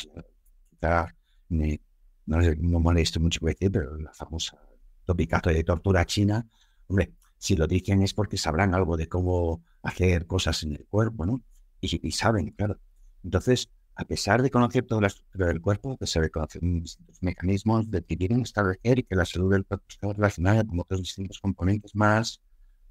me, 1.51 1.79
no, 2.27 2.39
no 2.41 2.81
molesto 2.81 3.21
mucho 3.21 3.45
decir, 3.45 3.71
pero 3.71 3.97
la 3.99 4.13
famosa 4.13 4.59
topicazo 5.05 5.51
de 5.51 5.65
tortura 5.65 6.05
china, 6.05 6.47
hombre, 6.87 7.13
si 7.39 7.57
lo 7.57 7.67
dicen 7.67 8.03
es 8.03 8.15
porque 8.15 8.37
sabrán 8.37 8.75
algo 8.75 8.97
de 8.97 9.09
cómo 9.09 9.65
hacer 9.83 10.27
cosas 10.27 10.63
en 10.63 10.73
el 10.73 10.87
cuerpo, 10.87 11.27
¿no? 11.27 11.43
Y, 11.81 12.07
y 12.07 12.13
saben, 12.13 12.51
claro. 12.53 12.79
Entonces, 13.25 13.69
a 13.95 14.05
pesar 14.05 14.43
de 14.43 14.51
conocer 14.51 14.85
toda 14.85 15.01
la 15.03 15.07
estructura 15.09 15.49
del 15.49 15.61
cuerpo, 15.61 15.93
a 15.93 15.97
pesar 15.97 16.23
de 16.23 16.31
conocer 16.31 16.63
distintos 16.63 17.23
mecanismos, 17.23 17.91
decidieron 17.91 18.43
establecer 18.43 19.01
y 19.01 19.03
que 19.03 19.17
la 19.17 19.25
salud 19.25 19.53
del 19.53 19.67
cuerpo 19.67 19.87
está 19.89 20.13
relacionada 20.13 20.65
con 20.65 20.81
otros 20.81 21.01
distintos 21.01 21.41
componentes 21.41 21.95
más, 21.95 22.41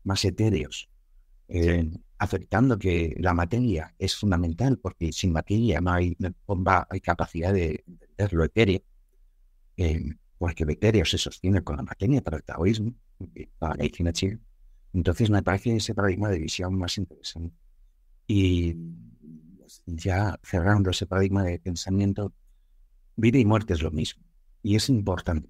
más 0.04 0.24
etéreos, 0.26 0.90
eh, 1.48 1.90
aceptando 2.18 2.78
que 2.78 3.16
la 3.20 3.34
materia 3.34 3.96
es 3.98 4.16
fundamental, 4.16 4.78
porque 4.78 5.12
sin 5.12 5.32
materia 5.32 5.82
no 5.82 5.92
hay, 5.92 6.16
hay 6.90 7.02
capacidad 7.02 7.54
de 7.54 7.84
entender 7.88 8.34
lo 8.34 8.44
etéreo, 8.44 8.82
eh, 9.82 10.16
porque 10.38 10.64
etéreo 10.64 11.06
se 11.06 11.18
sostiene 11.18 11.64
con 11.64 11.78
la 11.78 11.84
materia 11.84 12.22
para 12.22 12.38
el 12.38 12.44
taoísmo, 12.44 12.94
para 13.60 13.76
la 13.76 13.84
medicina 13.84 14.12
china. 14.12 14.40
Entonces 14.94 15.30
me 15.30 15.42
parece 15.44 15.76
ese 15.76 15.96
paradigma 15.96 16.30
de 16.30 16.40
visión 16.40 16.78
más 16.78 16.98
interesante. 16.98 17.56
Y 18.28 18.76
ya 19.86 20.40
cerrando 20.44 20.90
ese 20.90 21.06
paradigma 21.06 21.44
de 21.44 21.60
pensamiento, 21.60 22.34
vida 23.16 23.40
y 23.40 23.46
muerte 23.46 23.74
es 23.74 23.82
lo 23.82 23.92
mismo. 23.92 24.24
Y 24.64 24.76
es 24.76 24.90
importante, 24.90 25.50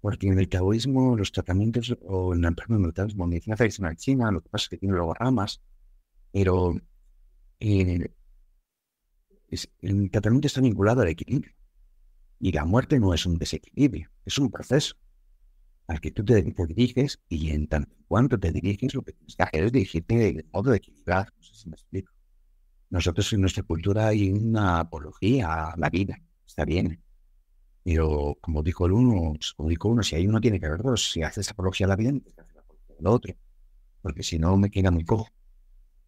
porque 0.00 0.28
en 0.28 0.38
el 0.38 0.48
taoísmo 0.48 1.16
los 1.16 1.32
tratamientos, 1.32 1.96
o 2.02 2.34
en 2.34 2.42
la 2.42 2.52
taoísmo, 2.52 3.26
medicina 3.26 3.56
tradicional 3.56 3.96
china, 3.96 4.30
lo 4.30 4.42
que 4.42 4.48
pasa 4.48 4.64
es 4.64 4.68
que 4.70 4.78
tiene 4.78 4.94
luego 4.94 5.14
ramas, 5.14 5.60
pero 6.32 6.74
eh, 7.60 8.08
el 9.80 10.10
tratamiento 10.10 10.46
está 10.46 10.60
vinculado 10.60 11.02
al 11.02 11.08
equilibrio. 11.08 11.52
Y 12.42 12.50
la 12.50 12.64
muerte 12.64 12.98
no 12.98 13.14
es 13.14 13.24
un 13.24 13.38
desequilibrio, 13.38 14.10
es 14.24 14.36
un 14.36 14.50
proceso 14.50 14.96
al 15.86 16.00
que 16.00 16.10
tú 16.10 16.24
te, 16.24 16.42
diriges 16.42 17.20
y 17.28 17.50
en 17.50 17.68
tanto 17.68 17.94
cuanto 18.08 18.36
te 18.36 18.50
diriges, 18.50 18.94
lo 18.94 19.02
que 19.02 19.12
tienes 19.12 19.36
que 19.36 19.42
hacer 19.44 19.62
es 19.62 19.70
dirigirte 19.70 20.16
de 20.16 20.46
modo 20.52 20.72
de 20.72 20.78
equilibrar. 20.78 21.32
No 21.36 21.42
sé 21.44 21.54
si 21.54 21.68
me 21.68 21.76
explico. 21.76 22.12
Nosotros 22.90 23.32
en 23.32 23.42
nuestra 23.42 23.62
cultura 23.62 24.08
hay 24.08 24.32
una 24.32 24.80
apología 24.80 25.70
a 25.70 25.76
la 25.76 25.88
vida, 25.88 26.20
está 26.44 26.64
bien. 26.64 27.00
Pero 27.84 28.36
como 28.40 28.64
dijo 28.64 28.86
el 28.86 28.92
uno, 28.92 29.34
como 29.56 29.68
dijo 29.68 29.88
uno, 29.88 30.02
si 30.02 30.16
hay 30.16 30.26
uno 30.26 30.40
tiene 30.40 30.58
que 30.58 30.66
haber 30.66 30.82
dos. 30.82 31.12
Si 31.12 31.22
haces 31.22 31.48
apología 31.48 31.86
a 31.86 31.90
la 31.90 31.96
vida, 31.96 32.10
tienes 32.10 32.34
que 32.34 32.40
hacer 32.40 32.58
apología 32.58 32.96
al 32.98 33.06
otro. 33.06 33.34
Porque 34.00 34.24
si 34.24 34.40
no, 34.40 34.56
me 34.56 34.68
queda 34.68 34.90
muy 34.90 35.04
cojo. 35.04 35.28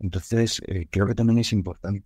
Entonces, 0.01 0.61
eh, 0.67 0.89
creo 0.91 1.07
que 1.07 1.15
también 1.15 1.39
es 1.39 1.53
importante. 1.53 2.05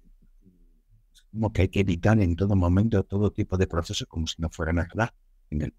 Como 1.31 1.53
que 1.53 1.63
hay 1.63 1.69
que 1.69 1.81
evitar 1.81 2.21
en 2.21 2.37
todo 2.37 2.57
momento 2.57 3.03
todo 3.05 3.31
tipo 3.33 3.57
de 3.57 3.67
procesos 3.67 4.07
como 4.09 4.27
si 4.27 4.41
no 4.41 4.51
fueran 4.51 4.77
verdad 4.77 5.11
en 5.51 5.63
el 5.63 5.75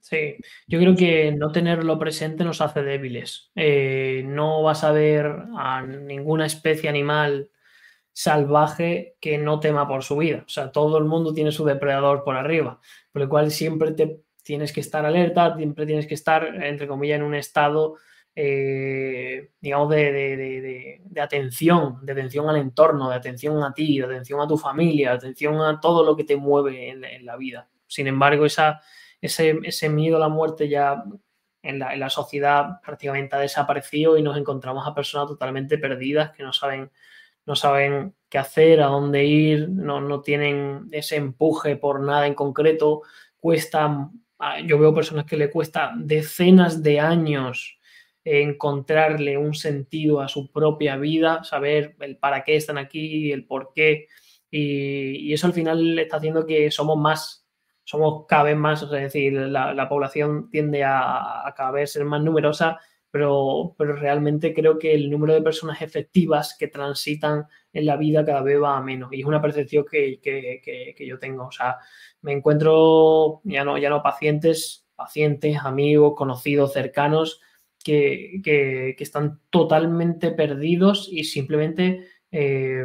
Sí, 0.00 0.36
yo 0.66 0.78
creo 0.78 0.96
que 0.96 1.32
no 1.32 1.52
tenerlo 1.52 1.98
presente 1.98 2.44
nos 2.44 2.60
hace 2.62 2.82
débiles. 2.82 3.50
Eh, 3.54 4.22
no 4.24 4.62
vas 4.62 4.82
a 4.84 4.92
ver 4.92 5.26
a 5.56 5.82
ninguna 5.82 6.46
especie 6.46 6.88
animal 6.88 7.50
salvaje 8.12 9.16
que 9.20 9.38
no 9.38 9.60
tema 9.60 9.86
por 9.86 10.02
su 10.02 10.16
vida. 10.16 10.44
O 10.46 10.48
sea, 10.48 10.72
todo 10.72 10.98
el 10.98 11.04
mundo 11.04 11.34
tiene 11.34 11.52
su 11.52 11.64
depredador 11.64 12.24
por 12.24 12.36
arriba, 12.36 12.80
por 13.12 13.22
lo 13.22 13.28
cual 13.28 13.50
siempre 13.50 13.92
te 13.92 14.22
tienes 14.42 14.72
que 14.72 14.80
estar 14.80 15.04
alerta, 15.04 15.54
siempre 15.56 15.84
tienes 15.84 16.06
que 16.06 16.14
estar, 16.14 16.64
entre 16.64 16.88
comillas, 16.88 17.18
en 17.18 17.24
un 17.24 17.34
estado, 17.34 17.96
eh, 18.40 19.50
digamos, 19.60 19.90
de, 19.90 21.02
atención, 21.20 21.98
de 22.06 22.12
atención 22.12 22.48
al 22.48 22.54
entorno, 22.54 23.10
de 23.10 23.16
atención 23.16 23.60
a 23.64 23.74
ti, 23.74 23.98
de 23.98 24.04
atención 24.04 24.40
a 24.40 24.46
tu 24.46 24.56
familia, 24.56 25.10
de 25.10 25.16
atención 25.16 25.60
a 25.60 25.80
todo 25.80 26.04
lo 26.04 26.14
que 26.14 26.22
te 26.22 26.36
mueve 26.36 26.90
en, 26.90 27.26
la 27.26 27.36
vida. 27.36 27.68
Sin 27.88 28.06
embargo, 28.06 28.46
esa, 28.46 28.80
ese, 29.20 29.58
ese, 29.64 29.88
miedo 29.88 30.18
a 30.18 30.20
la 30.20 30.28
muerte 30.28 30.68
ya 30.68 31.02
en 31.62 31.80
la, 31.80 31.92
en 31.92 31.98
la 31.98 32.10
sociedad 32.10 32.80
prácticamente 32.80 33.34
ha 33.34 33.40
desaparecido 33.40 34.16
y 34.16 34.22
nos 34.22 34.38
encontramos 34.38 34.86
a 34.86 34.94
personas 34.94 35.26
totalmente 35.26 35.76
perdidas 35.76 36.30
que 36.30 36.44
no 36.44 36.52
saben 36.52 36.92
no 37.44 37.56
saben 37.56 38.14
qué 38.28 38.38
hacer, 38.38 38.82
a 38.82 38.86
dónde 38.86 39.24
ir, 39.24 39.70
no, 39.70 40.20
tienen 40.20 40.86
ese 40.92 41.16
empuje 41.16 41.76
por 41.76 42.00
nada 42.00 42.26
en 42.26 42.34
concreto, 42.34 43.00
cuesta, 43.40 44.10
yo 44.66 44.78
veo 44.78 44.94
personas 44.94 45.24
que 45.24 45.38
le 45.38 45.50
cuesta 45.50 45.92
decenas 45.96 46.82
de 46.82 47.00
años 47.00 47.77
encontrarle 48.28 49.38
un 49.38 49.54
sentido 49.54 50.20
a 50.20 50.28
su 50.28 50.50
propia 50.50 50.96
vida, 50.96 51.44
saber 51.44 51.96
el 52.00 52.16
para 52.18 52.44
qué 52.44 52.56
están 52.56 52.78
aquí, 52.78 53.32
el 53.32 53.46
por 53.46 53.72
qué, 53.74 54.08
y, 54.50 55.32
eso 55.32 55.46
al 55.46 55.52
final 55.52 55.98
está 55.98 56.18
haciendo 56.18 56.46
que 56.46 56.70
somos 56.70 56.98
más, 56.98 57.46
somos 57.84 58.26
cada 58.26 58.44
vez 58.44 58.56
más, 58.56 58.82
es 58.82 58.90
decir, 58.90 59.32
la, 59.32 59.88
población 59.88 60.50
tiende 60.50 60.84
a, 60.84 61.52
cada 61.56 61.70
vez 61.72 61.92
ser 61.92 62.04
más 62.04 62.22
numerosa 62.22 62.78
pero, 63.10 63.74
pero 63.78 63.94
realmente 63.94 64.52
creo 64.52 64.78
que 64.78 64.94
el 64.94 65.10
número 65.10 65.32
de 65.32 65.40
personas 65.40 65.80
efectivas 65.80 66.54
que 66.58 66.68
transitan 66.68 67.46
en 67.72 67.86
la 67.86 67.96
vida 67.96 68.24
cada 68.24 68.42
vez 68.42 68.60
va 68.60 68.76
a 68.76 68.82
menos 68.82 69.10
y 69.12 69.20
es 69.20 69.26
una 69.26 69.40
percepción 69.40 69.86
que, 69.90 70.20
que, 70.20 70.60
que, 70.94 71.06
yo 71.06 71.18
tengo. 71.18 71.46
O 71.46 71.50
sea, 71.50 71.78
me 72.20 72.32
encuentro 72.32 73.40
ya 73.44 73.64
no, 73.64 73.78
ya 73.78 73.88
no 73.88 74.02
pacientes, 74.02 74.86
pacientes, 74.94 75.56
amigos, 75.64 76.14
conocidos, 76.16 76.74
cercanos 76.74 77.40
que, 78.42 78.96
están 78.98 79.40
totalmente 79.50 80.30
perdidos 80.32 81.08
y 81.10 81.24
simplemente... 81.24 82.06
Eh, 82.30 82.84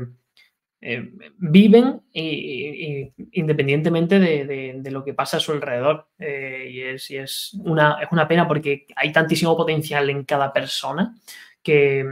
eh, 0.86 1.14
viven 1.38 2.02
independientemente 2.12 4.20
de, 4.20 4.92
lo 4.92 5.06
que 5.06 5.14
pasa 5.14 5.38
a 5.38 5.40
su 5.40 5.54
alrededor. 5.54 6.10
Eh, 6.20 6.70
y, 6.74 6.82
es, 6.82 7.54
una, 7.64 8.00
es, 8.02 8.10
una, 8.12 8.28
pena 8.28 8.46
porque 8.46 8.86
hay 8.98 9.14
tantísimo 9.14 9.56
potencial 9.56 10.10
en 10.10 10.26
cada 10.26 10.52
persona 10.52 11.16
que, 11.62 12.04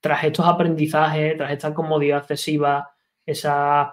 tras 0.00 0.22
estos 0.22 0.46
aprendizajes, 0.46 1.36
tras 1.36 1.50
esta 1.50 1.74
comodidad 1.74 2.18
excesiva, 2.18 2.92
esa 3.26 3.92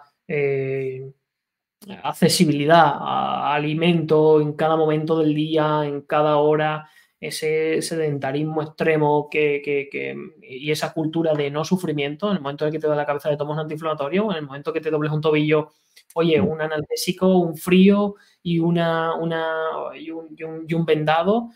accesibilidad 2.04 2.94
a 3.00 3.56
alimento 3.56 4.42
en 4.42 4.54
cada 4.54 4.76
momento 4.76 5.18
del 5.18 5.34
día, 5.34 5.82
en 5.86 6.02
cada 6.02 6.38
hora, 6.38 6.88
ese 7.20 7.82
sedentarismo 7.82 8.62
extremo 8.62 9.30
que, 9.30 10.18
y 10.42 10.72
esa 10.72 10.94
cultura 10.94 11.34
de 11.34 11.50
no 11.50 11.64
sufrimiento, 11.64 12.30
en 12.30 12.38
el 12.38 12.42
momento 12.42 12.66
en 12.66 12.72
que 12.72 12.80
te 12.80 12.88
da 12.88 12.96
la 12.96 13.06
cabeza 13.06 13.30
de 13.30 13.38
tomas 13.38 13.56
un 13.56 13.62
antiinflamatorio, 13.62 14.32
en 14.32 14.38
el 14.38 14.46
momento 14.46 14.74
que 14.74 14.82
te 14.82 14.92
dobles 14.92 15.12
un 15.12 15.22
tobillo, 15.22 15.72
oye, 16.14 16.40
un 16.40 16.62
analgésico, 16.62 17.38
un 17.38 17.58
frío 17.58 18.16
y, 18.44 18.60
una, 18.60 19.16
una, 19.16 19.54
y, 19.96 20.12
un, 20.12 20.86
vendado, 20.86 21.50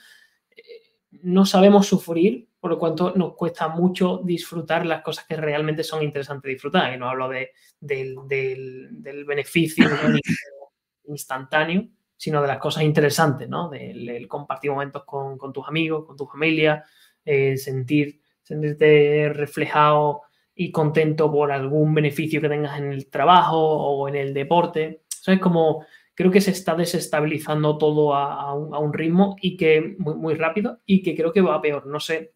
eh, 0.49 0.63
no 1.11 1.45
sabemos 1.45 1.87
sufrir, 1.87 2.47
por 2.59 2.71
lo 2.71 2.79
cuanto 2.79 3.13
nos 3.15 3.35
cuesta 3.35 3.67
mucho 3.69 4.21
disfrutar 4.23 4.85
las 4.85 5.01
cosas 5.01 5.25
que 5.25 5.37
realmente 5.37 5.83
son 5.83 6.03
interesantes 6.03 6.49
disfrutar. 6.49 6.93
Y 6.93 6.97
no 6.97 7.09
hablo 7.09 7.29
de, 7.29 7.51
del, 7.79 8.15
del 8.27 9.25
beneficio 9.25 9.85
instantáneo, 11.07 11.87
sino 12.19 12.41
de 12.41 12.49
las 12.49 12.57
cosas 12.57 12.83
interesantes, 12.83 13.47
¿no? 13.47 13.69
Del, 13.69 14.27
compartir 14.27 14.71
momentos 14.71 15.05
con, 15.05 15.37
tus 15.53 15.65
amigos, 15.65 16.05
con 16.05 16.17
tu 16.17 16.27
familia, 16.27 16.83
eh, 17.23 17.55
sentir, 17.55 18.19
sentirte 18.43 19.31
reflejado 19.33 20.23
y 20.53 20.69
contento 20.69 21.31
por 21.31 21.49
algún 21.49 21.93
beneficio 21.93 22.41
que 22.41 22.49
tengas 22.49 22.77
en 22.77 22.91
el 22.91 23.09
trabajo 23.09 23.57
o 23.57 24.09
en 24.09 24.17
el 24.17 24.33
deporte. 24.33 25.03
Eso 25.09 25.31
es 25.31 25.39
como, 25.39 25.85
creo 26.13 26.29
que 26.29 26.41
se 26.41 26.51
está 26.51 26.75
desestabilizando 26.75 27.77
todo 27.77 28.13
a, 28.13 28.53
un, 28.53 28.91
ritmo 28.91 29.37
y 29.39 29.55
que 29.55 29.95
muy, 29.97 30.15
muy 30.15 30.33
rápido 30.33 30.81
y 30.85 31.01
que 31.01 31.15
creo 31.15 31.31
que 31.31 31.39
va 31.39 31.55
a 31.55 31.61
peor. 31.61 31.87
No 31.87 32.01
sé, 32.01 32.33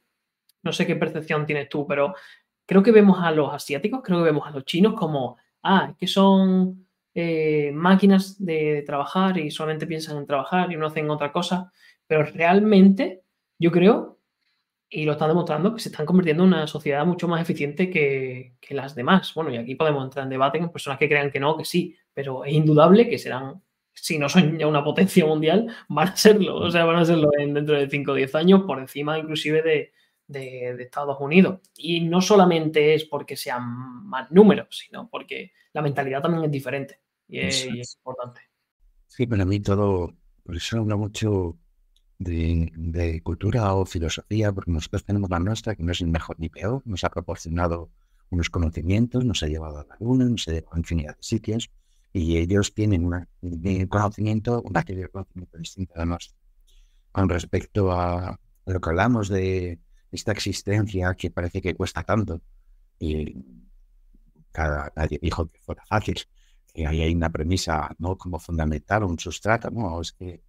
no 0.61 0.71
sé 0.71 0.87
qué 0.87 0.95
percepción 0.95 1.45
tienes 1.45 1.67
tú, 1.67 1.85
pero 1.85 2.15
creo 2.65 2.81
que 2.81 2.93
vemos 2.93 3.19
a 3.21 3.31
los 3.31 3.53
asiáticos, 3.53 3.99
creo 4.01 4.19
que 4.19 4.31
vemos 4.31 4.47
a 4.47 4.51
los 4.51 4.63
chinos 4.63 4.93
como, 4.93 5.35
ah, 5.61 5.93
que 5.99 6.07
son 6.07 6.82
eh, 7.15 7.71
máquinas 7.73 8.43
de, 8.43 8.83
trabajar 8.85 9.37
y 9.37 9.51
solamente 9.51 9.85
piensan 9.85 10.17
en 10.17 10.25
trabajar 10.25 10.71
y 10.71 10.77
no 10.77 10.87
hacen 10.87 11.09
otra 11.11 11.31
cosa, 11.31 11.71
pero 12.07 12.23
realmente 12.23 13.21
yo 13.59 13.71
creo, 13.71 14.19
y 14.89 15.05
lo 15.05 15.13
están 15.13 15.29
demostrando, 15.29 15.73
que 15.73 15.81
se 15.81 15.89
están 15.89 16.05
convirtiendo 16.05 16.43
en 16.43 16.49
una 16.49 16.67
sociedad 16.67 17.05
mucho 17.05 17.27
más 17.27 17.41
eficiente 17.41 17.89
que, 17.89 18.55
las 18.69 18.95
demás. 18.95 19.33
Bueno, 19.35 19.51
y 19.51 19.57
aquí 19.57 19.75
podemos 19.75 20.03
entrar 20.03 20.23
en 20.23 20.29
debate 20.29 20.59
con 20.59 20.71
personas 20.71 20.99
que 20.99 21.07
crean 21.07 21.31
que 21.31 21.39
no, 21.39 21.55
que 21.57 21.65
sí, 21.65 21.95
pero 22.13 22.45
es 22.45 22.53
indudable 22.53 23.07
que 23.07 23.19
serán 23.19 23.61
si 23.93 24.17
no 24.17 24.27
son 24.27 24.57
ya 24.57 24.65
una 24.65 24.83
potencia 24.83 25.23
mundial, 25.25 25.67
van 25.87 26.07
a 26.09 26.15
serlo. 26.15 26.55
O 26.55 26.71
sea, 26.71 26.83
van 26.85 26.97
a 26.97 27.05
serlo 27.05 27.29
dentro 27.37 27.75
de 27.77 27.87
5 27.87 28.11
o 28.11 28.15
10 28.15 28.35
años, 28.35 28.63
por 28.63 28.79
encima 28.79 29.19
inclusive 29.19 29.61
de, 29.61 29.91
de, 30.27 30.83
Estados 30.83 31.17
Unidos. 31.19 31.59
Y 31.77 32.01
no 32.01 32.21
solamente 32.21 32.95
es 32.95 33.05
porque 33.05 33.35
sean 33.35 33.63
más 34.07 34.31
números, 34.31 34.79
sino 34.83 35.07
porque 35.09 35.51
la 35.73 35.83
mentalidad 35.83 36.21
también 36.23 36.45
es 36.45 36.51
diferente 36.51 37.02
y 37.27 37.39
es, 37.39 37.65
importante. 37.65 38.41
Sí, 39.07 39.27
para 39.27 39.45
mí 39.45 39.59
todo, 39.59 40.15
por 40.43 40.55
eso 40.55 40.79
habla 40.79 40.95
mucho 40.95 41.57
de, 42.19 43.21
cultura 43.23 43.73
o 43.73 43.85
filosofía, 43.85 44.51
porque 44.51 44.71
nosotros 44.71 45.03
tenemos 45.03 45.29
la 45.29 45.39
nuestra, 45.39 45.75
que 45.75 45.83
no 45.83 45.91
es 45.91 46.01
ni 46.01 46.11
mejor 46.11 46.39
ni 46.39 46.49
peor, 46.49 46.81
nos 46.85 47.03
ha 47.03 47.09
proporcionado 47.09 47.91
unos 48.29 48.49
conocimientos, 48.49 49.25
nos 49.25 49.43
ha 49.43 49.47
llevado 49.47 49.79
a 49.79 49.85
la 49.85 49.97
luna, 49.99 50.25
nos 50.25 50.47
ha 50.47 50.51
llevado 50.51 50.75
a 50.75 50.79
infinidad 50.79 51.15
de 51.15 51.23
sitios, 51.23 51.69
y 52.13 52.37
ellos 52.37 52.73
tienen 52.73 53.05
un 53.05 53.87
conocimiento, 53.87 54.61
una 54.61 54.83
teoría 54.83 55.05
de 55.05 55.11
conocimiento 55.11 55.57
distinta 55.57 56.01
a 56.01 56.05
nosotros. 56.05 56.39
Con 57.11 57.29
respecto 57.29 57.91
a 57.91 58.39
lo 58.65 58.79
que 58.79 58.89
hablamos 58.89 59.29
de 59.29 59.79
esta 60.11 60.31
existencia 60.31 61.13
que 61.15 61.31
parece 61.31 61.61
que 61.61 61.75
cuesta 61.75 62.03
tanto. 62.03 62.41
Y 62.99 63.35
cada, 64.51 64.91
nadie 64.95 65.19
dijo 65.21 65.47
que 65.47 65.59
fuera 65.59 65.83
fácil. 65.85 66.17
Que 66.73 66.87
ahí 66.87 67.01
hay 67.01 67.13
una 67.13 67.29
premisa 67.29 67.95
¿no? 67.99 68.17
como 68.17 68.39
fundamental, 68.39 69.03
un 69.03 69.19
sustrato, 69.19 69.69
¿no? 69.69 70.01
Es 70.01 70.11
que 70.13 70.43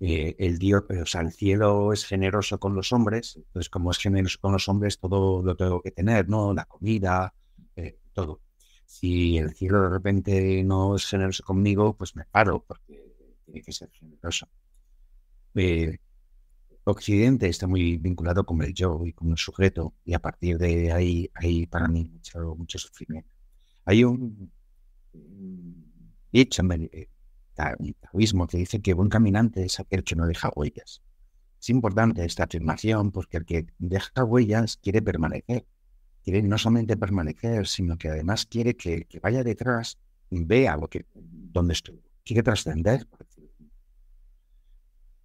eh, 0.00 0.36
el 0.38 0.58
Dios, 0.58 0.84
o 0.88 1.06
sea, 1.06 1.22
el 1.22 1.32
cielo 1.32 1.92
es 1.92 2.04
generoso 2.06 2.60
con 2.60 2.74
los 2.74 2.92
hombres, 2.92 3.36
entonces 3.36 3.68
como 3.68 3.90
es 3.90 3.98
generoso 3.98 4.38
con 4.40 4.52
los 4.52 4.68
hombres, 4.68 4.98
todo 4.98 5.42
lo 5.42 5.56
tengo 5.56 5.82
que 5.82 5.90
tener, 5.90 6.28
¿no? 6.28 6.54
La 6.54 6.64
comida, 6.66 7.34
eh, 7.76 7.98
todo. 8.12 8.40
Si 8.86 9.36
el 9.38 9.54
cielo 9.54 9.82
de 9.82 9.90
repente 9.90 10.62
no 10.64 10.96
es 10.96 11.06
generoso 11.06 11.42
conmigo, 11.44 11.96
pues 11.96 12.16
me 12.16 12.24
paro, 12.24 12.64
porque 12.66 13.14
tiene 13.44 13.62
que 13.62 13.72
ser 13.72 13.90
generoso. 13.90 14.48
Eh, 15.54 15.98
Occidente 16.84 17.48
está 17.48 17.66
muy 17.66 17.98
vinculado 17.98 18.44
con 18.46 18.62
el 18.62 18.72
yo 18.72 19.04
y 19.04 19.12
con 19.12 19.30
el 19.30 19.36
sujeto, 19.36 19.94
y 20.04 20.14
a 20.14 20.20
partir 20.20 20.58
de 20.58 20.92
ahí 20.92 21.30
hay 21.34 21.66
para 21.66 21.88
mí 21.88 22.04
mucho, 22.04 22.54
mucho 22.56 22.78
sufrimiento. 22.78 23.30
Hay 23.84 24.04
un 24.04 24.50
dicho, 26.32 26.62
eh, 26.62 27.08
un 27.78 27.96
taoísmo 28.00 28.46
que 28.46 28.58
dice 28.58 28.80
que 28.80 28.94
buen 28.94 29.08
caminante 29.08 29.64
es 29.64 29.80
aquel 29.80 30.04
que 30.04 30.16
no 30.16 30.26
deja 30.26 30.50
huellas. 30.54 31.02
Es 31.60 31.70
importante 31.70 32.24
esta 32.24 32.44
afirmación 32.44 33.10
porque 33.10 33.38
el 33.38 33.44
que 33.44 33.66
deja 33.78 34.24
huellas 34.24 34.76
quiere 34.76 35.02
permanecer. 35.02 35.66
Quiere 36.22 36.42
no 36.42 36.58
solamente 36.58 36.96
permanecer, 36.96 37.66
sino 37.66 37.96
que 37.96 38.08
además 38.08 38.46
quiere 38.46 38.76
que, 38.76 39.04
que 39.04 39.18
vaya 39.18 39.42
detrás 39.42 39.98
y 40.30 40.44
vea 40.44 40.76
lo 40.76 40.88
que, 40.88 41.06
dónde 41.14 41.72
estoy. 41.72 42.02
Quiere 42.24 42.42
trascender, 42.42 43.06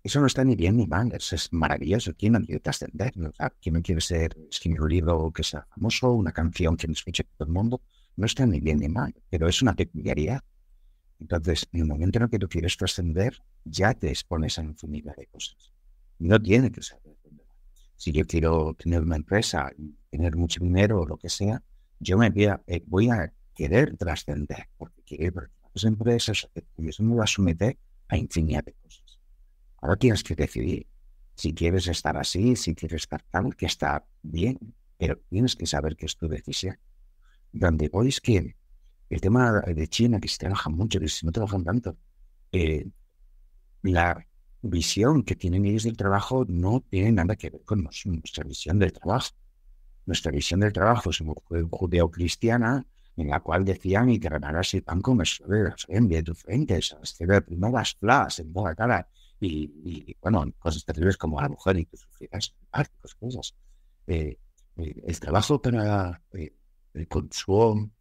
eso 0.04 0.20
no 0.20 0.28
está 0.28 0.44
ni 0.44 0.58
bien 0.58 0.76
ni 0.76 0.86
mal, 0.86 1.14
eso 1.14 1.36
es 1.36 1.52
maravilloso. 1.54 2.14
¿Quién 2.14 2.34
no 2.34 2.42
quiere 2.42 2.60
trascender? 2.60 3.14
¿Quién 3.62 3.76
no 3.76 3.82
quiere 3.82 4.02
ser, 4.02 4.36
escribir 4.52 4.82
un 4.82 4.90
libro 4.90 5.32
que 5.32 5.44
sea 5.44 5.66
famoso, 5.74 6.12
una 6.12 6.34
canción 6.34 6.76
que 6.76 6.92
escuche 6.92 7.24
todo 7.24 7.48
el 7.48 7.54
mundo? 7.54 7.82
No 8.16 8.26
está 8.26 8.45
ni 8.45 8.59
bien 8.59 8.80
ni 8.80 8.89
mal, 8.89 9.14
pero 9.30 9.47
es 9.47 9.61
una 9.61 9.76
peculiaridad. 9.76 10.41
Entonces, 11.20 11.68
en 11.72 11.82
el 11.82 11.88
momento 11.88 12.20
en 12.20 12.24
el 12.24 12.30
que 12.30 12.39
tú 12.39 12.47
quieres 12.47 12.78
trascender, 12.78 13.38
ya 13.64 13.93
te 13.93 14.09
expones 14.09 14.59
a 14.59 14.64
infinidad 14.64 15.16
de 15.16 15.28
cosas. 15.28 15.72
No 16.20 16.41
tiene 16.41 16.72
que 16.72 16.82
ser. 16.82 16.99
Si 17.95 18.11
yo 18.11 18.26
quiero 18.26 18.74
tener 18.74 19.01
una 19.01 19.16
empresa 19.16 19.72
tener 20.09 20.36
mucho 20.36 20.64
dinero 20.64 21.01
o 21.01 21.07
lo 21.07 21.18
que 21.18 21.30
sea, 21.30 21.64
yo 21.99 22.18
me 22.18 22.30
voy 22.30 22.45
a, 22.45 22.61
eh, 22.68 22.84
voy 22.86 23.09
a 23.09 23.34
querer 23.55 23.95
trascender, 23.97 24.68
porque 24.78 25.01
quiero, 25.03 25.47
las 25.74 25.84
empresas, 25.86 26.49
eso 26.78 27.03
me 27.03 27.16
va 27.16 27.24
a 27.24 27.28
someter 27.28 27.78
a 28.09 28.18
infinidad 28.18 28.64
de 28.64 28.74
cosas. 28.74 29.20
Ahora 29.82 29.95
tienes 29.95 30.24
que 30.24 30.36
decidir 30.36 30.88
si 31.36 31.53
quieres 31.53 31.88
estar 31.88 32.16
así, 32.18 32.55
si 32.55 32.76
quieres 32.76 33.03
estar 33.03 33.24
tal, 33.32 33.55
que 33.55 33.66
está 33.66 34.05
bien, 34.22 34.76
pero 34.97 35.20
tienes 35.30 35.55
que 35.55 35.66
saber 35.66 35.95
que 35.95 36.05
es 36.05 36.16
tu 36.16 36.28
decisión. 36.28 36.78
Donde 37.54 37.89
hoy 37.93 38.10
es 38.10 38.20
que 38.20 38.56
el 39.10 39.22
tema 39.22 39.62
de 39.62 39.88
China, 39.88 40.20
que 40.20 40.28
se 40.28 40.39
trabaja 40.39 40.70
mucho, 40.70 40.99
que 40.99 41.08
no 41.24 41.32
trabajan 41.32 41.64
tanto, 41.64 41.95
eh, 42.51 42.86
la 43.84 44.26
visión 44.62 45.24
que 45.24 45.36
tienen 45.36 45.66
ellos 45.66 45.84
del 45.84 45.97
trabajo 45.97 46.45
no 46.47 46.82
tiene 46.89 47.12
nada 47.12 47.36
que 47.36 47.49
ver 47.49 47.62
con 47.64 47.84
nuestra 47.84 48.43
visión 48.43 48.80
del 48.80 48.91
trabajo. 48.91 49.30
Nuestra 50.06 50.32
visión 50.32 50.60
del 50.60 50.74
trabajo 50.74 51.12
es 51.12 51.24
judeo-cristiana, 51.70 52.86
en 53.16 53.30
la 53.30 53.39
cual 53.41 53.64
decían 53.64 54.10
y 54.10 54.20
que 54.20 54.30
ganarás 54.30 54.74
el 54.74 54.84
pan 54.84 55.01
con 55.01 55.22
en 55.88 56.08
de 56.08 56.24
tu 56.24 56.34
frente, 56.34 56.76
hacer 56.76 57.45
primeras 57.45 57.95
flas 57.95 58.39
en 58.39 58.51
toda 58.51 58.74
cara 58.76 59.08
y, 59.39 60.16
bueno, 60.22 60.45
cosas 60.58 60.86
terribles 60.86 61.18
como 61.18 61.39
la 61.39 61.49
mujer 61.49 61.78
y 61.78 61.86
que 61.86 61.97
sufrirás 61.97 62.56
cosas. 63.20 63.56
Eh, 64.08 64.38
eh, 64.78 65.04
el 65.06 65.20
trabajo 65.20 65.62
para 65.62 66.22
eh, 66.34 66.54
el 66.94 67.08
consumo, 67.08 67.91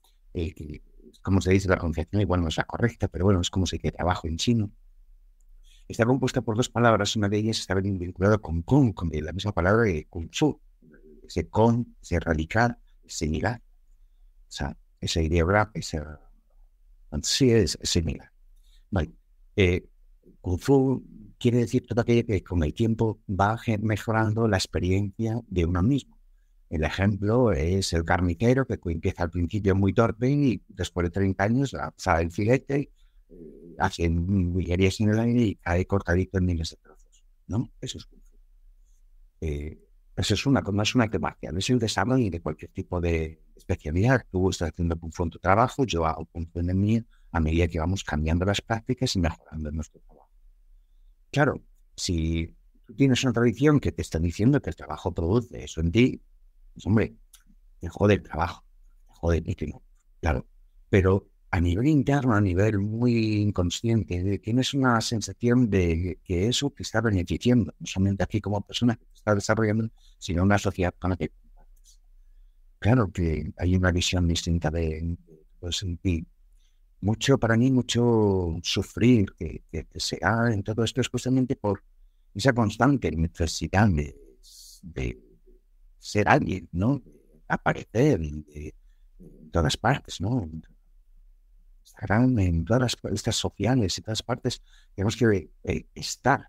como 1.23 1.41
se 1.41 1.53
dice 1.53 1.69
la 1.69 1.79
concepción, 1.79 2.23
igual 2.23 2.43
no 2.43 2.49
es 2.49 2.57
la 2.57 2.65
correcta, 2.65 3.09
pero 3.09 3.25
bueno, 3.25 3.41
es 3.41 3.51
como 3.51 3.67
se 3.67 3.77
dice 3.77 3.93
trabajo 3.93 4.27
en 4.27 4.37
chino. 4.37 4.71
Está 5.89 6.07
compuesta 6.07 6.41
por 6.41 6.57
dos 6.57 6.69
palabras, 6.69 7.17
una 7.17 7.29
de 7.29 7.39
ellas 7.39 7.59
está 7.59 7.75
vinculada 7.75 8.39
con 8.39 8.63
kun, 8.63 8.93
con 8.93 9.11
la 9.13 9.33
misma 9.33 9.53
palabra 9.53 9.83
de 9.83 10.07
kung 10.07 10.29
fu. 10.33 10.61
Ese 11.27 11.49
con, 11.49 11.97
ese 12.01 12.21
radical, 12.21 12.79
ese 13.05 13.29
mirar. 13.29 13.63
O 14.49 14.53
sea, 14.53 14.77
ese 15.01 15.23
ideograma, 15.23 15.71
ese... 15.75 16.01
Sí, 17.23 17.51
es 17.51 17.79
similar. 17.83 18.33
Vale. 18.91 19.13
Kung 20.41 20.59
Fu 20.59 21.05
quiere 21.39 21.59
decir 21.59 21.87
todo 21.87 22.01
aquello 22.01 22.27
que 22.27 22.43
con 22.43 22.63
el 22.63 22.73
tiempo 22.73 23.21
va 23.29 23.59
mejorando 23.81 24.49
la 24.49 24.57
experiencia 24.57 25.41
de 25.47 25.65
uno 25.65 25.83
mismo. 25.83 26.19
El 26.73 26.85
ejemplo 26.85 27.53
es 27.53 27.93
el 27.93 28.03
carnicero 28.03 28.65
que 28.65 28.79
empieza 28.87 29.25
al 29.25 29.31
principio 29.31 29.75
muy 29.75 29.93
torpe 29.93 30.31
y 30.31 30.63
después 30.69 31.05
de 31.05 31.11
30 31.11 31.45
años 31.45 31.77
sale 31.97 32.23
el 32.23 32.31
filete, 32.31 32.91
eh, 33.29 33.75
hace 33.79 34.09
villerías 34.09 34.99
en 35.01 35.11
el 35.11 35.19
aire 35.19 35.43
y 35.43 35.55
cae 35.57 35.87
cortadito 35.87 36.39
en 36.39 36.47
miles 36.47 36.71
de 36.71 36.77
trozos. 36.79 37.25
¿no? 37.47 37.71
Eso 37.79 37.99
es 37.99 38.09
eh, 39.43 39.87
eso 40.17 40.33
es 40.33 40.47
una, 40.47 40.63
no 40.63 40.83
es 40.83 40.95
una 40.95 41.11
marcial, 41.21 41.59
es 41.59 41.69
el 41.69 41.79
desarrollo 41.79 42.31
de 42.31 42.41
cualquier 42.41 42.71
tipo 42.71 43.03
de 43.03 43.43
especialidad. 43.55 44.25
Tú 44.31 44.49
estás 44.49 44.71
haciendo 44.71 44.97
un 44.99 45.31
tu 45.31 45.39
trabajo, 45.39 45.85
yo 45.85 46.07
hago 46.07 46.25
punto 46.25 46.59
en 46.59 46.71
el 46.71 46.77
mío, 46.77 47.05
a 47.33 47.41
medida 47.41 47.69
que 47.69 47.81
vamos 47.81 48.03
cambiando 48.03 48.47
las 48.47 48.63
prácticas 48.63 49.15
y 49.15 49.21
mejorando 49.21 49.71
nuestro 49.73 50.01
trabajo. 50.01 50.31
Claro, 51.31 51.63
si 51.95 52.57
tú 52.87 52.95
tienes 52.95 53.23
una 53.25 53.35
tradición 53.35 53.79
que 53.79 53.93
te 53.93 54.01
está 54.01 54.19
diciendo 54.19 54.63
que 54.63 54.71
el 54.71 54.77
trabajo 54.77 55.13
produce 55.13 55.65
eso 55.65 55.83
en 55.83 55.93
ti, 55.93 56.23
pues 56.75 56.87
hombre, 56.87 57.17
te 57.81 57.89
jode 57.89 58.15
el 58.15 58.23
trabajo, 58.23 58.65
te 59.07 59.13
jode 59.15 59.43
el 59.45 59.75
claro. 60.21 60.47
Pero 60.89 61.29
a 61.51 61.61
nivel 61.61 61.87
interno, 61.87 62.35
a 62.35 62.41
nivel 62.41 62.79
muy 62.79 63.37
inconsciente, 63.37 64.39
tienes 64.39 64.73
una 64.73 65.01
sensación 65.01 65.69
de 65.69 66.19
que 66.25 66.49
eso 66.49 66.73
te 66.75 66.83
está 66.83 67.01
beneficiando, 67.01 67.75
no 67.79 67.87
solamente 67.87 68.25
aquí 68.25 68.41
como 68.41 68.61
persona 68.63 68.97
que 68.97 69.07
está 69.15 69.35
desarrollando, 69.35 69.91
sino 70.19 70.43
una 70.43 70.59
sociedad 70.59 70.95
con 70.99 71.11
la 71.11 71.17
que. 71.17 71.31
Claro 72.79 73.13
que 73.13 73.53
hay 73.59 73.77
una 73.77 73.93
visión 73.93 74.27
distinta 74.27 74.71
de, 74.71 75.17
ti 76.03 76.27
mucho, 77.01 77.39
para 77.39 77.57
mí, 77.57 77.71
mucho 77.71 78.57
sufrir 78.63 79.35
que, 79.39 79.63
que, 79.71 79.87
sea 79.97 80.51
en 80.53 80.63
todo 80.63 80.85
esto 80.85 81.01
es 81.01 81.09
justamente 81.09 81.57
por 81.57 81.83
esa 82.35 82.53
constante 82.53 83.11
necesidad 83.11 83.89
de 83.89 85.32
ser 86.03 86.29
alguien, 86.29 86.69
¿no? 86.73 87.01
aparecer 87.47 88.21
en 88.21 89.51
todas 89.53 89.77
partes, 89.77 90.21
¿no? 90.21 90.51
Estarán 91.85 92.39
en 92.39 92.65
todas 92.65 92.81
las 92.83 93.13
estas 93.13 93.37
sociales, 93.37 93.99
en 93.99 94.05
todas 94.05 94.23
partes. 94.23 94.63
Tenemos 94.95 95.17
que 95.17 95.51
eh, 95.65 95.87
estar, 95.95 96.49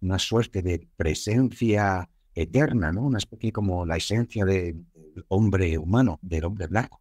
una 0.00 0.18
suerte 0.18 0.60
de 0.60 0.88
presencia 0.96 2.10
eterna, 2.34 2.92
¿no? 2.92 3.02
Una 3.02 3.18
especie 3.18 3.52
como 3.52 3.86
la 3.86 3.96
esencia 3.96 4.44
del 4.44 4.84
hombre 5.28 5.78
humano, 5.78 6.18
del 6.20 6.44
hombre 6.44 6.66
blanco, 6.66 7.00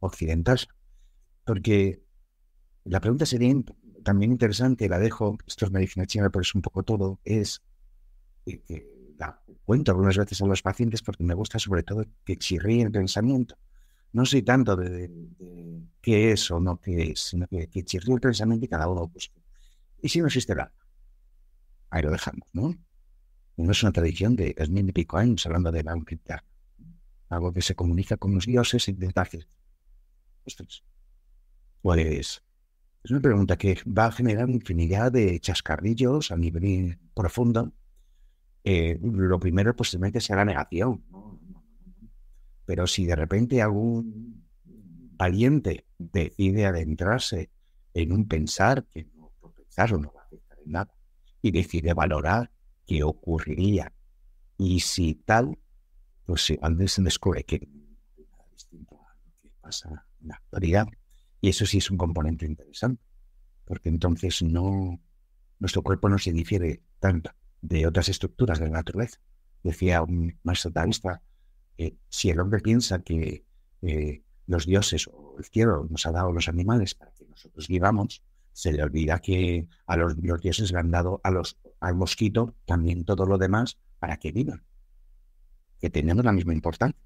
occidental. 0.00 0.58
Porque 1.46 2.02
la 2.84 3.00
pregunta 3.00 3.24
sería 3.24 3.54
también 4.02 4.32
interesante, 4.32 4.88
la 4.88 4.98
dejo, 4.98 5.38
esto 5.46 5.64
es 5.64 5.70
medicina 5.70 6.06
china, 6.06 6.28
pero 6.30 6.42
es 6.42 6.54
un 6.54 6.60
poco 6.60 6.82
todo, 6.82 7.20
es, 7.24 7.62
eh, 8.46 8.93
cuento 9.64 9.92
algunas 9.92 10.16
veces 10.16 10.40
a 10.42 10.46
los 10.46 10.62
pacientes 10.62 11.02
porque 11.02 11.24
me 11.24 11.34
gusta 11.34 11.58
sobre 11.58 11.82
todo 11.82 12.04
que 12.24 12.36
chirríe 12.36 12.82
el 12.82 12.92
pensamiento. 12.92 13.56
no 14.12 14.24
soy 14.24 14.42
tanto 14.42 14.76
de, 14.76 15.10
qué 16.00 16.32
es 16.32 16.50
o 16.50 16.60
no 16.60 16.80
qué 16.80 17.10
es, 17.10 17.20
sino 17.20 17.46
que, 17.46 17.68
que 17.68 17.84
chirría 17.84 18.16
precisamente 18.16 18.68
cada 18.68 18.88
uno 18.88 19.08
busque. 19.08 19.42
¿Y 20.00 20.08
si 20.08 20.20
no 20.20 20.26
existe 20.26 20.54
nada? 20.54 20.72
Ahí 21.90 22.02
lo 22.02 22.10
dejamos, 22.10 22.48
¿no? 22.52 22.74
No 23.56 23.70
es 23.70 23.82
una 23.82 23.92
tradición 23.92 24.36
de 24.36 24.54
es 24.56 24.68
mil 24.68 24.88
y 24.88 24.92
pico 24.92 25.16
años 25.16 25.46
hablando 25.46 25.70
de 25.70 25.82
la 25.82 25.94
unidad. 25.94 26.42
Algo 27.28 27.52
que 27.52 27.62
se 27.62 27.74
comunica 27.74 28.16
con 28.16 28.34
los 28.34 28.46
dioses 28.46 28.88
y 28.88 28.92
detalles. 28.92 29.48
Pues 31.82 32.42
es 33.04 33.10
una 33.10 33.20
pregunta 33.20 33.56
que 33.56 33.78
va 33.86 34.06
a 34.06 34.12
generar 34.12 34.48
infinidad 34.48 35.12
de 35.12 35.38
chascarrillos 35.38 36.30
a 36.30 36.36
nivel 36.36 36.98
profundo. 37.14 37.72
Eh, 38.64 38.98
lo 39.02 39.38
primero 39.38 39.76
posiblemente 39.76 40.20
sea 40.20 40.36
la 40.36 40.44
negación. 40.46 41.04
Pero 42.64 42.86
si 42.86 43.04
de 43.04 43.14
repente 43.14 43.60
algún 43.60 44.48
valiente 45.16 45.86
decide 45.98 46.64
adentrarse 46.64 47.50
en 47.92 48.12
un 48.12 48.26
pensar 48.26 48.86
que 48.86 49.04
no, 49.14 49.32
por 49.38 49.52
pensar 49.52 49.92
no 49.92 50.12
va 50.12 50.22
a 50.22 50.24
afectar 50.24 50.58
en 50.64 50.72
nada 50.72 50.94
y 51.42 51.50
decide 51.50 51.92
valorar 51.92 52.50
qué 52.86 53.04
ocurriría 53.04 53.92
y 54.56 54.80
si 54.80 55.14
tal, 55.14 55.58
pues 56.24 56.52
antes 56.62 56.92
se 56.92 57.02
descubre 57.02 57.44
que 57.44 57.68
nada 58.16 58.46
distinto 58.50 58.94
a 58.94 59.14
lo 59.26 59.40
que 59.42 59.50
pasa 59.60 60.06
en 60.20 60.28
la 60.28 60.36
actualidad. 60.36 60.86
Y 61.40 61.50
eso 61.50 61.66
sí 61.66 61.78
es 61.78 61.90
un 61.90 61.98
componente 61.98 62.46
interesante, 62.46 63.04
porque 63.66 63.90
entonces 63.90 64.42
no 64.42 65.00
nuestro 65.58 65.82
cuerpo 65.82 66.08
no 66.08 66.18
se 66.18 66.32
difiere 66.32 66.82
tanto 66.98 67.30
de 67.64 67.86
otras 67.86 68.08
estructuras 68.08 68.58
de 68.58 68.66
la 68.66 68.72
naturaleza. 68.72 69.18
Decía 69.62 70.02
un 70.02 70.38
maestro 70.42 70.70
taoísta, 70.70 71.22
que 71.76 71.96
si 72.08 72.30
el 72.30 72.38
hombre 72.38 72.60
piensa 72.60 73.00
que 73.00 73.44
eh, 73.82 74.22
los 74.46 74.66
dioses 74.66 75.08
o 75.08 75.36
el 75.38 75.44
cielo 75.44 75.86
nos 75.88 76.04
ha 76.06 76.12
dado 76.12 76.30
los 76.30 76.48
animales 76.48 76.94
para 76.94 77.12
que 77.12 77.24
nosotros 77.24 77.66
vivamos, 77.66 78.22
se 78.52 78.72
le 78.72 78.82
olvida 78.82 79.18
que 79.18 79.66
a 79.86 79.96
los, 79.96 80.20
dioses 80.20 80.70
le 80.70 80.78
han 80.78 80.90
dado 80.90 81.20
a 81.24 81.30
los, 81.30 81.56
al 81.80 81.94
mosquito 81.94 82.54
también 82.66 83.04
todo 83.04 83.24
lo 83.24 83.38
demás 83.38 83.78
para 83.98 84.18
que 84.18 84.30
vivan, 84.30 84.62
que 85.80 85.88
tenemos 85.88 86.24
la 86.24 86.32
misma 86.32 86.52
importancia. 86.52 87.00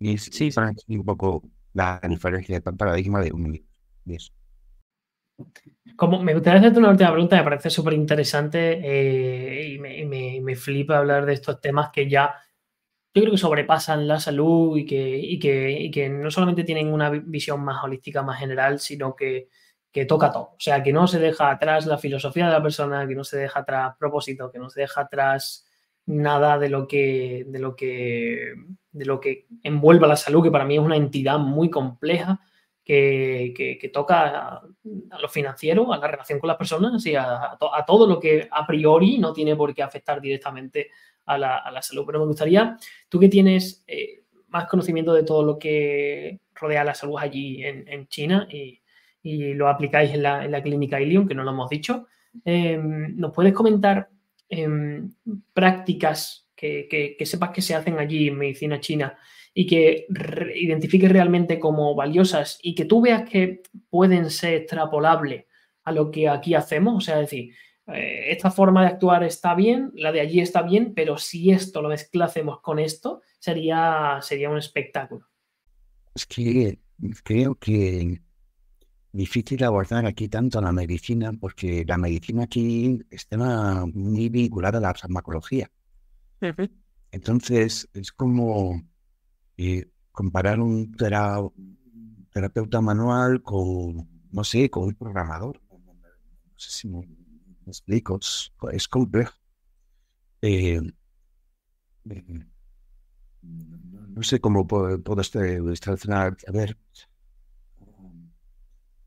Y 0.00 0.18
sí, 0.18 0.50
para 0.50 0.74
un 0.88 1.04
poco 1.04 1.42
la 1.72 2.00
diferencia 2.08 2.60
de 2.60 2.72
paradigma 2.72 3.20
de 3.22 3.32
un 3.32 3.64
eso. 4.06 4.32
Como 5.96 6.22
me 6.22 6.34
gustaría 6.34 6.60
hacerte 6.60 6.78
una 6.78 6.90
última 6.90 7.12
pregunta, 7.12 7.36
me 7.36 7.44
parece 7.44 7.70
súper 7.70 7.94
interesante 7.94 8.80
eh, 8.82 9.72
y, 9.72 9.78
me, 9.78 10.40
me, 10.40 10.56
flipa 10.56 10.98
hablar 10.98 11.24
de 11.24 11.34
estos 11.34 11.60
temas 11.60 11.90
que 11.90 12.08
ya 12.08 12.34
yo 13.14 13.22
creo 13.22 13.32
que 13.32 13.38
sobrepasan 13.38 14.06
la 14.06 14.20
salud 14.20 14.76
y 14.76 14.84
que, 14.84 15.16
y 15.18 15.38
que, 15.38 15.70
y 15.70 15.90
que 15.90 16.10
no 16.10 16.30
solamente 16.30 16.64
tienen 16.64 16.92
una 16.92 17.08
visión 17.08 17.64
más 17.64 17.82
holística, 17.82 18.22
más 18.22 18.38
general, 18.38 18.78
sino 18.78 19.16
que, 19.16 19.48
que 19.90 20.04
toca 20.04 20.30
todo. 20.30 20.42
O 20.42 20.56
sea, 20.58 20.82
que 20.82 20.92
no 20.92 21.06
se 21.06 21.18
deja 21.18 21.50
atrás 21.50 21.86
la 21.86 21.96
filosofía 21.96 22.44
de 22.44 22.52
la 22.52 22.62
persona, 22.62 23.08
que 23.08 23.14
no 23.14 23.24
se 23.24 23.38
deja 23.38 23.60
atrás 23.60 23.94
propósito, 23.98 24.50
que 24.52 24.58
no 24.58 24.68
se 24.68 24.82
deja 24.82 25.00
atrás 25.00 25.66
nada 26.04 26.58
de 26.58 26.68
lo 26.68 26.86
que, 26.86 27.46
de 27.48 27.58
lo 27.58 27.74
que, 27.74 28.52
de 28.92 29.04
lo 29.06 29.18
que 29.18 29.46
envuelve 29.62 30.06
la 30.06 30.16
salud, 30.16 30.42
que 30.42 30.50
para 30.50 30.66
mí 30.66 30.74
es 30.74 30.82
una 30.82 30.96
entidad 30.96 31.38
muy 31.38 31.70
compleja 31.70 32.40
que, 32.86 33.76
que, 33.80 33.88
toca 33.88 34.58
a, 34.58 34.62
lo 35.20 35.28
financiero, 35.28 35.92
a 35.92 35.98
la 35.98 36.06
relación 36.06 36.38
con 36.38 36.46
las 36.46 36.56
personas 36.56 37.04
y 37.04 37.16
a, 37.16 37.50
a, 37.52 37.84
todo 37.84 38.06
lo 38.06 38.20
que 38.20 38.46
a 38.48 38.64
priori 38.64 39.18
no 39.18 39.32
tiene 39.32 39.56
por 39.56 39.74
qué 39.74 39.82
afectar 39.82 40.20
directamente 40.20 40.90
a 41.24 41.36
la, 41.36 41.56
a 41.56 41.72
la 41.72 41.82
salud. 41.82 42.04
Pero 42.06 42.20
me 42.20 42.26
gustaría, 42.26 42.76
tú 43.08 43.18
que 43.18 43.28
tienes 43.28 43.82
eh, 43.88 44.22
más 44.48 44.68
conocimiento 44.68 45.12
de 45.12 45.24
todo 45.24 45.42
lo 45.42 45.58
que 45.58 46.38
rodea 46.54 46.84
la 46.84 46.94
salud 46.94 47.16
allí 47.18 47.64
en, 47.64 47.88
en 47.88 48.06
China 48.06 48.46
y, 48.48 48.80
y 49.20 49.54
lo 49.54 49.68
aplicáis 49.68 50.12
en 50.12 50.22
la, 50.22 50.44
en 50.44 50.52
la 50.52 50.62
clínica 50.62 51.00
Ilium, 51.00 51.26
que 51.26 51.34
no 51.34 51.42
lo 51.42 51.50
hemos 51.50 51.68
dicho. 51.68 52.06
Em, 52.44 53.16
¿Nos 53.16 53.32
puedes 53.32 53.52
comentar 53.52 54.08
em, 54.48 55.10
prácticas 55.52 56.48
que, 56.54 56.86
que, 57.18 57.26
sepas 57.26 57.50
que 57.50 57.62
se 57.62 57.74
hacen 57.74 57.98
allí 57.98 58.28
en 58.28 58.38
medicina 58.38 58.78
china 58.78 59.18
y 59.58 59.64
que 59.66 60.06
identifiques 60.54 61.10
realmente 61.10 61.58
como 61.58 61.94
valiosas 61.94 62.58
y 62.62 62.74
que 62.74 62.84
tú 62.84 63.00
veas 63.00 63.26
que 63.26 63.62
pueden 63.88 64.28
ser 64.28 64.52
extrapolables 64.52 65.46
a 65.82 65.92
lo 65.92 66.10
que 66.10 66.28
aquí 66.28 66.52
hacemos? 66.52 66.96
O 66.96 67.00
sea, 67.00 67.16
decir, 67.16 67.54
eh, 67.86 68.32
esta 68.32 68.50
forma 68.50 68.82
de 68.82 68.88
actuar 68.88 69.24
está 69.24 69.54
bien, 69.54 69.92
la 69.94 70.12
de 70.12 70.20
allí 70.20 70.40
está 70.40 70.60
bien, 70.60 70.92
pero 70.94 71.16
si 71.16 71.52
esto 71.52 71.80
lo 71.80 71.88
mezclásemos 71.88 72.60
con 72.60 72.78
esto, 72.78 73.22
sería, 73.38 74.18
sería 74.20 74.50
un 74.50 74.58
espectáculo. 74.58 75.26
Es 76.14 76.26
que 76.26 76.78
creo 77.24 77.54
que 77.54 78.20
difícil 79.10 79.64
abordar 79.64 80.04
aquí 80.04 80.28
tanto 80.28 80.60
la 80.60 80.72
medicina, 80.72 81.32
porque 81.32 81.82
la 81.86 81.96
medicina 81.96 82.42
aquí 82.42 83.00
está 83.08 83.86
muy 83.86 84.28
vinculada 84.28 84.76
a 84.76 84.82
la 84.82 84.92
farmacología. 84.92 85.70
Entonces, 87.10 87.88
es 87.94 88.12
como 88.12 88.82
eh, 89.56 89.90
comparar 90.12 90.60
un 90.60 90.94
terapeuta 92.32 92.80
manual 92.80 93.42
con, 93.42 94.08
no 94.30 94.44
sé, 94.44 94.70
con 94.70 94.84
un 94.84 94.94
programador. 94.94 95.60
No 95.70 96.58
sé 96.58 96.70
si 96.70 96.88
me, 96.88 97.06
explico, 97.66 98.18
es, 98.72 98.88
complejo. 98.88 99.34
Eh, 100.42 100.80
no 104.16 104.22
sé 104.22 104.40
cómo 104.40 104.66
puedo, 104.66 105.02
puedo 105.02 105.20
este, 105.20 105.58
A 105.58 106.52
ver, 106.52 106.78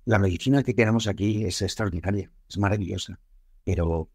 la 0.05 0.19
medicina 0.19 0.63
que 0.63 0.73
tenemos 0.73 1.07
aquí 1.07 1.45
es 1.45 1.61
extraordinaria, 1.61 2.31
es 2.47 2.57
maravillosa, 2.57 3.19
pero 3.63 4.09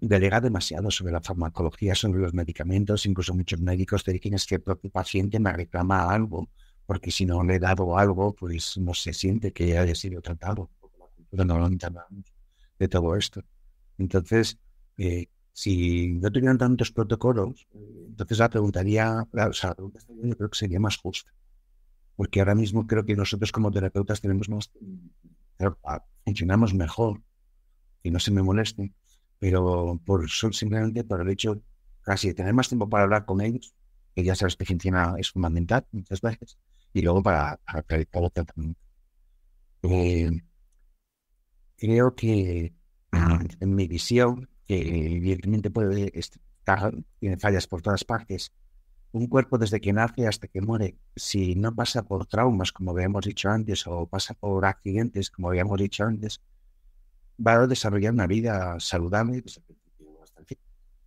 delega 0.00 0.40
demasiado 0.40 0.90
sobre 0.90 1.12
la 1.12 1.20
farmacología, 1.20 1.94
sobre 1.94 2.20
los 2.20 2.34
medicamentos. 2.34 3.06
Incluso 3.06 3.34
muchos 3.34 3.60
médicos 3.60 4.04
te 4.04 4.12
dicen 4.12 4.36
que 4.46 4.54
el 4.56 4.90
paciente 4.90 5.40
me 5.40 5.52
reclama 5.52 6.10
algo, 6.10 6.48
porque 6.86 7.10
si 7.10 7.26
no 7.26 7.42
le 7.42 7.56
he 7.56 7.58
dado 7.58 7.98
algo, 7.98 8.34
pues 8.34 8.76
no 8.78 8.94
se 8.94 9.12
siente 9.12 9.52
que 9.52 9.78
haya 9.78 9.94
sido 9.94 10.20
tratado. 10.20 10.70
No 11.32 11.58
lo 11.58 11.68
de 12.78 12.88
todo 12.88 13.16
esto. 13.16 13.42
Entonces, 13.98 14.58
eh, 14.98 15.26
si 15.52 16.08
no 16.08 16.30
tuvieran 16.30 16.58
tantos 16.58 16.92
protocolos, 16.92 17.66
entonces 17.72 18.38
la 18.38 18.50
preguntaría, 18.50 19.26
o 19.32 19.52
sea, 19.52 19.70
la 19.70 19.74
pregunta 19.74 20.00
yo 20.22 20.36
creo 20.36 20.50
que 20.50 20.58
sería 20.58 20.80
más 20.80 20.98
justa 20.98 21.32
porque 22.16 22.40
ahora 22.40 22.54
mismo 22.54 22.86
creo 22.86 23.04
que 23.04 23.14
nosotros 23.14 23.52
como 23.52 23.70
terapeutas 23.70 24.20
tenemos 24.20 24.48
más, 24.48 24.72
funcionamos 26.24 26.74
mejor, 26.74 27.22
y 28.02 28.10
no 28.10 28.18
se 28.18 28.30
me 28.30 28.42
moleste, 28.42 28.92
pero 29.38 30.00
por 30.04 30.28
simplemente 30.30 31.04
por 31.04 31.20
el 31.20 31.28
hecho 31.30 31.62
casi 32.02 32.28
de 32.28 32.34
tener 32.34 32.54
más 32.54 32.68
tiempo 32.68 32.88
para 32.88 33.04
hablar 33.04 33.24
con 33.24 33.40
ellos, 33.40 33.74
que 34.14 34.24
ya 34.24 34.34
sabes 34.34 34.56
que 34.56 34.64
funciona 34.64 35.14
es 35.18 35.30
fundamental 35.30 35.86
muchas 35.92 36.20
veces, 36.20 36.58
y 36.92 37.02
luego 37.02 37.22
para, 37.22 37.58
para 37.66 37.84
el 37.96 38.06
tratamiento. 38.06 38.80
Eh, 39.82 40.30
creo 41.76 42.14
que 42.14 42.74
en 43.60 43.74
mi 43.74 43.86
visión, 43.86 44.48
que 44.66 45.16
evidentemente 45.16 45.70
puede 45.70 46.18
estar, 46.18 46.94
tiene 47.18 47.36
fallas 47.38 47.66
por 47.66 47.82
todas 47.82 48.04
partes, 48.04 48.52
un 49.12 49.26
cuerpo 49.28 49.58
desde 49.58 49.80
que 49.80 49.92
nace 49.92 50.26
hasta 50.26 50.48
que 50.48 50.60
muere, 50.60 50.96
si 51.14 51.54
no 51.54 51.74
pasa 51.74 52.02
por 52.02 52.26
traumas, 52.26 52.72
como 52.72 52.90
habíamos 52.90 53.24
dicho 53.24 53.48
antes, 53.48 53.86
o 53.86 54.06
pasa 54.06 54.34
por 54.34 54.64
accidentes, 54.64 55.30
como 55.30 55.48
habíamos 55.48 55.78
dicho 55.78 56.04
antes, 56.04 56.40
va 57.44 57.54
a 57.54 57.66
desarrollar 57.66 58.12
una 58.12 58.26
vida 58.26 58.78
saludable 58.80 59.42
desde 59.42 59.62
hasta 60.22 60.40
el 60.40 60.46
fin. 60.46 60.58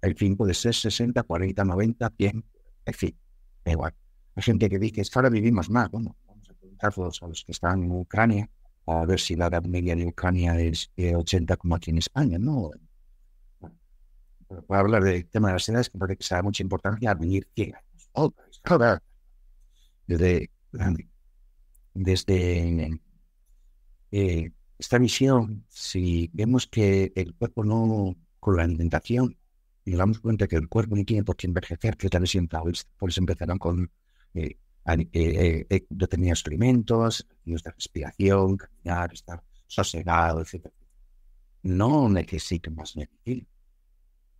El 0.02 0.16
fin 0.16 0.38
puede 0.38 0.54
ser 0.54 0.74
60, 0.74 1.24
40, 1.24 1.64
90, 1.64 2.14
100, 2.18 2.46
en 2.86 2.94
fin, 2.94 3.18
da 3.66 3.72
igual. 3.72 3.94
Hay 4.36 4.44
gente 4.44 4.70
que 4.70 4.80
dice, 4.80 5.02
que 5.02 5.10
ahora 5.16 5.30
vivimos 5.30 5.70
más. 5.70 5.90
Bueno, 5.92 6.16
vamos 6.26 6.50
a 6.50 6.54
preguntar 6.54 6.94
a 6.96 7.28
los 7.28 7.44
que 7.44 7.52
están 7.52 7.84
en 7.84 7.92
Ucrania, 7.92 8.50
a 8.86 9.06
ver 9.06 9.20
si 9.20 9.36
la 9.36 9.48
edad 9.48 9.64
media 9.64 9.96
de 9.96 10.08
Ucrania 10.08 10.60
es 10.60 10.92
de 10.96 11.16
80 11.16 11.58
como 11.58 11.76
aquí 11.76 11.92
en 11.92 11.98
España, 11.98 12.38
¿no? 12.40 12.72
Bueno, 13.60 14.64
para 14.68 14.82
hablar 14.82 15.04
del 15.04 15.28
tema 15.28 15.50
de 15.50 15.54
las 15.56 15.70
edades, 15.70 15.90
que 15.90 15.98
parece 15.98 16.18
que 16.18 16.24
se 16.24 16.36
da 16.36 16.42
mucha 16.42 16.64
importancia 16.64 17.12
a 17.12 17.16
vivir 17.16 17.48
100 17.56 17.74
desde, 20.08 20.50
desde 21.94 23.00
eh, 24.12 24.52
esta 24.80 24.98
visión, 24.98 25.66
si 25.70 26.30
vemos 26.34 26.66
que 26.66 27.12
el 27.16 27.36
cuerpo 27.36 27.64
no, 27.64 28.16
con 28.40 28.56
la 28.58 28.64
alimentación, 28.64 29.38
y 29.86 29.92
nos 29.92 30.00
damos 30.00 30.20
cuenta 30.20 30.48
que 30.48 30.56
el 30.56 30.68
cuerpo 30.68 30.96
no 30.96 31.04
tiene 31.04 31.24
por 31.24 31.36
qué 31.36 31.48
envejecer, 31.48 31.98
que 31.98 32.10
tal 32.10 32.24
vez 32.24 32.88
por 32.98 33.10
eso 33.10 33.20
empezaron 33.20 33.60
con 33.60 33.92
eh, 34.34 34.58
eh, 34.86 35.66
eh, 35.70 35.86
determinados 35.90 36.44
alimentos, 36.48 37.28
de 37.46 37.72
respiración, 37.72 38.58
caminar, 38.58 39.14
estar 39.14 39.44
sosegado, 39.68 40.42
etc. 40.42 40.68
No 41.64 42.10
necesito 42.10 42.72
más 42.72 42.96
medicina 42.96 43.46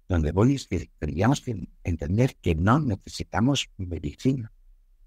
donde 0.10 0.32
voy 0.32 0.56
es 0.56 0.68
que 0.68 0.90
tendríamos 0.98 1.40
que 1.40 1.70
entender 1.84 2.36
que 2.42 2.56
no 2.56 2.80
necesitamos 2.80 3.70
medicina, 3.78 4.52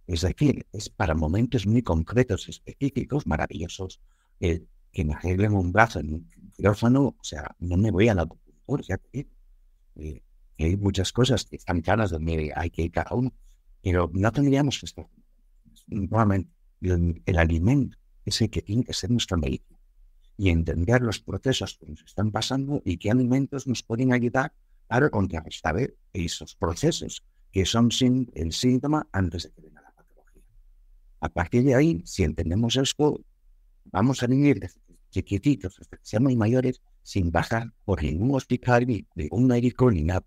Es 0.06 0.20
decir, 0.22 0.66
es 0.72 0.88
para 0.88 1.14
momentos 1.14 1.66
muy 1.66 1.82
concretos, 1.82 2.48
específicos, 2.48 3.26
maravillosos, 3.26 4.00
que 4.92 5.04
me 5.04 5.14
arreglen 5.14 5.54
un 5.54 5.72
brazo 5.72 6.00
en 6.00 6.14
un 6.14 6.28
quirófano, 6.54 7.16
o 7.18 7.24
sea, 7.24 7.54
no 7.58 7.76
me 7.76 7.90
voy 7.90 8.08
a 8.08 8.14
la 8.14 8.26
te 9.10 9.26
eh, 9.96 10.22
hay 10.58 10.76
muchas 10.76 11.12
cosas 11.12 11.44
que 11.44 11.56
están 11.56 11.80
claras 11.80 12.10
donde 12.10 12.52
hay 12.54 12.70
que 12.70 12.82
ir 12.82 12.92
cada 12.92 13.14
uno, 13.14 13.32
pero 13.82 14.10
no 14.12 14.30
tendríamos 14.32 14.78
que 14.78 14.86
estar. 14.86 15.08
Nuevamente, 15.86 16.50
el, 16.80 17.22
el 17.26 17.38
alimento 17.38 17.98
es 18.24 18.40
el 18.40 18.50
que 18.50 18.62
tiene 18.62 18.84
que 18.84 18.92
ser 18.92 19.10
nuestra 19.10 19.36
medicina 19.36 19.78
y 20.36 20.50
entender 20.50 21.02
los 21.02 21.20
procesos 21.20 21.78
que 21.78 21.86
nos 21.86 22.02
están 22.02 22.30
pasando 22.30 22.80
y 22.84 22.96
qué 22.98 23.10
alimentos 23.10 23.66
nos 23.66 23.82
pueden 23.82 24.12
ayudar 24.12 24.52
a 24.88 25.08
contrarrestar 25.08 25.94
esos 26.12 26.54
procesos 26.54 27.24
que 27.50 27.64
son 27.64 27.90
sin, 27.90 28.30
el 28.34 28.52
síntoma 28.52 29.08
antes 29.12 29.44
de 29.44 29.52
que 29.52 29.62
venga 29.62 29.80
la 29.80 29.92
patología. 29.92 30.42
A 31.20 31.28
partir 31.28 31.64
de 31.64 31.74
ahí, 31.74 32.02
si 32.04 32.24
entendemos 32.24 32.76
esto, 32.76 33.20
vamos 33.84 34.22
a 34.22 34.26
vivir 34.26 34.60
chiquititos 35.12 35.78
que 35.78 35.98
seamos 36.02 36.34
mayores 36.34 36.82
sin 37.02 37.30
bajar 37.30 37.72
por 37.84 38.02
ningún 38.02 38.34
hospital 38.34 38.86
ni 38.86 39.06
de 39.14 39.28
un 39.30 39.46
médico 39.46 39.90
ni 39.90 40.02
nada 40.02 40.24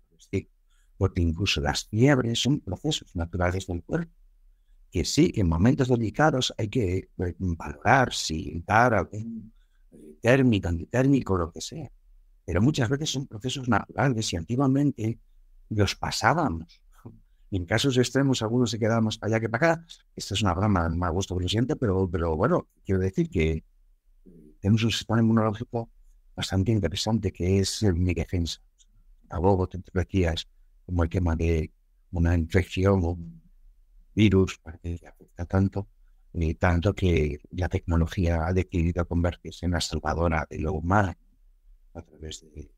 porque 0.98 1.20
incluso 1.20 1.60
las 1.60 1.84
fiebres 1.88 2.40
son 2.40 2.60
procesos 2.60 3.14
naturales 3.14 3.66
del 3.66 3.82
cuerpo 3.82 4.14
que 4.90 5.04
sí, 5.04 5.32
en 5.36 5.48
momentos 5.48 5.88
delicados 5.88 6.54
hay 6.56 6.68
que 6.68 7.10
eh, 7.18 7.34
valorar 7.38 8.12
si 8.12 8.62
dar 8.66 8.94
algún 8.94 9.52
eh, 9.92 10.16
térmico, 10.22 10.68
antitérmico, 10.68 11.36
lo 11.36 11.50
que 11.52 11.60
sea. 11.60 11.90
Pero 12.44 12.62
muchas 12.62 12.88
veces 12.88 13.10
son 13.10 13.26
procesos 13.26 13.68
naturales 13.68 14.32
y 14.32 14.36
antiguamente 14.36 15.18
los 15.68 15.96
pasábamos. 15.96 16.80
en 17.50 17.66
casos 17.66 17.98
extremos, 17.98 18.42
algunos 18.42 18.70
se 18.70 18.78
para 18.78 19.00
allá 19.20 19.40
que 19.40 19.48
para 19.48 19.72
acá. 19.72 19.86
Esta 20.14 20.34
es 20.34 20.42
una 20.42 20.54
broma, 20.54 20.88
más 20.88 21.12
gusto 21.12 21.36
que 21.36 21.42
lo 21.42 21.48
siente, 21.48 21.76
pero, 21.76 22.08
pero 22.08 22.36
bueno, 22.36 22.68
quiero 22.84 23.00
decir 23.00 23.28
que 23.28 23.64
tenemos 24.66 24.82
un 24.82 24.90
sistema 24.90 25.20
inmunológico 25.20 25.88
bastante 26.34 26.72
interesante 26.72 27.30
que 27.30 27.60
es 27.60 27.84
mi 27.84 28.12
defensa. 28.12 28.60
Abogo 29.30 29.68
te 29.68 29.78
decías 29.94 30.48
como 30.84 31.04
el 31.04 31.08
tema 31.08 31.36
de 31.36 31.70
una 32.10 32.34
infección 32.34 33.00
o 33.04 33.16
virus 34.12 34.58
que 34.82 34.98
afecta 35.06 35.44
tanto, 35.44 35.86
y 36.32 36.54
tanto 36.54 36.94
que 36.94 37.38
la 37.52 37.68
tecnología 37.68 38.44
ha 38.44 38.52
decidido 38.52 39.06
convertirse 39.06 39.66
en 39.66 39.72
la 39.72 39.80
salvadora 39.80 40.44
de 40.50 40.58
lo 40.58 40.72
humano 40.72 41.14
a 41.94 42.02
través 42.02 42.40
de, 42.52 42.68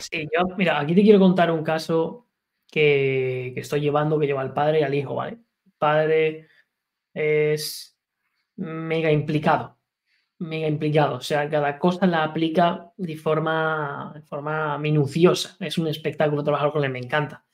sí, 0.00 0.28
yo, 0.36 0.56
mira, 0.56 0.80
aquí 0.80 0.96
te 0.96 1.02
quiero 1.02 1.20
contar 1.20 1.52
un 1.52 1.62
caso 1.62 2.26
que, 2.68 3.52
que, 3.54 3.60
estoy 3.60 3.82
llevando 3.82 4.18
que 4.18 4.26
lleva 4.26 4.40
al 4.40 4.52
padre 4.52 4.80
y 4.80 4.82
al 4.82 4.94
hijo, 4.94 5.14
¿vale? 5.14 5.38
El 5.66 5.72
padre 5.78 6.48
es 7.14 7.97
mega 8.58 9.10
implicado, 9.12 9.78
mega 10.38 10.68
implicado, 10.68 11.16
o 11.16 11.20
sea, 11.20 11.48
cada 11.48 11.78
cosa 11.78 12.06
la 12.06 12.24
aplica 12.24 12.92
de 12.96 13.16
forma, 13.16 14.12
de 14.14 14.22
forma 14.22 14.78
minuciosa, 14.78 15.56
es 15.60 15.78
un 15.78 15.86
espectáculo 15.88 16.42
trabajar 16.42 16.72
con 16.72 16.84
él, 16.84 16.90
me 16.90 16.98
encanta. 16.98 17.44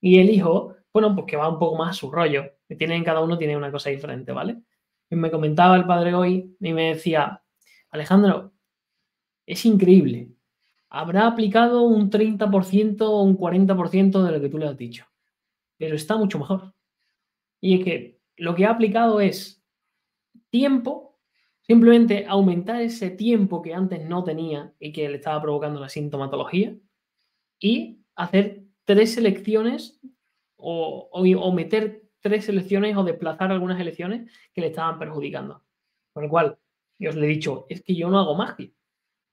Y 0.00 0.18
el 0.20 0.30
hijo, 0.30 0.76
bueno, 0.92 1.14
pues 1.14 1.26
que 1.26 1.36
va 1.36 1.48
un 1.48 1.58
poco 1.58 1.76
más 1.76 1.90
a 1.90 1.98
su 1.98 2.10
rollo. 2.10 2.44
Tienen, 2.78 3.02
cada 3.02 3.20
uno 3.22 3.38
tiene 3.38 3.56
una 3.56 3.72
cosa 3.72 3.88
diferente, 3.88 4.32
¿vale? 4.32 4.62
Y 5.08 5.16
me 5.16 5.30
comentaba 5.30 5.76
el 5.76 5.86
padre 5.86 6.14
hoy 6.14 6.56
y 6.60 6.72
me 6.72 6.94
decía, 6.94 7.42
Alejandro, 7.90 8.52
es 9.46 9.64
increíble. 9.64 10.28
Habrá 10.90 11.26
aplicado 11.26 11.82
un 11.82 12.10
30% 12.10 13.00
o 13.00 13.22
un 13.22 13.38
40% 13.38 14.22
de 14.22 14.32
lo 14.32 14.40
que 14.40 14.48
tú 14.48 14.58
le 14.58 14.66
has 14.66 14.76
dicho. 14.76 15.06
Pero 15.78 15.96
está 15.96 16.16
mucho 16.16 16.38
mejor. 16.38 16.74
Y 17.60 17.78
es 17.78 17.84
que 17.84 18.20
lo 18.36 18.54
que 18.54 18.66
ha 18.66 18.70
aplicado 18.70 19.20
es 19.20 19.63
tiempo, 20.54 21.18
simplemente 21.62 22.26
aumentar 22.28 22.80
ese 22.80 23.10
tiempo 23.10 23.60
que 23.60 23.74
antes 23.74 24.08
no 24.08 24.22
tenía 24.22 24.72
y 24.78 24.92
que 24.92 25.08
le 25.08 25.16
estaba 25.16 25.42
provocando 25.42 25.80
la 25.80 25.88
sintomatología 25.88 26.76
y 27.58 28.04
hacer 28.14 28.62
tres 28.84 29.16
elecciones 29.16 30.00
o, 30.54 31.10
meter 31.52 32.04
tres 32.20 32.48
elecciones 32.48 32.96
o 32.96 33.02
desplazar 33.02 33.50
algunas 33.50 33.80
elecciones 33.80 34.30
que 34.52 34.60
le 34.60 34.68
estaban 34.68 34.96
perjudicando. 34.96 35.64
Con 36.12 36.22
lo 36.22 36.28
cual, 36.28 36.56
yo 37.00 37.10
os 37.10 37.16
le 37.16 37.26
he 37.26 37.30
dicho, 37.30 37.66
es 37.68 37.82
que 37.82 37.96
yo 37.96 38.08
no 38.08 38.20
hago 38.20 38.36
magia. 38.36 38.70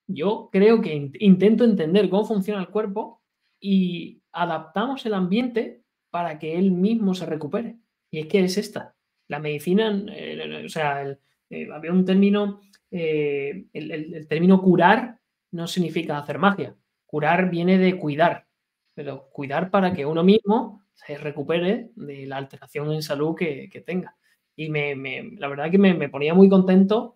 Yo 0.07 0.49
creo 0.51 0.81
que 0.81 1.11
intento 1.19 1.65
entender 1.65 2.09
cómo 2.09 2.25
funciona 2.25 2.61
el 2.61 2.69
cuerpo 2.69 3.21
y 3.59 4.23
adaptamos 4.31 5.05
el 5.05 5.13
ambiente 5.13 5.83
para 6.09 6.39
que 6.39 6.57
él 6.57 6.71
mismo 6.71 7.13
se 7.13 7.27
recupere. 7.27 7.77
Y 8.09 8.21
es 8.21 8.25
que 8.25 8.39
es 8.39 8.57
esta. 8.57 8.95
La 9.31 9.39
medicina, 9.39 10.03
eh, 10.09 10.63
o 10.65 10.67
sea, 10.67 11.07
eh, 11.49 11.69
había 11.71 11.93
un 11.93 12.03
término, 12.03 12.59
eh, 12.91 13.63
el 13.71 14.27
término 14.27 14.61
curar 14.61 15.19
no 15.51 15.67
significa 15.67 16.17
hacer 16.17 16.37
magia. 16.37 16.75
Curar 17.05 17.49
viene 17.49 17.77
de 17.77 17.97
cuidar, 17.97 18.45
pero 18.93 19.29
cuidar 19.29 19.71
para 19.71 19.93
que 19.93 20.05
uno 20.05 20.21
mismo 20.21 20.83
se 20.93 21.17
recupere 21.17 21.91
de 21.95 22.25
la 22.25 22.35
alteración 22.35 22.91
en 22.91 23.01
salud 23.01 23.33
que, 23.33 23.83
tenga. 23.85 24.17
Y 24.57 24.67
me, 24.67 24.97
la 25.37 25.47
verdad 25.47 25.71
que 25.71 25.77
me, 25.77 26.09
ponía 26.09 26.33
muy 26.33 26.49
contento, 26.49 27.15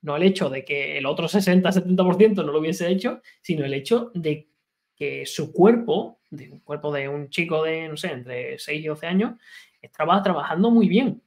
no 0.00 0.16
el 0.16 0.22
hecho 0.22 0.48
de 0.48 0.64
que 0.64 0.96
el 0.96 1.04
otro 1.04 1.28
60-70% 1.28 2.36
no 2.36 2.52
lo 2.52 2.58
hubiese 2.60 2.88
hecho, 2.88 3.20
sino 3.42 3.66
el 3.66 3.74
hecho 3.74 4.10
de 4.14 4.48
que 4.96 5.26
su 5.26 5.52
cuerpo, 5.52 6.20
de 6.30 6.50
un 6.52 6.60
cuerpo 6.60 6.90
de 6.90 7.06
un 7.06 7.28
chico 7.28 7.62
de, 7.64 7.86
no 7.86 7.98
sé, 7.98 8.12
entre 8.12 8.58
6 8.58 8.82
y 8.82 8.86
12 8.86 9.06
años, 9.06 9.34
estaba 9.82 10.22
trabajando 10.22 10.70
muy 10.70 10.88
bien, 10.88 11.22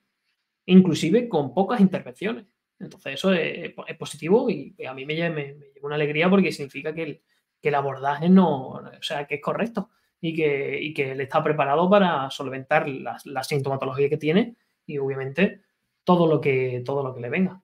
inclusive 0.65 1.27
con 1.29 1.53
pocas 1.53 1.79
intervenciones. 1.79 2.45
Entonces 2.79 3.13
eso 3.13 3.31
es, 3.33 3.73
positivo 3.97 4.49
y 4.49 4.75
a 4.85 4.93
mí 4.93 5.05
me 5.05 5.15
lleva, 5.15 5.41
una 5.81 5.95
alegría 5.95 6.29
porque 6.29 6.51
significa 6.51 6.93
que 6.93 7.03
el, 7.03 7.21
que 7.63 7.69
el 7.69 7.75
abordaje 7.75 8.29
no, 8.29 8.71
o 8.71 9.01
sea, 9.01 9.25
que 9.25 9.35
es 9.35 9.41
correcto 9.41 9.89
y 10.19 10.35
que, 10.35 10.81
y 10.81 10.93
que 10.93 11.11
él 11.11 11.21
está 11.21 11.41
preparado 11.41 11.89
para 11.89 12.29
solventar 12.29 12.87
la, 12.89 13.43
sintomatología 13.43 14.09
que 14.09 14.17
tiene 14.17 14.57
y 14.85 14.97
obviamente 14.97 15.61
todo 16.03 16.27
lo 16.27 16.41
que, 16.41 16.83
todo 16.85 17.03
lo 17.03 17.15
que 17.15 17.21
le 17.21 17.29
venga. 17.29 17.63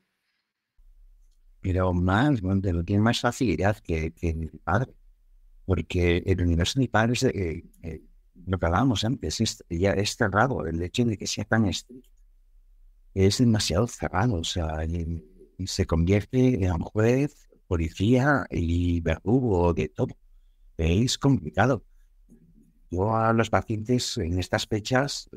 Pero 1.59 1.93
más, 1.93 2.39
bueno, 2.39 2.61
tiene 2.85 3.01
más 3.01 3.19
facilidad 3.19 3.77
que, 3.79 4.13
que 4.13 4.33
mi 4.33 4.47
padre, 4.47 4.93
porque 5.65 6.23
el 6.25 6.41
universo 6.41 6.79
de 6.79 6.83
mi 6.83 6.87
padre 6.87 7.13
es 7.13 7.23
eh, 7.23 7.65
eh, 7.83 8.01
lo 8.45 8.57
que 8.57 8.65
hablábamos 8.65 9.03
antes, 9.03 9.41
es, 9.41 9.65
ya 9.69 9.91
es 9.91 10.15
cerrado, 10.15 10.65
el 10.65 10.81
hecho 10.81 11.03
de 11.03 11.17
que 11.17 11.27
sea 11.27 11.43
tan 11.43 11.65
estricto 11.65 12.18
es 13.27 13.39
demasiado 13.39 13.87
cerrado, 13.87 14.35
o 14.35 14.43
sea, 14.43 14.85
se 15.65 15.85
convierte 15.85 16.65
en 16.65 16.79
juez, 16.79 17.49
policía 17.67 18.45
y 18.49 19.01
verdugo 19.01 19.73
de 19.73 19.89
todo. 19.89 20.15
Es 20.77 21.17
complicado 21.17 21.83
yo 22.91 23.15
a 23.15 23.33
los 23.33 23.49
pacientes 23.49 24.17
en 24.17 24.39
estas 24.39 24.65
fechas 24.65 25.29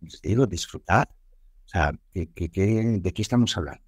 les 0.00 0.22
digo 0.22 0.46
disfrutar. 0.46 1.08
O 1.66 1.68
sea, 1.68 1.92
¿de 2.14 2.28
qué 2.28 3.22
estamos 3.22 3.56
hablando? 3.56 3.82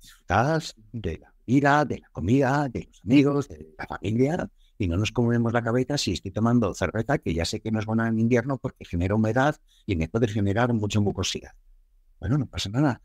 Disfrutar 0.00 0.62
de 0.92 1.18
la 1.18 1.34
vida, 1.46 1.84
de 1.84 2.00
la 2.00 2.08
comida, 2.10 2.68
de 2.68 2.86
los 2.86 3.00
amigos, 3.02 3.48
de 3.48 3.74
la 3.78 3.86
familia, 3.86 4.50
y 4.78 4.88
no 4.88 4.96
nos 4.96 5.12
comemos 5.12 5.52
la 5.52 5.62
cabeza 5.62 5.96
si 5.96 6.12
estoy 6.12 6.32
tomando 6.32 6.74
cerveza, 6.74 7.18
que 7.18 7.34
ya 7.34 7.44
sé 7.44 7.60
que 7.60 7.70
no 7.70 7.78
es 7.78 7.86
buena 7.86 8.08
en 8.08 8.18
invierno 8.18 8.58
porque 8.58 8.84
genera 8.84 9.14
humedad 9.14 9.56
y 9.86 9.96
me 9.96 10.08
puede 10.08 10.28
generar 10.28 10.72
mucha 10.74 11.00
mucosidad. 11.00 11.52
Bueno, 12.22 12.38
no 12.38 12.46
pasa 12.46 12.70
nada. 12.70 13.02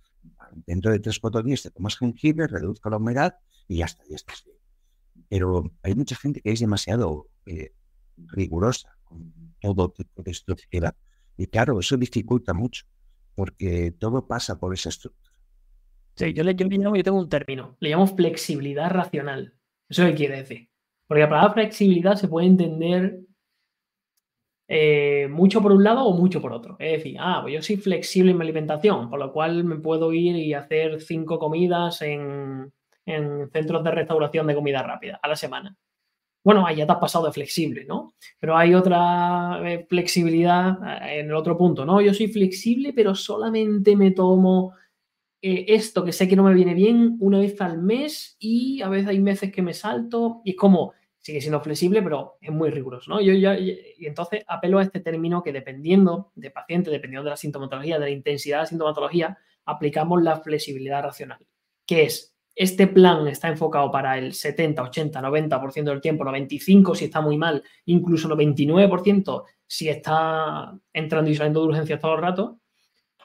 Dentro 0.67 0.91
de 0.91 0.99
tres 0.99 1.17
o 1.17 1.21
cuatro 1.21 1.41
días 1.41 1.63
te 1.63 1.71
tomas 1.71 1.97
jengibre, 1.97 2.45
reduzco 2.45 2.87
la 2.87 2.97
humedad 2.97 3.33
y 3.67 3.77
ya 3.77 3.85
está, 3.85 4.03
ya 4.07 4.15
estás 4.15 4.43
bien. 4.45 4.57
Pero 5.27 5.71
hay 5.81 5.95
mucha 5.95 6.15
gente 6.15 6.39
que 6.39 6.51
es 6.51 6.59
demasiado 6.59 7.27
eh, 7.47 7.73
rigurosa 8.15 8.95
todo 9.59 9.89
tipo 9.89 10.21
de 10.21 10.29
estructura. 10.29 10.95
Y 11.35 11.47
claro, 11.47 11.79
eso 11.79 11.97
dificulta 11.97 12.53
mucho, 12.53 12.85
porque 13.33 13.91
todo 13.97 14.27
pasa 14.27 14.59
por 14.59 14.71
esa 14.75 14.89
estructura. 14.89 15.33
Sí, 16.13 16.33
yo, 16.33 16.43
le, 16.43 16.53
yo, 16.53 16.67
yo 16.67 17.03
tengo 17.03 17.17
un 17.17 17.29
término, 17.29 17.75
le 17.79 17.89
llamo 17.89 18.05
flexibilidad 18.05 18.91
racional. 18.91 19.55
¿Eso 19.89 20.05
qué 20.05 20.13
quiere 20.13 20.37
decir? 20.37 20.69
Porque 21.07 21.21
la 21.21 21.29
palabra 21.29 21.53
flexibilidad 21.53 22.17
se 22.17 22.27
puede 22.27 22.45
entender 22.45 23.21
eh, 24.67 25.27
mucho 25.29 25.61
por 25.61 25.71
un 25.71 25.83
lado 25.83 26.05
o 26.05 26.13
mucho 26.13 26.41
por 26.41 26.53
otro. 26.53 26.75
Es 26.79 26.97
decir, 26.97 27.17
ah, 27.19 27.39
pues 27.41 27.53
yo 27.53 27.61
soy 27.61 27.77
flexible 27.77 28.31
en 28.31 28.37
mi 28.37 28.43
alimentación, 28.43 29.09
por 29.09 29.19
lo 29.19 29.31
cual 29.31 29.63
me 29.63 29.77
puedo 29.77 30.13
ir 30.13 30.35
y 30.35 30.53
hacer 30.53 31.01
cinco 31.01 31.39
comidas 31.39 32.01
en, 32.01 32.71
en 33.05 33.49
centros 33.51 33.83
de 33.83 33.91
restauración 33.91 34.47
de 34.47 34.55
comida 34.55 34.83
rápida 34.83 35.19
a 35.21 35.27
la 35.27 35.35
semana 35.35 35.77
bueno, 36.47 36.65
ahí 36.65 36.77
ya 36.77 36.85
te 36.85 36.93
has 36.93 36.99
pasado 36.99 37.25
de 37.25 37.33
flexible, 37.33 37.83
¿no? 37.83 38.13
Pero 38.39 38.55
hay 38.55 38.73
otra 38.73 39.59
eh, 39.65 39.85
flexibilidad 39.89 40.77
eh, 41.03 41.19
en 41.19 41.25
el 41.25 41.35
otro 41.35 41.57
punto, 41.57 41.83
¿no? 41.83 41.99
Yo 41.99 42.13
soy 42.13 42.29
flexible, 42.29 42.93
pero 42.93 43.15
solamente 43.15 43.97
me 43.97 44.11
tomo 44.11 44.73
esto 45.41 46.05
que 46.05 46.13
sé 46.13 46.29
que 46.29 46.37
no 46.37 46.43
me 46.43 46.53
viene 46.53 46.73
bien 46.73 47.17
una 47.19 47.39
vez 47.39 47.59
al 47.59 47.81
mes 47.81 48.37
y 48.39 48.81
a 48.81 48.87
veces 48.87 49.09
hay 49.09 49.19
meses 49.19 49.51
que 49.51 49.61
me 49.61 49.73
salto 49.73 50.41
y 50.45 50.51
es 50.51 50.55
como, 50.55 50.93
sigue 51.27 51.41
siendo 51.41 51.59
flexible, 51.59 52.01
pero 52.01 52.37
es 52.39 52.53
muy 52.53 52.69
riguroso, 52.69 53.11
¿no? 53.11 53.19
Y 53.19 54.05
entonces 54.05 54.45
apelo 54.47 54.79
a 54.79 54.83
este 54.83 55.01
término 55.01 55.43
que 55.43 55.51
dependiendo 55.51 56.31
de 56.35 56.51
paciente, 56.51 56.89
dependiendo 56.89 57.25
de 57.25 57.31
la 57.31 57.35
sintomatología, 57.35 57.99
de 57.99 58.05
la 58.05 58.09
intensidad 58.11 58.59
de 58.59 58.61
la 58.61 58.67
sintomatología, 58.67 59.37
aplicamos 59.65 60.23
la 60.23 60.39
flexibilidad 60.39 61.03
racional, 61.03 61.39
que 61.85 62.03
es 62.03 62.33
este 62.55 62.87
plan 62.87 63.27
está 63.27 63.49
enfocado 63.49 63.91
para 63.91 64.17
el 64.17 64.33
70, 64.33 64.81
80, 64.81 65.21
90% 65.21 65.83
del 65.83 65.99
tiempo, 65.99 66.23
95% 66.23 66.95
si 66.95 67.05
está 67.05 67.19
muy 67.19 67.37
mal, 67.37 67.61
incluso 67.83 68.29
el 68.29 68.35
29% 68.35 69.43
si 69.67 69.89
está 69.89 70.79
entrando 70.93 71.29
y 71.29 71.35
saliendo 71.35 71.59
de 71.59 71.67
urgencias 71.67 71.99
todo 71.99 72.15
el 72.15 72.21
rato, 72.21 72.61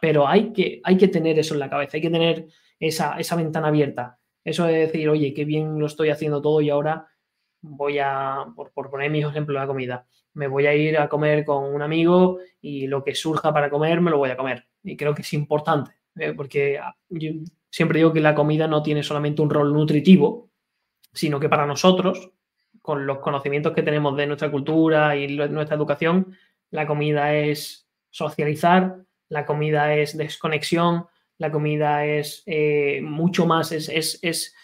pero 0.01 0.27
hay 0.27 0.53
que, 0.53 0.81
hay 0.83 0.97
que 0.97 1.07
tener 1.07 1.39
eso 1.39 1.55
en 1.55 1.61
la 1.61 1.71
cabeza, 1.71 1.99
hay 1.99 2.03
que 2.03 2.11
tener 2.11 2.49
esa, 2.81 3.17
esa 3.21 3.37
ventana 3.37 3.69
abierta. 3.69 4.19
Eso 4.43 4.67
es 4.67 4.89
decir, 4.89 5.09
oye, 5.09 5.33
qué 5.33 5.45
bien 5.45 5.79
lo 5.79 5.87
estoy 5.87 6.11
haciendo 6.11 6.43
todo 6.43 6.61
y 6.61 6.69
ahora 6.69 7.07
voy 7.63 7.99
a, 7.99 8.45
por, 8.55 8.73
poner 8.73 9.11
mi 9.11 9.21
ejemplo 9.21 9.55
la 9.55 9.67
comida, 9.67 10.07
me 10.35 10.49
voy 10.49 10.67
a 10.67 10.75
ir 10.75 10.99
a 10.99 11.09
comer 11.09 11.45
con 11.45 11.73
un 11.73 11.83
amigo 11.83 12.39
y 12.61 12.87
lo 12.87 13.03
que 13.03 13.15
surja 13.15 13.53
para 13.53 13.71
comer 13.71 14.01
me 14.01 14.11
lo 14.11 14.19
voy 14.19 14.31
a 14.31 14.37
comer. 14.37 14.67
Y 14.83 14.97
creo 14.97 15.15
que 15.15 15.23
es 15.23 15.33
importante, 15.33 15.93
¿eh? 16.17 16.33
porque 16.35 16.81
yo, 17.09 17.31
siempre 17.71 17.99
digo 17.99 18.13
que 18.13 18.21
la 18.21 18.35
comida 18.35 18.67
no 18.67 18.83
tiene 18.83 19.03
solamente 19.03 19.43
un 19.43 19.51
rol 19.51 19.73
nutritivo, 19.73 20.51
sino 21.13 21.41
que 21.41 21.49
para 21.49 21.67
nosotros, 21.67 22.31
con 22.81 23.07
los 23.07 23.19
conocimientos 23.19 23.73
que 23.73 23.83
tenemos 23.83 24.17
de 24.17 24.27
nuestra 24.27 24.51
cultura 24.51 25.17
y 25.17 25.29
nuestra 25.37 25.77
educación, 25.77 26.37
la 26.71 26.87
comida 26.87 27.35
es 27.35 27.89
socializar, 28.11 28.97
la 29.29 29.47
comida 29.47 29.95
es 29.95 30.17
desconexión, 30.17 31.07
la 31.39 31.51
comida 31.51 32.05
es 32.05 32.43
eh, 32.47 33.01
mucho 33.03 33.47
más, 33.47 33.73
es, 33.73 33.89
es, 33.89 34.55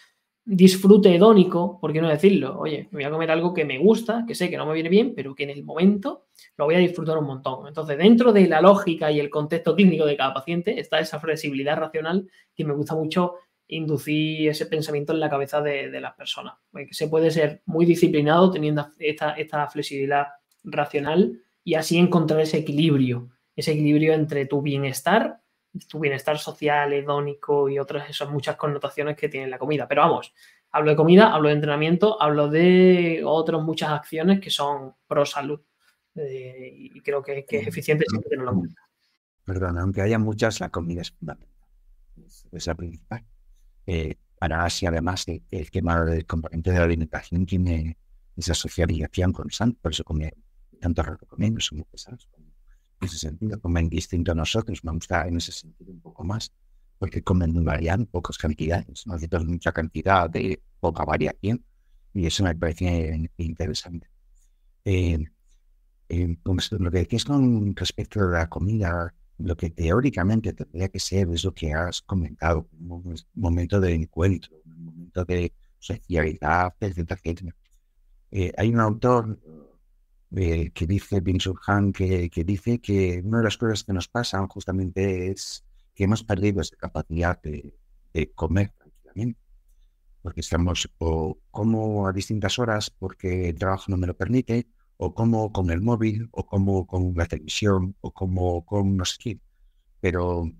disfrute 0.51 1.13
hedónico, 1.13 1.79
¿por 1.79 1.93
qué 1.93 2.01
no 2.01 2.09
decirlo? 2.09 2.57
Oye, 2.59 2.87
me 2.89 2.97
voy 2.97 3.03
a 3.03 3.11
comer 3.11 3.29
algo 3.29 3.53
que 3.53 3.65
me 3.65 3.77
gusta, 3.77 4.25
que 4.27 4.33
sé 4.33 4.49
que 4.49 4.57
no 4.57 4.65
me 4.65 4.73
viene 4.73 4.89
bien, 4.89 5.13
pero 5.15 5.35
que 5.35 5.43
en 5.43 5.51
el 5.51 5.63
momento 5.63 6.25
lo 6.57 6.65
voy 6.65 6.73
a 6.73 6.79
disfrutar 6.79 7.19
un 7.19 7.25
montón. 7.25 7.67
Entonces, 7.67 7.99
dentro 7.99 8.33
de 8.33 8.47
la 8.47 8.59
lógica 8.59 9.11
y 9.11 9.19
el 9.19 9.29
contexto 9.29 9.75
clínico 9.75 10.07
de 10.07 10.17
cada 10.17 10.33
paciente 10.33 10.79
está 10.79 10.99
esa 10.99 11.19
flexibilidad 11.19 11.77
racional 11.77 12.27
que 12.55 12.65
me 12.65 12.73
gusta 12.73 12.95
mucho 12.95 13.35
inducir 13.67 14.49
ese 14.49 14.65
pensamiento 14.65 15.13
en 15.13 15.19
la 15.19 15.29
cabeza 15.29 15.61
de, 15.61 15.91
las 16.01 16.15
personas. 16.15 16.55
Porque 16.71 16.95
se 16.95 17.07
puede 17.07 17.29
ser 17.29 17.61
muy 17.67 17.85
disciplinado 17.85 18.49
teniendo 18.49 18.87
esta, 18.97 19.33
esta 19.33 19.67
flexibilidad 19.67 20.29
racional 20.63 21.39
y 21.63 21.75
así 21.75 21.99
encontrar 21.99 22.41
ese 22.41 22.57
equilibrio, 22.57 23.29
ese 23.55 23.73
equilibrio 23.73 24.13
entre 24.13 24.47
tu 24.47 24.63
bienestar, 24.63 25.41
tu 25.87 25.99
bienestar 25.99 26.37
social, 26.37 26.91
hedónico 26.93 27.69
y 27.69 27.79
otras 27.79 28.09
esas 28.09 28.29
muchas 28.29 28.55
connotaciones 28.55 29.15
que 29.15 29.29
tiene 29.29 29.47
la 29.47 29.59
comida. 29.59 29.87
Pero 29.87 30.01
vamos, 30.01 30.33
hablo 30.71 30.91
de 30.91 30.97
comida, 30.97 31.33
hablo 31.33 31.49
de 31.49 31.55
entrenamiento, 31.55 32.21
hablo 32.21 32.49
de 32.49 33.21
otras 33.25 33.61
muchas 33.61 33.89
acciones 33.89 34.39
que 34.39 34.49
son 34.49 34.95
pro 35.07 35.25
salud. 35.25 35.61
Eh, 36.15 36.71
y 36.73 37.01
creo 37.01 37.21
que, 37.21 37.45
es 37.47 37.67
eficiente 37.67 38.05
siempre 38.07 38.29
tenerlo 38.29 38.51
en 38.51 38.59
cuenta. 38.59 38.81
Perdón, 39.45 39.77
aunque 39.77 40.01
haya 40.01 40.19
muchas, 40.19 40.59
la 40.59 40.69
comida 40.69 41.01
es 41.01 41.11
fundamental. 41.11 41.67
Es 42.51 42.67
la 42.67 42.75
principal. 42.75 43.23
Eh, 43.85 44.15
para 44.37 44.63
Asia, 44.63 44.89
además, 44.89 45.27
el, 45.27 45.43
el 45.49 45.69
tema 45.71 46.03
del 46.03 46.25
componente 46.25 46.71
de 46.71 46.79
la 46.79 46.85
alimentación 46.85 47.45
tiene 47.45 47.97
esa 48.35 48.53
socialización 48.53 49.33
constante, 49.33 49.79
por 49.81 49.91
eso 49.91 50.03
come 50.03 50.33
tanto 50.79 51.03
recomiendo, 51.03 51.59
son 51.59 51.79
muy 51.79 51.85
pesados. 51.85 52.29
Ese 53.01 53.17
sentido, 53.17 53.59
comen 53.59 53.89
distinto 53.89 54.31
a 54.31 54.35
nosotros, 54.35 54.83
me 54.83 54.91
gusta 54.91 55.27
en 55.27 55.37
ese 55.37 55.51
sentido 55.51 55.91
un 55.91 56.01
poco 56.01 56.23
más, 56.23 56.51
porque 56.97 57.21
comen 57.21 57.51
muy 57.53 57.63
variado, 57.63 58.05
pocas 58.05 58.37
cantidades, 58.37 59.07
no 59.07 59.13
necesitas 59.13 59.45
mucha 59.45 59.71
cantidad 59.71 60.29
de 60.29 60.61
poca 60.79 61.05
variación, 61.05 61.63
y 62.13 62.25
eso 62.25 62.43
me 62.43 62.55
parece 62.55 63.29
interesante. 63.37 64.09
Eh, 64.83 65.23
eh, 66.09 66.37
lo 66.43 66.91
que 66.91 66.97
decías 66.97 67.23
con 67.23 67.75
respecto 67.75 68.19
a 68.21 68.31
la 68.31 68.49
comida, 68.49 69.13
lo 69.37 69.55
que 69.55 69.69
teóricamente 69.69 70.53
tendría 70.53 70.89
que 70.89 70.99
ser 70.99 71.29
es 71.29 71.45
lo 71.45 71.53
que 71.53 71.73
has 71.73 72.01
comentado, 72.01 72.67
un 72.79 73.15
momento 73.35 73.79
de 73.79 73.93
encuentro, 73.93 74.57
un 74.65 74.85
momento 74.85 75.23
de 75.23 75.53
socialidad, 75.77 76.73
etcétera, 76.79 77.19
etcétera. 77.23 77.55
Eh, 78.31 78.51
hay 78.57 78.69
un 78.73 78.79
autor 78.81 79.39
eh, 80.35 80.71
que 80.71 80.85
dice, 80.85 81.21
Bin 81.21 81.39
Han, 81.67 81.91
que, 81.91 82.29
que, 82.29 82.43
dice 82.43 82.79
que 82.79 83.21
una 83.23 83.39
de 83.39 83.43
las 83.45 83.57
cosas 83.57 83.83
que 83.83 83.93
nos 83.93 84.07
pasan 84.07 84.47
justamente 84.47 85.31
es 85.31 85.65
que 85.95 86.05
hemos 86.05 86.23
perdido 86.23 86.61
esa 86.61 86.75
capacidad 86.75 87.41
de, 87.41 87.75
comer 88.35 88.71
tranquilamente 88.77 89.39
porque 90.21 90.41
estamos 90.41 90.89
o 90.97 91.37
como 91.51 92.07
a 92.07 92.11
distintas 92.11 92.59
horas 92.59 92.89
porque 92.89 93.49
el 93.49 93.57
trabajo 93.57 93.85
no 93.87 93.97
me 93.97 94.07
lo 94.07 94.15
permite, 94.15 94.67
o 94.97 95.13
como 95.13 95.51
con 95.51 95.69
el 95.71 95.81
móvil, 95.81 96.27
o 96.31 96.45
como 96.45 96.85
con 96.85 97.13
la 97.15 97.25
televisión, 97.25 97.95
o 98.01 98.11
como 98.11 98.65
con 98.65 98.97
no 98.97 99.05
sé 99.05 99.15
qué. 99.17 99.39
Pero 100.01 100.51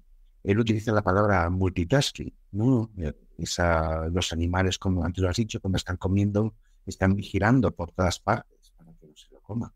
él 0.44 0.60
utiliza 0.60 0.94
la 0.94 1.02
palabra 1.02 1.50
multitasking, 1.50 2.34
¿no? 2.52 2.90
Esa, 3.38 4.08
los 4.08 4.32
animales, 4.32 4.78
como 4.80 5.04
antes 5.04 5.22
lo 5.22 5.30
has 5.30 5.36
dicho, 5.36 5.60
cuando 5.60 5.78
están 5.78 5.98
comiendo, 5.98 6.56
están 6.86 7.16
vigilando 7.16 7.72
por 7.72 7.92
todas 7.92 8.20
partes 8.20 8.72
para 8.78 8.94
que 8.94 9.08
no 9.08 9.16
se 9.16 9.28
lo 9.32 9.39
coma. 9.50 9.74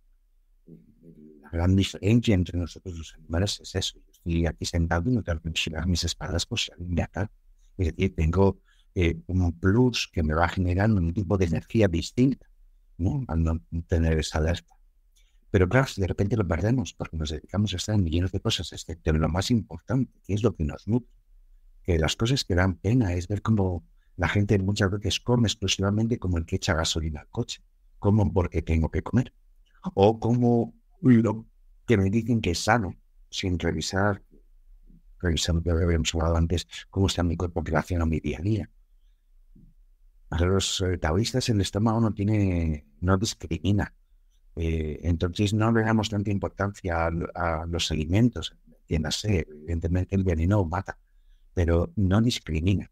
La 1.42 1.50
gran 1.50 1.76
diferencia 1.76 2.36
entre 2.36 2.60
nosotros 2.60 2.96
los 2.96 3.14
animales 3.16 3.60
es 3.60 3.76
eso. 3.76 4.00
Yo 4.06 4.12
estoy 4.12 4.46
aquí 4.46 4.66
sentado 4.66 5.10
y 5.10 5.14
no 5.14 5.24
tengo 5.24 5.42
que 5.42 5.50
vigilar 5.50 5.88
mis 5.88 6.04
espaldas 6.04 6.46
por 6.46 6.60
si 6.60 6.72
alguien 6.72 6.94
me 6.94 7.02
ataca. 7.02 7.32
Es 7.78 7.88
decir, 7.88 8.16
tengo 8.16 8.60
eh, 8.94 9.20
un 9.28 9.60
plus 9.60 10.10
que 10.14 10.22
me 10.22 10.36
va 10.36 10.48
generando 10.48 11.02
un 11.02 11.14
tipo 11.14 11.38
de 11.38 11.46
energía 11.46 11.88
distinta 11.88 12.48
al 13.28 13.44
no 13.44 13.60
tener 13.88 14.20
esa 14.20 14.38
alerta. 14.38 14.74
Pero 15.50 15.68
claro, 15.68 15.88
si 15.88 16.02
de 16.02 16.08
repente 16.08 16.38
lo 16.38 16.48
perdemos 16.48 16.94
porque 16.94 17.18
nos 17.18 17.30
dedicamos 17.30 17.74
a 17.74 17.78
estar 17.78 17.96
en 17.96 18.04
millones 18.04 18.32
de 18.32 18.40
cosas, 18.40 18.72
excepto 18.72 19.10
en 19.10 19.20
lo 19.20 19.30
más 19.30 19.52
importante, 19.52 20.14
que 20.26 20.34
es 20.36 20.44
lo 20.44 20.56
que 20.56 20.64
nos 20.64 20.88
nutre, 20.88 21.12
que 21.84 21.98
las 22.00 22.16
cosas 22.16 22.44
que 22.44 22.56
dan 22.56 22.76
pena 22.76 23.14
es 23.14 23.28
ver 23.28 23.42
cómo 23.42 23.84
la 24.16 24.30
gente 24.30 24.58
muchas 24.60 24.92
veces 24.92 25.20
come 25.20 25.48
exclusivamente 25.48 26.18
como 26.20 26.38
el 26.38 26.46
que 26.46 26.58
echa 26.58 26.74
gasolina 26.74 27.22
al 27.22 27.30
coche, 27.30 27.62
como 28.00 28.32
porque 28.32 28.62
tengo 28.62 28.90
que 28.90 29.02
comer, 29.02 29.34
o 29.94 30.20
como 30.20 30.74
lo 31.02 31.46
que 31.86 31.98
me 31.98 32.10
dicen 32.10 32.42
que 32.42 32.52
es 32.52 32.60
sano, 32.60 32.96
sin 33.30 33.60
revisar, 33.60 34.22
revisando 35.20 35.62
lo 35.66 35.78
que 35.78 35.84
habíamos 35.84 36.14
hablado 36.16 36.38
antes, 36.38 36.68
cómo 36.90 37.08
está 37.08 37.24
mi 37.24 37.36
cuerpo 37.36 37.62
relación 37.64 38.02
a 38.02 38.06
mi 38.06 38.20
día 38.20 38.40
a 38.40 38.42
día. 38.42 38.70
A 40.30 40.46
los 40.46 40.82
eh, 40.82 40.98
taoístas 40.98 41.50
el 41.50 41.62
estómago 41.62 42.00
no 42.00 42.14
tiene, 42.14 42.88
no 43.02 43.18
discrimina. 43.18 43.94
Eh, 44.56 45.00
entonces 45.04 45.54
no 45.54 45.72
le 45.72 45.82
damos 45.82 46.10
tanta 46.10 46.32
importancia 46.32 47.08
a, 47.08 47.66
los 47.66 47.92
alimentos. 47.92 48.56
Entiéndase, 48.82 49.48
evidentemente 49.50 50.16
el 50.16 50.24
veneno 50.24 50.66
mata, 50.66 50.98
pero 51.54 51.92
no 51.96 52.22
discrimina. 52.22 52.90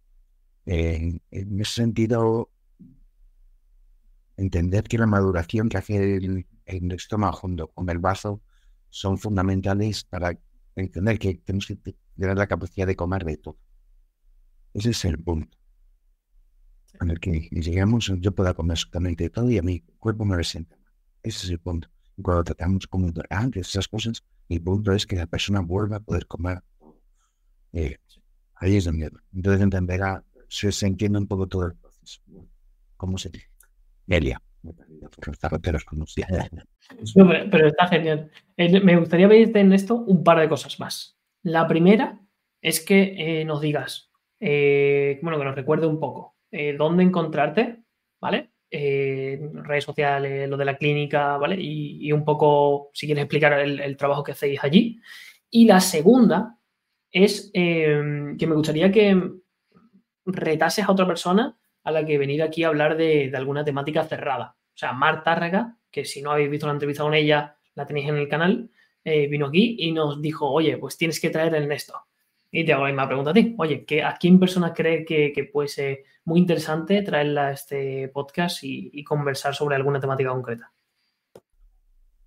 en 0.66 1.22
ese 1.32 1.74
sentido, 1.74 2.52
entender 4.38 4.84
que 4.84 4.98
la 4.98 5.08
maduración 5.08 5.70
que 5.70 5.78
hace 5.78 6.16
el, 6.16 6.46
el, 6.78 6.92
estómago 6.92 7.34
junto 7.34 7.68
con 7.70 7.90
el 7.90 8.00
vaso 8.00 8.42
son 8.90 9.18
fundamentales 9.18 10.04
para 10.04 10.38
entender 10.76 11.20
que 11.20 11.36
tenemos 11.36 11.68
que 11.68 11.76
tener 11.76 12.38
la 12.38 12.48
capacidad 12.48 12.88
de 12.88 12.96
comer 12.96 13.24
de 13.26 13.38
todo. 13.38 13.58
Ese 14.74 14.92
es 14.92 15.06
el 15.06 15.22
punto 15.22 15.58
en 17.02 17.10
el 17.10 17.20
que 17.20 17.50
llegamos, 17.52 18.12
yo 18.20 18.32
pueda 18.32 18.54
comer 18.54 18.74
absolutamente 18.74 19.30
todo 19.30 19.50
y 19.50 19.58
a 19.58 19.62
mi 19.62 19.82
cuerpo 20.00 20.26
me 20.26 20.36
resenta. 20.36 20.78
Ese 21.24 21.46
es 21.46 21.52
el 21.52 21.60
punto. 21.60 21.88
Y 22.18 22.22
cuando 22.22 22.44
tratamos 22.44 22.88
como 22.88 23.12
antes 23.30 23.70
esas 23.70 23.88
cosas, 23.88 24.24
el 24.50 24.62
punto 24.62 24.92
es 24.94 25.06
que 25.06 25.16
la 25.16 25.28
persona 25.28 25.62
vuelva 25.62 25.98
a 25.98 26.00
poder 26.00 26.28
comer. 26.28 26.64
Eh, 27.74 27.98
ahí 28.56 28.78
es 28.78 28.86
donde. 28.86 29.12
Entonces 29.34 29.62
entenderá, 29.62 30.24
se, 30.48 30.72
se 30.72 30.88
entiende 30.88 31.20
un 31.20 31.28
poco 31.28 31.48
todo 31.48 31.66
el 31.66 31.76
proceso. 31.76 32.22
¿Cómo 32.98 33.18
se 33.18 33.30
dice? 33.30 33.48
Melia. 34.64 35.09
No, 37.16 37.28
pero, 37.28 37.49
pero, 37.49 37.68
está 37.68 37.88
genial. 37.88 38.30
Eh, 38.57 38.80
me 38.82 38.97
gustaría 38.97 39.30
pedirte 39.30 39.59
en 39.59 39.72
esto 39.72 39.95
un 39.95 40.24
par 40.24 40.39
de 40.39 40.49
cosas 40.49 40.80
más. 40.80 41.18
La 41.43 41.68
primera 41.68 42.20
es 42.62 42.80
que 42.86 43.16
eh, 43.18 43.45
nos 43.45 43.62
digas, 43.62 44.12
bueno, 44.39 45.38
que 45.38 45.45
nos 45.45 45.55
recuerde 45.55 45.88
un 45.88 45.99
poco 45.99 46.38
eh, 46.51 46.76
dónde 46.78 47.03
encontrarte, 47.03 47.84
¿vale? 48.20 48.51
Eh, 48.70 49.39
redes 49.53 49.84
sociales, 49.84 50.49
lo 50.49 50.57
de 50.57 50.66
la 50.66 50.78
clínica, 50.78 51.38
¿vale? 51.38 51.57
Y, 51.59 52.12
un 52.12 52.24
poco, 52.24 52.91
si 52.93 53.05
quieres 53.05 53.24
explicar 53.24 53.53
el, 53.59 53.97
trabajo 53.97 54.24
que 54.24 54.34
hacéis 54.34 54.64
allí. 54.64 54.99
Y 55.49 55.66
la 55.66 55.80
segunda 55.80 56.57
es 57.12 57.51
que 57.53 58.38
me 58.47 58.55
gustaría 58.55 58.91
que 58.91 59.32
retases 60.26 60.86
a 60.86 60.91
otra 60.91 61.07
persona 61.07 61.57
a 61.84 61.92
la 61.92 62.06
que 62.06 62.18
venir 62.18 62.44
aquí 62.44 62.64
a 62.64 62.68
hablar 62.68 62.98
de, 62.98 63.32
alguna 63.36 63.64
temática 63.64 64.04
cerrada. 64.04 64.56
O 64.74 64.78
sea, 64.78 64.94
Marta 64.94 65.24
Tárrega, 65.24 65.78
que 65.90 66.06
si 66.06 66.22
no 66.22 66.32
habéis 66.32 66.50
visto 66.50 66.68
la 66.68 66.74
entrevista 66.74 67.04
con 67.04 67.14
ella, 67.14 67.58
la 67.76 67.86
tenéis 67.86 68.10
en 68.10 68.18
el 68.18 68.28
canal, 68.28 68.70
eh, 69.04 69.28
vino 69.28 69.48
aquí 69.48 69.76
y 69.80 69.92
nos 69.92 70.22
dijo, 70.22 70.50
oye, 70.50 70.78
pues 70.78 70.98
tienes 70.98 71.20
que 71.20 71.30
traer 71.30 71.54
el 71.56 71.64
Ernesto. 71.64 71.94
Y 72.52 72.66
te 72.66 72.74
hago 72.74 72.84
la 72.84 72.90
misma 72.90 73.08
pregunta 73.08 73.32
a 73.32 73.34
ti. 73.34 73.56
Oye, 73.58 73.86
¿a 74.04 74.16
quién 74.16 74.40
persona 74.40 74.74
cree 74.74 75.06
que, 75.06 75.50
puede 75.52 75.70
ser 75.70 76.04
muy 76.26 76.40
interesante 76.40 77.02
traerla 77.02 77.48
a 77.48 77.52
este 77.52 78.10
podcast 78.10 78.60
y, 78.64 79.04
conversar 79.04 79.56
sobre 79.56 79.76
alguna 79.76 80.00
temática 80.00 80.32
concreta? 80.32 80.72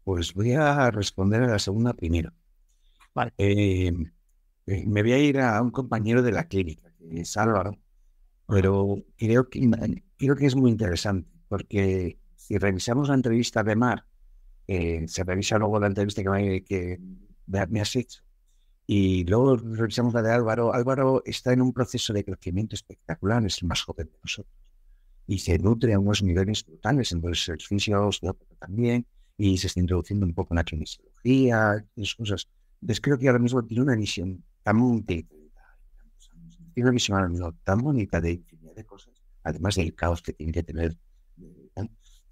Pues 0.03 0.35
voy 0.35 0.53
a 0.53 0.91
responder 0.91 1.43
a 1.43 1.49
la 1.49 1.59
segunda 1.59 1.93
primero. 1.93 2.33
Vale. 3.15 3.33
Eh, 3.39 3.93
eh, 4.67 4.85
me 4.87 5.03
voy 5.03 5.13
a 5.13 5.19
ir 5.19 5.41
a 5.41 5.61
un 5.61 5.71
compañero 5.71 6.23
de 6.23 6.33
la 6.33 6.49
clínica, 6.49 6.91
que 6.99 7.21
es 7.21 7.37
Álvaro, 7.37 7.77
pero 8.47 8.97
creo 9.17 9.49
que, 9.49 9.71
creo 10.17 10.37
que 10.37 10.47
es 10.47 10.57
muy 10.57 10.71
interesante, 10.71 11.31
porque 11.49 12.19
si 12.37 12.59
revisamos 12.59 13.09
la 13.09 13.15
entrevista 13.15 13.63
de 13.63 13.77
Mar, 13.77 14.05
eh, 14.67 15.05
se 15.09 15.25
revisa 15.25 15.59
luego 15.59 15.81
la 15.81 15.87
entrevista 15.87 16.23
que 16.23 16.29
me, 16.29 16.65
que 16.65 17.01
has 17.81 17.97
hecho, 17.97 18.23
y 18.87 19.25
luego 19.25 19.57
revisamos 19.57 20.13
la 20.13 20.23
de 20.23 20.33
Álvaro. 20.33 20.75
Álvaro 20.75 21.23
está 21.25 21.53
en 21.53 21.63
un 21.63 21.73
proceso 21.73 22.13
de 22.13 22.25
crecimiento 22.25 22.75
espectacular, 22.75 23.45
es 23.47 23.63
el 23.63 23.69
más 23.69 23.83
joven 23.83 24.07
de 24.07 24.19
nosotros. 24.23 24.55
Y 25.27 25.39
se 25.39 25.59
nutre 25.59 25.95
a 25.95 25.99
unos 25.99 26.23
niveles 26.23 26.67
brutales, 26.67 27.13
entonces 27.13 27.49
el 27.49 27.61
fisio 27.61 28.11
también, 28.59 29.07
y 29.39 29.57
se 29.57 29.69
está 29.69 29.81
introduciendo 29.81 30.27
un 30.27 30.35
poco 30.35 30.53
en 30.53 30.57
la 30.57 30.65
kinesiología, 30.65 31.85
esas 31.97 32.15
cosas. 32.15 32.49
Entonces 32.83 33.01
creo 33.01 33.19
que 33.19 33.29
ahora 33.29 33.39
mismo 33.39 33.65
tiene 33.65 33.85
una 33.85 33.97
visión 33.97 34.45
tan 34.63 34.77
tiene 36.75 36.91
una 36.91 36.95
visión 36.95 37.17
ahora 37.17 37.29
mismo 37.29 37.53
tan 37.65 37.79
bonita 37.79 38.21
de 38.21 38.33
infinidad 38.33 38.75
de 38.75 38.85
cosas, 38.85 39.15
además 39.43 39.77
del 39.77 39.95
caos 39.95 40.23
que 40.23 40.33
tiene 40.33 40.53
que 40.53 40.63
tener, 40.63 40.97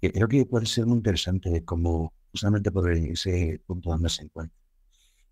que 0.01 0.11
creo 0.11 0.27
que 0.27 0.45
puede 0.45 0.65
ser 0.65 0.85
muy 0.85 0.97
interesante 0.97 1.63
como 1.63 2.13
justamente 2.31 2.71
por 2.71 2.91
ese 2.91 3.61
punto 3.65 3.89
donde 3.91 4.09
se 4.09 4.23
encuentra. 4.23 4.57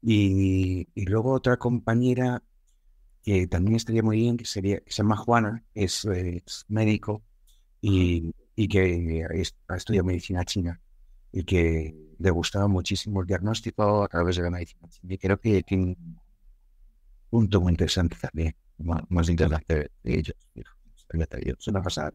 Y, 0.01 0.87
luego 0.95 1.33
otra 1.33 1.57
compañera 1.57 2.43
que 3.23 3.47
también 3.47 3.75
estaría 3.75 4.01
muy 4.01 4.17
bien, 4.17 4.37
que, 4.37 4.45
sería, 4.45 4.79
que 4.79 4.91
se 4.91 5.03
llama 5.03 5.17
Juana, 5.17 5.63
es, 5.73 6.07
médico 6.67 7.23
y, 7.81 8.33
que 8.69 9.25
ha 9.67 9.75
estudiado 9.75 10.05
medicina 10.05 10.45
china 10.45 10.79
y 11.31 11.43
que 11.43 11.95
le 12.19 12.29
gustaba 12.31 12.67
muchísimo 12.67 13.21
el 13.21 13.27
diagnóstico 13.27 14.03
a 14.03 14.07
través 14.07 14.35
de 14.37 14.43
la 14.43 14.51
medicina 14.51 14.87
china. 14.89 15.13
Y 15.13 15.17
creo 15.17 15.39
que 15.39 15.63
tiene 15.63 15.83
un 15.99 16.19
punto 17.29 17.61
muy 17.61 17.71
interesante 17.71 18.17
también, 18.21 18.55
más, 18.77 19.29
interesante 19.29 19.91
de, 20.03 20.17
ellos. 20.17 20.35
Es 21.33 21.67
una 21.67 21.81
pasada. 21.81 22.13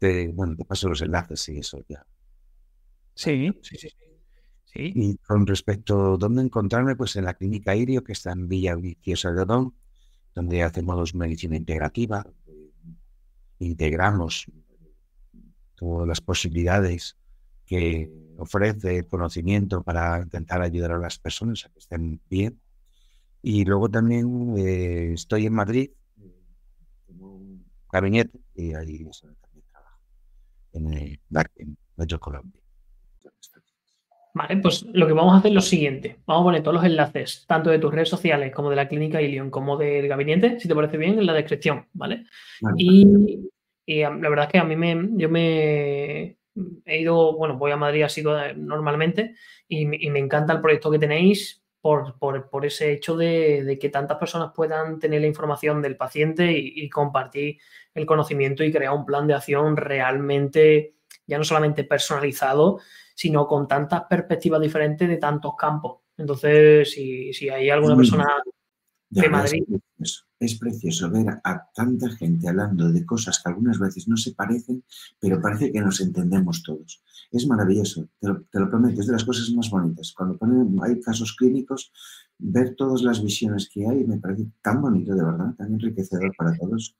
bueno, 0.00 0.56
te 0.56 0.64
paso 0.64 0.88
los 0.88 1.02
enlaces 1.02 1.48
y 1.48 1.58
eso 1.58 1.80
ya. 1.88 2.04
Sí, 3.14 3.50
sí, 3.62 3.76
sí. 3.76 3.88
Y 4.74 5.16
con 5.18 5.46
respecto 5.46 6.14
a 6.14 6.16
dónde 6.16 6.42
encontrarme, 6.42 6.96
pues 6.96 7.14
en 7.14 7.24
la 7.24 7.34
clínica 7.34 7.76
Irio, 7.76 8.02
que 8.02 8.12
está 8.12 8.32
en 8.32 8.48
Villa 8.48 8.74
Viciosa 8.74 9.30
de 9.32 9.42
Odón, 9.42 9.74
donde 10.34 10.64
hacemos 10.64 11.14
medicina 11.14 11.56
integrativa, 11.56 12.26
integramos 13.60 14.46
todas 15.76 16.08
las 16.08 16.20
posibilidades 16.20 17.16
que 17.66 18.10
ofrece 18.36 18.98
el 18.98 19.06
conocimiento 19.06 19.82
para 19.82 20.20
intentar 20.20 20.60
ayudar 20.60 20.92
a 20.92 20.98
las 20.98 21.18
personas 21.18 21.64
a 21.64 21.68
que 21.70 21.78
estén 21.78 22.20
bien. 22.28 22.60
Y 23.46 23.66
luego 23.66 23.90
también 23.90 24.54
eh, 24.56 25.12
estoy 25.12 25.44
en 25.44 25.52
Madrid, 25.52 25.90
tengo 27.06 27.34
un 27.34 27.62
gabinete 27.92 28.40
y 28.54 28.72
ahí 28.72 29.04
también 29.20 29.66
trabajo, 29.70 30.00
en, 30.72 30.94
el, 30.94 31.20
en 31.56 31.76
Medio 31.94 32.18
Colombia. 32.18 32.62
Vale, 34.32 34.56
pues 34.56 34.86
lo 34.94 35.06
que 35.06 35.12
vamos 35.12 35.34
a 35.34 35.36
hacer 35.36 35.50
es 35.50 35.56
lo 35.56 35.60
siguiente. 35.60 36.20
Vamos 36.24 36.40
a 36.40 36.44
poner 36.44 36.62
todos 36.62 36.76
los 36.76 36.84
enlaces, 36.84 37.44
tanto 37.46 37.68
de 37.68 37.78
tus 37.78 37.92
redes 37.92 38.08
sociales 38.08 38.50
como 38.50 38.70
de 38.70 38.76
la 38.76 38.88
clínica 38.88 39.20
Ilion, 39.20 39.50
como 39.50 39.76
del 39.76 40.08
gabinete, 40.08 40.58
si 40.58 40.66
te 40.66 40.74
parece 40.74 40.96
bien, 40.96 41.18
en 41.18 41.26
la 41.26 41.34
descripción, 41.34 41.86
¿vale? 41.92 42.24
Y, 42.78 43.06
la 43.86 44.08
verdad 44.30 44.46
es 44.46 44.52
que 44.52 44.58
a 44.58 44.64
mí 44.64 44.74
me, 44.74 45.10
yo 45.18 45.28
me 45.28 46.38
he 46.86 46.98
ido, 46.98 47.36
bueno, 47.36 47.58
voy 47.58 47.72
a 47.72 47.76
Madrid 47.76 48.04
así 48.04 48.22
normalmente 48.56 49.34
y, 49.68 49.84
me 49.84 50.18
encanta 50.18 50.54
el 50.54 50.62
proyecto 50.62 50.90
que 50.90 50.98
tenéis 50.98 51.63
por, 51.84 52.64
ese 52.64 52.92
hecho 52.92 53.14
de, 53.14 53.76
que 53.78 53.90
tantas 53.90 54.16
personas 54.16 54.52
puedan 54.54 54.98
tener 54.98 55.20
la 55.20 55.26
información 55.26 55.82
del 55.82 55.98
paciente 55.98 56.50
y 56.50 56.88
compartir 56.88 57.58
el 57.92 58.06
conocimiento 58.06 58.64
y 58.64 58.72
crear 58.72 58.94
un 58.94 59.04
plan 59.04 59.26
de 59.26 59.34
acción 59.34 59.76
realmente, 59.76 60.94
ya 61.26 61.36
no 61.36 61.44
solamente 61.44 61.84
personalizado, 61.84 62.80
sino 63.14 63.46
con 63.46 63.68
tantas 63.68 64.04
perspectivas 64.04 64.62
diferentes 64.62 65.06
de 65.06 65.18
tantos 65.18 65.56
campos. 65.56 65.98
Entonces, 66.16 66.90
si, 66.90 67.48
hay 67.50 67.68
alguna 67.68 67.96
persona 67.96 68.28
de 69.10 69.28
Madrid... 69.28 69.62
Es 70.44 70.58
precioso, 70.58 71.10
ver 71.10 71.40
a 71.42 71.70
tanta 71.74 72.10
gente 72.10 72.46
hablando 72.46 72.92
de 72.92 73.06
cosas 73.06 73.40
que 73.42 73.48
algunas 73.48 73.78
veces 73.78 74.06
no 74.08 74.16
se 74.18 74.32
parecen, 74.32 74.84
pero 75.18 75.40
parece 75.40 75.72
que 75.72 75.80
nos 75.80 76.02
entendemos 76.02 76.62
todos. 76.62 77.02
Es 77.32 77.46
maravilloso, 77.46 78.08
te 78.20 78.28
lo, 78.28 78.68
prometo, 78.68 79.00
es 79.00 79.06
de 79.06 79.14
las 79.14 79.24
cosas 79.24 79.50
más 79.56 79.70
bonitas. 79.70 80.12
Cuando 80.12 80.82
hay 80.82 81.00
casos 81.00 81.34
clínicos, 81.34 81.90
ver 82.38 82.74
todas 82.74 83.00
las 83.00 83.22
visiones 83.22 83.70
que 83.72 83.86
hay 83.86 84.04
me 84.04 84.18
parece 84.18 84.44
tan 84.60 84.82
bonito, 84.82 85.14
de 85.14 85.24
verdad, 85.24 85.54
tan 85.56 85.72
enriquecedor 85.72 86.36
para 86.36 86.54
todos. 86.58 86.94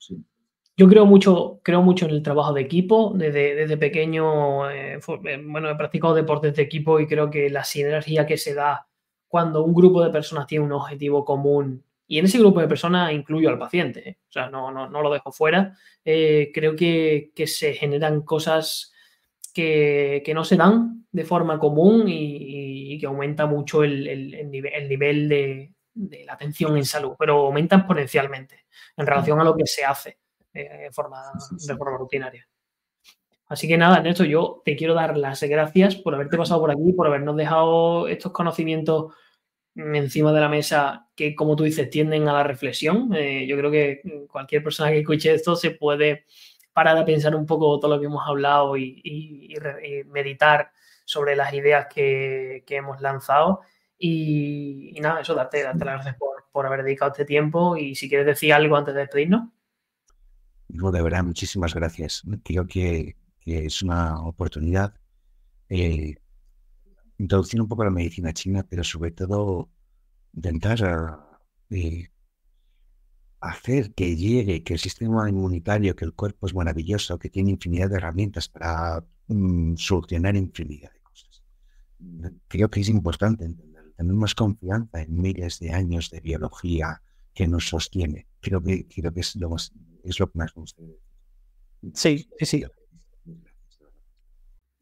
Yo 0.75 0.89
creo 0.89 1.05
mucho, 1.05 1.61
creo 1.63 1.83
mucho 1.83 2.07
en 2.07 2.13
el 2.13 2.23
trabajo 2.23 2.55
de 2.55 2.63
equipo. 2.63 3.13
Desde, 3.15 3.55
desde 3.55 3.77
pequeño, 3.77 4.71
eh, 4.71 4.95
eh, 4.95 5.43
bueno, 5.47 5.69
he 5.69 5.77
practicado 5.77 6.15
deportes 6.15 6.57
de 6.57 6.63
equipo 6.63 6.99
y 6.99 7.07
creo 7.07 7.31
que 7.31 7.51
la 7.51 7.63
sinergia 7.63 8.27
que 8.27 8.39
se 8.39 8.55
da 8.55 8.87
cuando 9.29 9.63
un 9.63 9.75
grupo 9.75 10.03
de 10.03 10.11
personas 10.11 10.47
tiene 10.47 10.65
un 10.65 10.73
objetivo 10.73 11.27
común 11.27 11.85
y 12.07 12.19
en 12.19 12.27
ese 12.27 12.39
grupo 12.39 12.61
de 12.61 12.69
personas 12.69 13.13
incluyo 13.13 13.49
al 13.49 13.59
paciente, 13.59 14.09
¿eh? 14.09 14.19
o 14.29 14.33
sea, 14.33 14.51
no, 14.51 14.71
no, 14.71 14.89
no, 14.89 15.03
lo 15.03 15.13
dejo 15.13 15.33
fuera, 15.33 15.77
creo 16.05 16.77
que, 16.77 17.31
que, 17.35 17.47
se 17.47 17.75
generan 17.75 18.23
cosas 18.23 18.93
que, 19.55 20.23
que, 20.25 20.35
no 20.35 20.45
se 20.45 20.57
dan 20.57 21.07
de 21.11 21.25
forma 21.25 21.59
común 21.59 22.05
y, 22.07 22.99
que 22.99 23.07
aumenta 23.07 23.47
mucho 23.47 23.83
el, 23.83 24.07
el, 24.07 24.35
el 24.35 24.51
nivel, 24.51 24.73
el 24.75 24.89
nivel 24.89 25.29
de, 25.29 25.75
de 25.95 26.25
la 26.25 26.35
atención 26.35 26.77
en 26.77 26.85
salud, 26.85 27.15
pero 27.19 27.47
aumenta 27.47 27.77
exponencialmente 27.77 28.67
en 28.97 29.07
relación 29.07 29.41
a 29.41 29.45
lo 29.45 29.57
que 29.57 29.67
se 29.67 29.85
hace. 29.85 30.19
Eh, 30.55 30.89
forma, 30.93 31.21
de 31.51 31.77
forma 31.77 31.99
rutinaria. 31.99 32.49
Así 33.49 33.67
que 33.67 33.77
nada, 33.77 34.01
Néstor, 34.01 34.27
yo 34.27 34.63
te 34.65 34.77
quiero 34.77 34.95
dar 34.95 35.19
las 35.19 35.43
gracias 35.43 35.97
por 35.97 36.15
haberte 36.15 36.37
pasado 36.37 36.61
por 36.61 36.71
aquí, 36.71 36.93
por 36.93 37.09
habernos 37.09 37.37
dejado 37.37 38.07
estos 38.07 38.31
conocimientos 38.31 39.13
encima 39.75 40.33
de 40.33 40.41
la 40.41 40.49
mesa 40.49 41.09
que, 41.15 41.35
como 41.35 41.57
tú 41.57 41.65
dices, 41.65 41.91
tienden 41.91 42.29
a 42.29 42.33
la 42.33 42.43
reflexión. 42.43 43.13
Eh, 43.15 43.47
yo 43.47 43.57
creo 43.57 43.71
que 43.71 44.03
cualquier 44.31 44.63
persona 44.63 44.91
que 44.91 45.01
escuche 45.01 45.35
esto 45.35 45.57
se 45.57 45.73
puede 45.73 46.25
parar 46.73 46.97
a 46.97 47.05
pensar 47.05 47.35
un 47.35 47.47
poco 47.47 47.79
todo 47.79 47.95
lo 47.95 48.01
que 48.01 48.07
hemos 48.07 48.27
hablado 48.27 48.77
y, 48.77 49.55
meditar 50.07 50.71
sobre 51.05 51.37
las 51.37 51.53
ideas 51.55 51.87
que, 51.93 52.65
hemos 52.69 53.01
lanzado. 53.01 53.61
Y, 53.99 54.97
nada, 55.01 55.21
eso, 55.21 55.35
darte, 55.35 55.63
darte 55.63 55.85
las 55.85 55.95
gracias 55.95 56.17
por, 56.53 56.67
haber 56.67 56.85
dedicado 56.85 57.13
este 57.13 57.25
tiempo. 57.25 57.77
Y 57.77 57.95
si 57.95 58.09
quieres 58.09 58.27
decir 58.27 58.53
algo 58.53 58.77
antes 58.77 58.95
de 58.95 59.01
despedirnos. 59.01 59.49
Digo, 60.69 60.91
de 60.91 61.03
verdad, 61.03 61.25
muchísimas 61.25 61.75
gracias. 61.75 62.23
Creo 62.45 62.67
que, 62.67 63.17
es 63.45 63.83
una 63.83 64.23
oportunidad 64.23 64.95
eh, 65.69 66.15
introducir 67.19 67.61
un 67.61 67.69
poco 67.69 67.85
la 67.85 67.91
medicina 67.91 68.33
china, 68.33 68.67
pero 68.69 68.85
sobre 68.85 69.11
todo 69.11 69.71
intentar 70.33 70.79
eh, 71.71 72.09
hacer 73.41 73.93
que 73.95 74.17
llegue, 74.17 74.63
que 74.63 74.75
el 74.75 74.79
sistema 74.79 75.29
inmunitario, 75.29 75.95
que 75.95 76.05
el 76.05 76.15
cuerpo 76.15 76.47
es 76.47 76.55
maravilloso, 76.55 77.19
que 77.19 77.31
tiene 77.31 77.51
infinidad 77.51 77.91
de 77.91 77.97
herramientas 77.97 78.49
para 78.49 79.05
mm, 79.29 79.77
solucionar 79.77 80.37
infinidad 80.37 80.93
de 80.93 81.01
cosas. 81.01 81.43
Creo 82.49 82.71
que 82.71 82.81
es 82.81 82.89
importante 82.89 83.45
entender, 83.45 83.93
tener 83.97 84.15
más 84.15 84.35
confianza 84.35 85.03
en 85.03 85.21
miles 85.21 85.59
de 85.61 85.73
años 85.73 86.11
de 86.11 86.21
biología 86.21 87.03
que 87.35 87.47
nos 87.47 87.69
sostiene. 87.69 88.27
Creo 88.41 88.63
que, 88.63 88.87
creo 88.87 89.13
que 89.13 89.21
es 89.21 89.37
lo 89.37 89.51
más 89.51 89.73
es 90.05 90.21
lo 90.21 90.31
que 90.31 90.39
más 90.39 90.55
me 90.57 90.61
gusta. 90.61 90.83
Sí, 91.95 92.29
sí, 92.39 92.47
sí. 92.47 92.65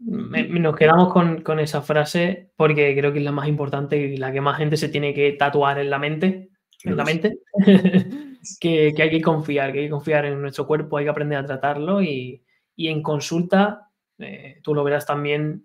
Nos 0.05 0.76
quedamos 0.76 1.12
con, 1.12 1.61
esa 1.61 1.82
frase 1.82 2.50
porque 2.57 2.94
creo 2.96 3.12
que 3.12 3.18
es 3.18 3.24
la 3.24 3.32
más 3.32 3.48
importante 3.48 3.96
y 3.96 4.16
la 4.16 4.32
que 4.32 4.40
más 4.40 4.59
gente 4.59 4.76
se 4.76 4.88
tiene 4.88 5.14
que 5.14 5.32
tatuar 5.32 5.78
en 5.78 5.90
la 5.90 5.98
mente, 5.98 6.50
en 6.84 6.96
la 6.96 7.05
mente, 7.05 7.38
que, 8.61 8.94
hay 8.98 9.11
que 9.11 9.22
confiar, 9.22 9.72
que 9.72 9.80
hay 9.80 9.84
que 9.86 9.90
confiar 9.90 10.24
en 10.24 10.40
nuestro 10.40 10.66
cuerpo, 10.66 10.96
hay 10.96 11.05
que 11.05 11.11
aprender 11.11 11.38
a 11.38 11.46
tratarlo 11.46 12.03
y, 12.03 12.44
en 12.76 13.03
consulta, 13.03 13.90
eh, 14.18 14.59
tú 14.62 14.74
lo 14.74 14.82
verás 14.82 15.07
también, 15.07 15.64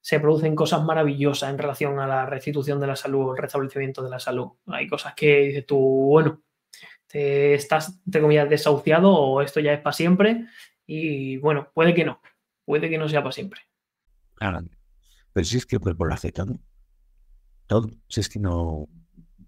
se 0.00 0.20
producen 0.20 0.54
cosas 0.54 0.82
maravillosas 0.82 1.50
en 1.50 1.58
relación 1.58 1.98
a 1.98 2.06
la 2.06 2.26
restitución 2.26 2.80
de 2.80 2.86
la 2.86 2.96
salud, 2.96 3.32
el 3.32 3.42
restablecimiento 3.42 4.02
de 4.02 4.10
la 4.10 4.18
salud. 4.18 4.48
Hay 4.66 4.88
cosas 4.88 5.14
que 5.14 5.40
dices 5.40 5.66
tú, 5.66 5.78
bueno, 5.78 6.42
estás, 7.12 8.00
entre 8.06 8.20
comillas, 8.20 8.48
desahuciado 8.48 9.12
o 9.12 9.42
esto 9.42 9.60
ya 9.60 9.72
es 9.72 9.80
para 9.80 9.92
siempre. 9.92 10.46
Y 10.86 11.36
bueno, 11.38 11.70
puede 11.74 11.94
que 11.94 12.04
no, 12.04 12.20
puede 12.64 12.88
que 12.88 12.98
no 12.98 13.08
sea 13.08 13.22
para 13.22 13.32
siempre. 13.32 13.69
Claro. 14.40 14.66
Pero 15.34 15.44
si 15.44 15.58
es 15.58 15.66
que 15.66 15.76
el 15.76 15.82
cuerpo 15.82 16.06
lo 16.06 16.14
hace 16.14 16.32
todo. 16.32 16.58
Todo. 17.66 17.90
Si 18.08 18.20
es 18.20 18.28
que 18.28 18.40
no. 18.40 18.88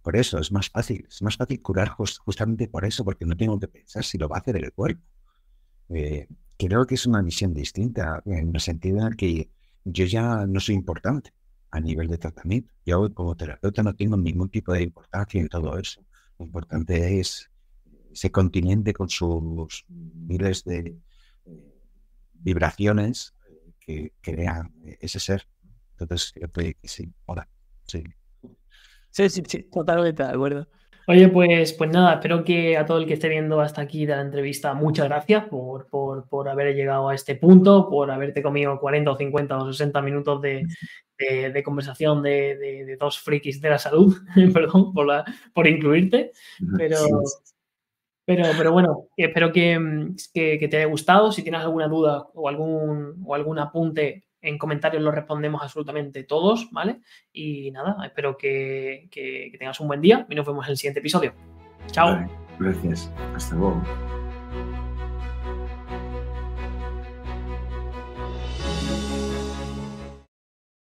por 0.03 0.17
eso 0.17 0.39
es 0.39 0.53
más 0.53 0.69
fácil. 0.69 1.07
Es 1.09 1.23
más 1.23 1.37
fácil 1.37 1.63
curar 1.63 1.89
justamente 1.89 2.69
por 2.69 2.85
eso, 2.85 3.05
porque 3.05 3.25
no 3.25 3.37
tengo 3.37 3.59
que 3.59 3.69
pensar 3.69 4.05
si 4.05 4.19
lo 4.19 4.29
va 4.29 4.37
a 4.37 4.41
hacer 4.41 4.57
el 4.57 4.73
cuerpo. 4.73 5.03
Eh, 5.89 6.29
creo 6.59 6.87
que 6.87 6.95
es 6.97 7.07
una 7.07 7.23
misión 7.23 7.55
distinta, 7.55 8.23
en 8.27 8.55
el 8.55 8.61
sentido 8.61 9.07
en 9.07 9.15
que 9.15 9.51
yo 9.85 10.05
ya 10.05 10.47
no 10.47 10.61
soy 10.61 10.75
importante 10.75 11.33
a 11.71 11.81
nivel 11.81 12.09
de 12.09 12.19
tratamiento. 12.19 12.73
Yo 12.85 13.13
como 13.15 13.35
terapeuta 13.35 13.83
no 13.83 13.95
tengo 13.95 14.17
ningún 14.19 14.51
tipo 14.51 14.73
de 14.75 14.83
importancia 14.83 15.41
en 15.41 15.49
todo 15.49 15.79
eso. 15.79 16.05
Lo 16.39 16.45
importante 16.45 17.19
es 17.19 17.51
ese 18.13 18.31
continente 18.31 18.93
con 18.93 19.09
sus 19.09 19.87
miles 19.89 20.65
de 20.65 20.99
eh, 21.47 21.75
vibraciones 22.35 23.35
eh, 23.87 24.11
que 24.21 24.35
crean 24.35 24.73
ese 25.01 25.21
ser. 25.21 25.47
Entonces, 25.99 26.33
creo 26.33 26.51
que 26.53 26.77
sí, 26.83 27.13
hola, 27.27 27.49
sí. 27.87 28.03
Sí, 29.11 29.29
sí, 29.29 29.43
sí, 29.47 29.63
totalmente 29.65 30.23
de 30.23 30.31
acuerdo. 30.31 30.67
Oye, 31.09 31.29
pues, 31.29 31.73
pues 31.73 31.91
nada, 31.91 32.15
espero 32.15 32.45
que 32.45 32.77
a 32.77 32.87
todo 32.87 32.99
el 32.99 33.07
que 33.07 33.15
esté 33.15 33.29
viendo 33.29 33.61
hasta 33.61 33.83
aquí 33.83 34.07
de 34.07 34.15
la 34.15 34.23
entrevista, 34.23 34.73
muchas 34.73 35.07
gracias 35.07 35.47
por, 35.49 35.89
por, 35.89 36.49
haber 36.49 36.77
llegado 36.77 37.09
a 37.09 37.15
este 37.15 37.35
punto, 37.35 37.89
por 37.91 38.11
haberte 38.11 38.41
comido 38.41 38.79
40 38.79 39.11
o 39.11 39.17
50 39.17 39.59
o 39.59 39.73
60 39.73 40.01
minutos 40.01 40.41
de, 40.41 40.65
conversación 41.65 42.23
de, 42.23 42.97
dos 43.01 43.19
frikis 43.19 43.61
de 43.61 43.71
la 43.71 43.79
salud, 43.79 44.17
perdón 44.55 44.93
por, 44.93 45.07
la, 45.07 45.25
por 45.53 45.67
incluirte, 45.67 46.31
pero, 46.77 46.99
pero, 48.37 48.49
pero 48.57 48.73
bueno, 48.73 49.05
espero 49.17 49.53
que, 49.53 50.11
que, 50.33 50.69
te 50.69 50.77
haya 50.77 50.87
gustado, 50.87 51.33
si 51.33 51.43
tienes 51.43 51.61
alguna 51.61 51.89
duda 51.89 52.27
o 52.35 52.49
algún, 52.49 53.23
o 53.25 53.35
algún 53.35 53.59
apunte 53.59 54.25
en 54.43 54.59
comentarios 54.59 55.03
lo 55.03 55.13
respondemos 55.13 55.63
absolutamente 55.63 56.25
todos, 56.25 56.69
¿vale? 56.73 57.01
Y 57.33 57.71
nada, 57.71 57.97
espero 58.05 58.37
que, 58.37 59.09
tengas 59.59 59.81
un 59.81 59.89
buen 59.89 60.01
día 60.01 60.27
y 60.29 60.35
nos 60.35 60.47
vemos 60.47 60.67
en 60.67 60.73
el 60.73 60.77
siguiente 60.77 61.01
episodio. 61.01 61.33
Chao. 61.87 62.27
gracias. 62.59 63.11
Hasta 63.35 63.55
luego. 63.55 63.83